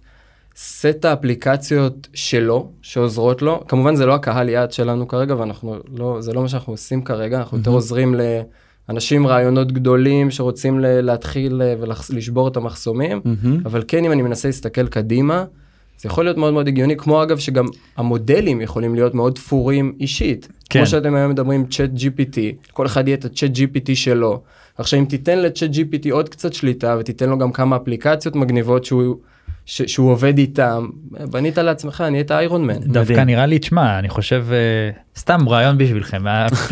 סט 0.57 1.05
האפליקציות 1.05 2.09
שלו, 2.15 2.71
שעוזרות 2.83 3.43
לו. 3.43 3.65
כמובן 3.69 3.97
זה 3.97 4.07
לא 4.07 4.15
הקהל 4.15 4.49
יעד 4.49 4.73
שלנו 4.73 5.09
כרגע, 5.09 5.37
ואנחנו 5.37 5.77
לא, 5.97 6.17
זה 6.21 6.33
לא 6.33 6.43
מה 6.43 6.49
שאנחנו 6.49 6.73
עושים 6.73 7.03
כרגע, 7.03 7.39
אנחנו 7.39 7.59
יותר 7.59 7.71
עוזרים 7.71 8.15
לאנשים 8.89 9.27
רעיונות 9.27 9.73
גדולים 9.73 10.31
שרוצים 10.31 10.79
להתחיל 10.81 11.63
אה, 11.63 11.75
ולשבור 11.81 12.49
את 12.49 12.57
המחסומים. 12.57 13.21
מהמם. 13.25 13.61
אבל 13.65 13.85
כן 13.89 14.05
אם 14.05 14.13
אני 14.13 14.23
מנסה 14.23 14.49
להסתכל 14.49 14.87
קדימה, 14.89 15.45
זה 15.99 16.09
יכול 16.09 16.25
להיות 16.25 16.37
מאוד 16.37 16.53
מאוד 16.53 16.69
הגיוני, 16.69 16.97
כמו 16.97 17.23
אגב 17.23 17.39
שגם 17.39 17.67
המודלים 17.97 18.61
יכולים 18.61 18.95
להיות 18.95 19.15
מאוד 19.15 19.33
תפורים 19.33 19.93
אישית. 20.01 20.49
כן. 20.71 20.79
כמו 20.79 20.87
שאתם 20.87 21.15
היום 21.15 21.31
מדברים 21.31 21.67
צ'אט 21.67 21.91
GPT, 21.91 22.71
כל 22.73 22.87
אחד 22.87 23.09
יהיה 23.09 23.17
את 23.17 23.25
הצ'אט 23.25 23.51
GPT 23.51 23.95
שלו. 23.95 24.43
עכשיו 24.79 25.01
אם 25.01 25.05
תיתן 25.05 25.39
לצ'אט 25.39 25.71
GPT 25.71 26.13
עוד 26.13 26.29
קצת 26.29 26.53
שליטה 26.53 26.97
ותיתן 27.01 27.29
לו 27.29 27.39
גם 27.39 27.53
כמה 27.53 27.77
אפליקציות 27.77 28.37
מגניבות 28.37 28.85
שהוא, 28.85 29.17
ש, 29.67 29.83
שהוא 29.83 30.11
עובד 30.11 30.39
איתם, 30.39 30.89
בנית 31.11 31.59
לעצמך, 31.59 32.01
נהיית 32.01 32.33
איירון 32.33 32.67
מן. 32.67 32.79
דווקא 32.79 33.21
נראה 33.21 33.47
לי 33.47 33.59
תשמע 33.59 33.99
אני 33.99 34.09
חושב 34.09 34.47
אה, 34.51 34.91
סתם 35.19 35.49
רעיון 35.49 35.79
בשבילכם 35.79 36.25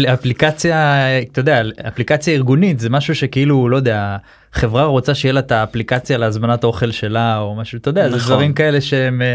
האפליקציה 0.09 0.97
אתה 1.33 1.41
יודע 1.41 1.63
אפליקציה 1.89 2.35
ארגונית 2.35 2.81
זה 2.81 2.91
משהו 2.91 3.15
שכאילו 3.15 3.69
לא 3.69 3.77
יודע 3.77 4.17
חברה 4.55 4.85
רוצה 4.85 5.15
שיהיה 5.15 5.33
לה 5.33 5.41
את 5.41 5.53
האפליקציה 5.53 6.19
להזמנת 6.19 6.65
האוכל 6.65 6.91
שלה 6.91 7.39
או 7.39 7.55
משהו 7.55 7.79
אתה 7.79 7.91
יודע 7.91 8.09
זה 8.09 8.17
נכון. 8.17 8.33
דברים 8.33 8.53
כאלה 8.53 8.81
שהם 8.81 9.23
אה, 9.23 9.35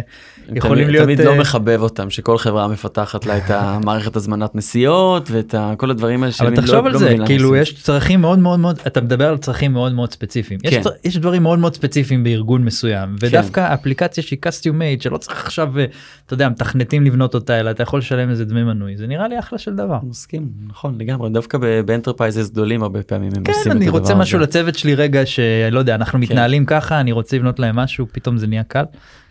יכולים 0.56 0.84
תמיד, 0.84 0.92
להיות 0.92 1.04
תמיד 1.04 1.22
לא 1.22 1.32
אה, 1.32 1.40
מחבב 1.40 1.82
אותם 1.82 2.10
שכל 2.10 2.38
חברה 2.38 2.68
מפתחת 2.68 3.26
לה 3.26 3.38
את 3.38 3.44
המערכת 3.50 4.16
הזמנת 4.16 4.56
נסיעות 4.56 5.32
ואת 5.32 5.56
כל 5.78 5.90
הדברים 5.92 6.24
האלה 6.24 6.34
אבל 6.40 6.56
תחשוב 6.56 6.76
לא- 6.76 6.86
על 6.86 6.94
לא 6.94 7.00
זה 7.00 7.16
כאילו 7.26 7.56
יש 7.56 7.84
צרכים 7.84 8.22
מאוד 8.22 8.40
מאוד 8.40 8.60
מאוד 8.60 8.80
אתה 8.88 9.02
מדבר 9.02 9.30
על 9.30 9.38
צרכים 9.38 9.74
מאוד 9.74 9.94
מאוד 9.94 10.12
ספציפיים 10.12 10.60
יש, 10.64 10.74
כן. 10.74 10.82
צר- 10.82 10.90
יש 11.04 11.18
דברים 11.18 11.44
מאוד 11.44 11.60
מאוד 11.60 11.76
ספציפיים 11.76 12.24
בארגון 12.24 12.64
מסוים 12.64 13.16
ודווקא 13.20 13.74
אפליקציה 13.74 14.24
שהיא 14.24 14.40
custom 14.46 14.72
made 14.72 15.04
שלא 15.04 15.18
צריך 15.18 15.46
עכשיו 15.46 15.80
אה, 15.80 15.86
אתה 16.26 16.34
יודע 16.34 16.50
מתכנתים 16.50 17.06
לבנות 17.06 17.36
אותה 17.36 17.60
אלא 17.60 17.72
אתה 17.72 17.84
יכול 17.84 18.00
לשלם 18.00 18.30
איזה 18.30 18.46
דמי 18.46 18.64
מנוי 18.64 18.98
זה 19.00 19.08
נראה 19.08 19.28
לי 19.28 19.40
אחלה 19.40 19.58
של 19.60 19.76
דבר. 19.76 20.00
מסכים 20.04 20.48
נכון 20.68 20.98
לגמרי 21.02 21.30
דווקא 21.30 21.58
ב- 21.58 21.82
ב 21.86 21.91
enterprises 21.91 22.50
גדולים 22.50 22.84
הרבה 22.84 23.04
פעמים 23.04 23.32
הם 23.36 23.44
עושים 23.48 23.64
כן 23.64 23.72
את 23.72 23.76
אני 23.76 23.86
הדבר 23.86 23.98
רוצה 24.00 24.14
הזה. 24.14 24.22
משהו 24.22 24.40
לצוות 24.40 24.76
שלי 24.76 24.96
רגע 24.96 25.26
שלא 25.26 25.80
יודע 25.80 25.96
אנחנו 25.96 26.20
מתנהלים 26.20 26.66
ככה 26.66 27.00
אני 27.00 27.12
רוצה 27.12 27.38
לבנות 27.38 27.60
להם 27.60 27.76
משהו 27.76 28.06
פתאום 28.12 28.38
זה 28.38 28.48
נהיה 28.48 28.64
קל. 28.64 28.84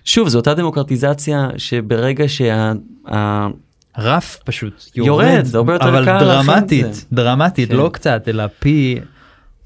שוב 0.05 0.29
זו 0.29 0.39
אותה 0.39 0.55
דמוקרטיזציה 0.55 1.49
שברגע 1.57 2.25
שה... 2.29 2.73
רף 3.99 4.39
פשוט 4.45 4.91
יורד, 4.97 5.45
זה 5.45 5.59
הרבה 5.59 5.73
יותר 5.73 5.89
אבל 5.89 6.05
קל 6.05 6.17
את 6.17 6.23
דרמטית. 6.23 7.05
דרמטית 7.13 7.69
כן. 7.69 7.77
לא 7.77 7.91
קצת 7.93 8.29
אלא 8.29 8.45
פי 8.59 8.99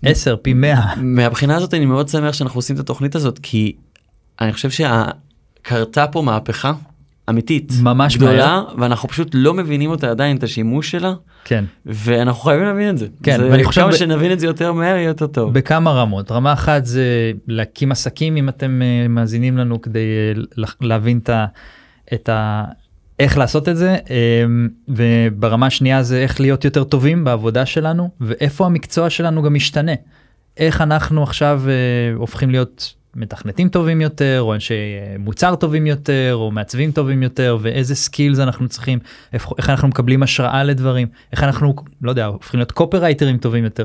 10 0.03 0.37
פי 0.37 0.53
100 0.53 0.81
מהבחינה 0.97 1.57
הזאת 1.57 1.75
אני 1.75 1.85
מאוד 1.87 2.09
שמח 2.09 2.33
שאנחנו 2.35 2.59
עושים 2.59 2.77
את 2.77 2.81
התוכנית 2.81 3.15
הזאת 3.15 3.39
כי 3.43 3.73
אני 4.41 4.53
חושב 4.53 4.69
שקרתה 4.71 6.07
פה 6.07 6.23
מהפכה 6.23 6.73
אמיתית, 7.31 7.73
ממש 7.83 8.17
גדולה, 8.17 8.63
ואנחנו 8.79 9.09
פשוט 9.09 9.31
לא 9.35 9.55
מבינים 9.55 9.91
אותה 9.91 10.11
עדיין, 10.11 10.37
את 10.37 10.43
השימוש 10.43 10.91
שלה, 10.91 11.13
כן. 11.45 11.65
ואנחנו 11.87 12.43
חייבים 12.43 12.67
להבין 12.67 12.89
את 12.91 12.99
זה. 12.99 13.07
כן, 13.23 13.37
זה, 13.41 13.51
ואני 13.51 13.65
חושב 13.65 13.81
כמה 13.81 13.91
ב- 13.91 13.95
שנבין 13.95 14.33
את 14.33 14.41
זה 14.41 14.47
יותר 14.47 14.73
מהר 14.73 14.97
יהיה 14.97 15.07
יותר 15.09 15.27
טוב. 15.27 15.55
בכמה 15.55 15.91
רמות 15.93 16.31
רמה 16.33 16.53
אחת 16.53 16.85
זה 16.85 17.05
להקים 17.49 17.93
עסקים 17.93 18.37
אם 18.37 18.49
אתם 18.49 18.81
אה, 18.83 19.09
מאזינים 19.09 19.59
לנו 19.59 19.81
כדי 19.83 20.01
לה- 20.57 20.69
להבין 20.81 21.19
את 21.19 21.29
ה... 21.29 21.47
את 22.15 22.29
ה... 22.29 22.65
איך 23.19 23.39
לעשות 23.39 23.69
את 23.69 23.77
זה 23.77 23.97
אמ, 24.45 24.69
וברמה 24.89 25.67
השנייה 25.67 26.03
זה 26.03 26.19
איך 26.19 26.41
להיות 26.41 26.65
יותר 26.65 26.85
טובים 26.85 27.25
בעבודה 27.25 27.67
שלנו 27.67 28.11
ואיפה 28.21 28.67
המקצוע 28.67 29.11
שלנו 29.11 29.43
גם 29.43 29.55
משתנה. 29.55 29.93
איך 30.57 30.81
אנחנו 30.81 31.23
עכשיו 31.23 31.63
אה, 31.69 31.73
הופכים 32.17 32.51
להיות 32.51 32.95
מתכנתים 33.17 33.69
טובים 33.69 34.01
יותר 34.01 34.39
או 34.41 34.55
אנשי 34.55 34.75
אה, 34.75 35.17
מוצר 35.19 35.55
טובים 35.55 35.87
יותר 35.87 36.31
או 36.35 36.51
מעצבים 36.51 36.93
טובים 36.93 37.23
יותר 37.23 37.59
ואיזה 37.61 37.95
skills 37.95 38.39
אנחנו 38.39 38.69
צריכים 38.69 38.99
איך, 39.33 39.49
איך 39.59 39.71
אנחנו 39.71 39.89
מקבלים 39.89 40.23
השראה 40.23 40.65
לדברים 40.65 41.09
איך 41.33 41.43
אנחנו 41.43 41.75
לא 42.03 42.11
יודע 42.11 42.27
הופכים 42.27 42.59
להיות 42.59 42.73
קופרייטרים 42.73 43.39
טובים 43.39 43.65
יותר. 43.65 43.85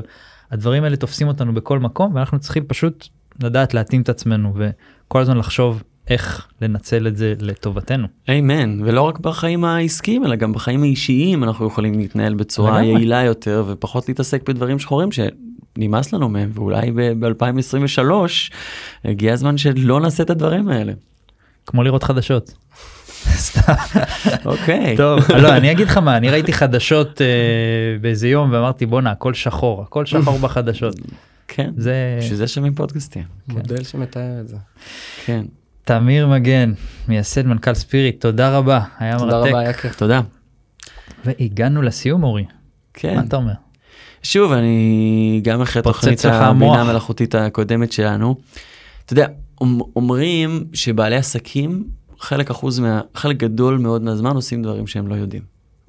הדברים 0.50 0.84
האלה 0.84 0.96
תופסים 0.96 1.28
אותנו 1.28 1.54
בכל 1.54 1.78
מקום 1.78 2.14
ואנחנו 2.14 2.38
צריכים 2.38 2.64
פשוט 2.64 3.08
לדעת 3.42 3.74
להתאים 3.74 4.02
את 4.02 4.08
עצמנו 4.08 4.54
וכל 4.56 5.20
הזמן 5.20 5.36
לחשוב 5.36 5.82
איך 6.08 6.48
לנצל 6.60 7.06
את 7.06 7.16
זה 7.16 7.34
לטובתנו. 7.40 8.06
אמן, 8.30 8.82
ולא 8.84 9.02
רק 9.02 9.18
בחיים 9.18 9.64
העסקיים, 9.64 10.24
אלא 10.24 10.36
גם 10.36 10.52
בחיים 10.52 10.82
האישיים 10.82 11.44
אנחנו 11.44 11.66
יכולים 11.66 11.98
להתנהל 11.98 12.34
בצורה. 12.34 12.84
יעילה 12.84 13.22
יותר 13.22 13.64
ופחות 13.68 14.08
להתעסק 14.08 14.48
בדברים 14.48 14.78
שחורים 14.78 15.12
שנמאס 15.78 16.12
לנו 16.12 16.28
מהם, 16.28 16.50
ואולי 16.54 16.90
ב-2023 16.90 18.10
הגיע 19.04 19.32
הזמן 19.32 19.58
שלא 19.58 20.00
נעשה 20.00 20.22
את 20.22 20.30
הדברים 20.30 20.68
האלה. 20.68 20.92
כמו 21.66 21.82
לראות 21.82 22.02
חדשות. 22.02 22.52
סתם. 23.48 23.72
אוקיי. 24.44 24.96
טוב, 24.96 25.20
לא, 25.30 25.56
אני 25.56 25.70
אגיד 25.72 25.86
לך 25.88 25.96
מה, 25.96 26.16
אני 26.16 26.30
ראיתי 26.30 26.52
חדשות 26.52 27.20
אה, 27.22 27.26
באיזה 28.00 28.28
יום 28.28 28.52
ואמרתי 28.52 28.86
בואנה 28.86 29.10
הכל 29.10 29.34
שחור, 29.34 29.82
הכל 29.82 30.06
שחור 30.06 30.38
בחדשות. 30.44 30.94
כן, 31.48 31.70
זה 31.76 32.18
בשביל 32.20 32.36
זה 32.36 32.48
שומעים 32.48 32.74
פודקאסטים. 32.74 33.24
מודל 33.48 33.84
שמתאר 33.84 34.40
את 34.40 34.48
זה. 34.48 34.56
כן, 35.24 35.44
תמיר 35.84 36.26
מגן, 36.26 36.72
מייסד 37.08 37.46
מנכ"ל 37.46 37.74
ספיריט, 37.74 38.20
תודה 38.20 38.56
רבה, 38.56 38.80
היה 38.98 39.18
תודה 39.18 39.32
מרתק. 39.32 39.48
רבה, 39.48 39.58
היה 39.60 39.72
כיף. 39.72 39.96
תודה. 39.96 40.20
והגענו 41.24 41.82
לסיום 41.82 42.22
אורי, 42.22 42.44
כן. 42.94 43.14
מה 43.16 43.22
אתה 43.22 43.36
אומר? 43.36 43.67
שוב, 44.22 44.52
אני 44.52 45.40
גם 45.44 45.60
אחרי 45.62 45.82
תוכנית. 45.82 46.24
הבינה 46.24 46.80
המלאכותית 46.80 47.34
הקודמת 47.34 47.92
שלנו. 47.92 48.36
אתה 49.04 49.12
יודע, 49.12 49.26
אומ- 49.60 49.82
אומרים 49.96 50.64
שבעלי 50.72 51.16
עסקים, 51.16 51.84
חלק 52.20 52.50
אחוז 52.50 52.78
מה... 52.78 53.00
חלק 53.14 53.36
גדול 53.36 53.78
מאוד 53.78 54.02
מהזמן 54.02 54.34
עושים 54.34 54.62
דברים 54.62 54.86
שהם 54.86 55.08
לא 55.08 55.14
יודעים. 55.14 55.42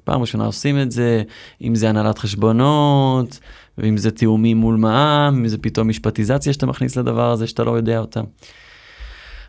פעם 0.04 0.20
ראשונה 0.20 0.44
עושים 0.46 0.80
את 0.82 0.90
זה, 0.92 1.22
אם 1.62 1.74
זה 1.74 1.88
הנהלת 1.88 2.18
חשבונות, 2.18 3.38
ואם 3.78 3.96
זה 3.96 4.10
תיאומים 4.10 4.56
מול 4.56 4.76
מע"מ, 4.76 5.34
אם 5.34 5.48
זה 5.48 5.58
פתאום 5.58 5.88
משפטיזציה 5.88 6.52
שאתה 6.52 6.66
מכניס 6.66 6.96
לדבר 6.96 7.30
הזה 7.30 7.46
שאתה 7.46 7.64
לא 7.64 7.76
יודע 7.76 7.98
אותה. 7.98 8.20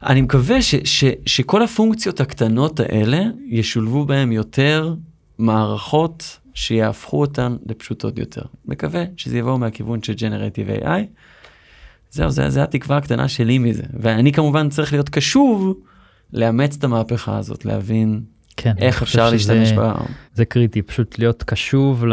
אני 0.04 0.22
מקווה 0.22 0.62
ש, 0.62 0.76
ש, 0.84 1.04
שכל 1.26 1.64
הפונקציות 1.64 2.22
הקטנות 2.22 2.80
האלה 2.80 3.22
ישולבו 3.48 4.06
בהם 4.06 4.32
יותר 4.32 4.94
מערכות 5.38 6.38
שיהפכו 6.54 7.22
אותן 7.22 7.56
לפשוטות 7.66 8.18
יותר. 8.20 8.42
מקווה 8.66 9.04
שזה 9.18 9.38
יבוא 9.38 9.60
מהכיוון 9.60 10.04
של 10.04 10.14
Generative 10.14 10.84
AI. 10.84 11.02
זהו, 12.12 12.30
זה, 12.30 12.50
זה 12.50 12.64
התקווה 12.64 12.98
הקטנה 12.98 13.28
שלי 13.28 13.58
מזה. 13.58 13.84
ואני 14.00 14.34
כמובן 14.34 14.70
צריך 14.70 14.94
להיות 14.94 15.10
קשוב 15.10 15.80
לאמץ 16.34 16.76
את 16.78 16.84
המהפכה 16.84 17.38
הזאת, 17.38 17.66
להבין 17.66 18.22
כן, 18.62 18.74
איך 18.78 19.02
אפשר 19.02 19.38
שזה- 19.38 19.54
להשתמש 19.54 19.78
בה. 19.78 19.94
זה 20.34 20.46
קריטי, 20.46 20.82
פשוט 20.82 21.20
להיות 21.20 21.44
קשוב 21.44 22.06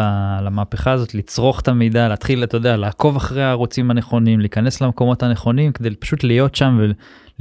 למהפכה 0.43 0.93
הזאת, 0.93 1.15
לצרוך 1.15 1.61
את 1.61 1.69
המידע, 1.69 2.09
להתחיל, 2.09 2.45
אתה 2.45 2.57
יודע, 2.57 2.77
לעקוב 2.77 3.17
אחרי 3.17 3.43
הערוצים 3.43 3.91
הנכונים, 3.91 4.41
להיכנס 4.41 4.81
למקומות 4.81 5.23
הנכונים, 5.23 5.73
כדי 5.73 5.91
פשוט 5.91 6.25
להיות 6.25 6.55
שם 6.55 6.81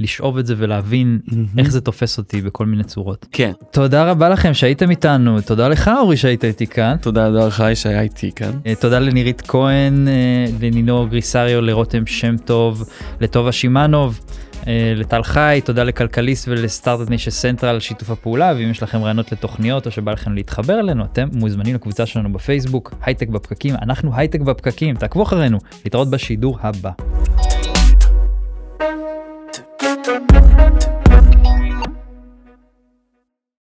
ולשאוב 0.00 0.38
את 0.38 0.46
זה 0.46 0.54
ולהבין 0.58 1.18
איך 1.58 1.70
זה 1.70 1.80
תופס 1.80 2.18
אותי 2.18 2.40
בכל 2.42 2.66
מיני 2.66 2.84
צורות. 2.84 3.26
כן, 3.32 3.52
תודה 3.70 4.10
רבה 4.10 4.28
לכם 4.28 4.54
שהייתם 4.54 4.90
איתנו, 4.90 5.40
תודה 5.40 5.68
לך 5.68 5.90
אורי 6.00 6.16
שהיית 6.16 6.44
איתי 6.44 6.66
כאן. 6.66 6.96
תודה 7.02 7.30
דור 7.30 7.50
חי 7.50 7.72
שהיה 7.74 8.00
איתי 8.00 8.32
כאן. 8.32 8.50
אה, 8.66 8.74
תודה 8.80 8.98
לנירית 8.98 9.42
כהן, 9.48 10.08
אה, 10.08 10.12
לנינור 10.60 11.06
גריסריו, 11.08 11.60
לרותם 11.60 12.06
שם 12.06 12.36
טוב, 12.36 12.84
לטובה 13.20 13.52
שמאנוב, 13.52 14.20
לטל 14.96 15.22
חי, 15.22 15.60
תודה 15.64 15.84
לכלכליסט 15.84 16.48
ול 16.48 16.60
Start-Up 16.60 17.10
Nation 17.10 17.30
Central 17.30 17.68
על 17.68 17.80
שיתוף 17.80 18.10
הפעולה, 18.10 18.52
ואם 18.56 18.70
יש 18.70 18.82
לכם 18.82 19.02
רעיונות 19.02 19.32
לתוכניות 19.32 19.86
או 19.86 19.90
שבא 19.90 20.12
לכם 20.12 20.34
להתחבר 20.34 20.80
אלינו, 20.80 21.04
אתם 21.04 21.28
מוזמנים 21.32 21.74
לקבוצה 21.74 22.06
שלנו 22.06 22.32
בפייסבוק, 22.32 22.94
הייטק 23.02 23.28
בפקקים, 23.28 23.74
אנחנו 23.82 24.16
הייטק 24.16 24.40
בפקקים, 24.40 24.96
תעקבו 24.96 25.22
אחרינו, 25.22 25.58
להתראות 25.84 26.10
בשידור 26.10 26.58
הבא. 26.62 26.90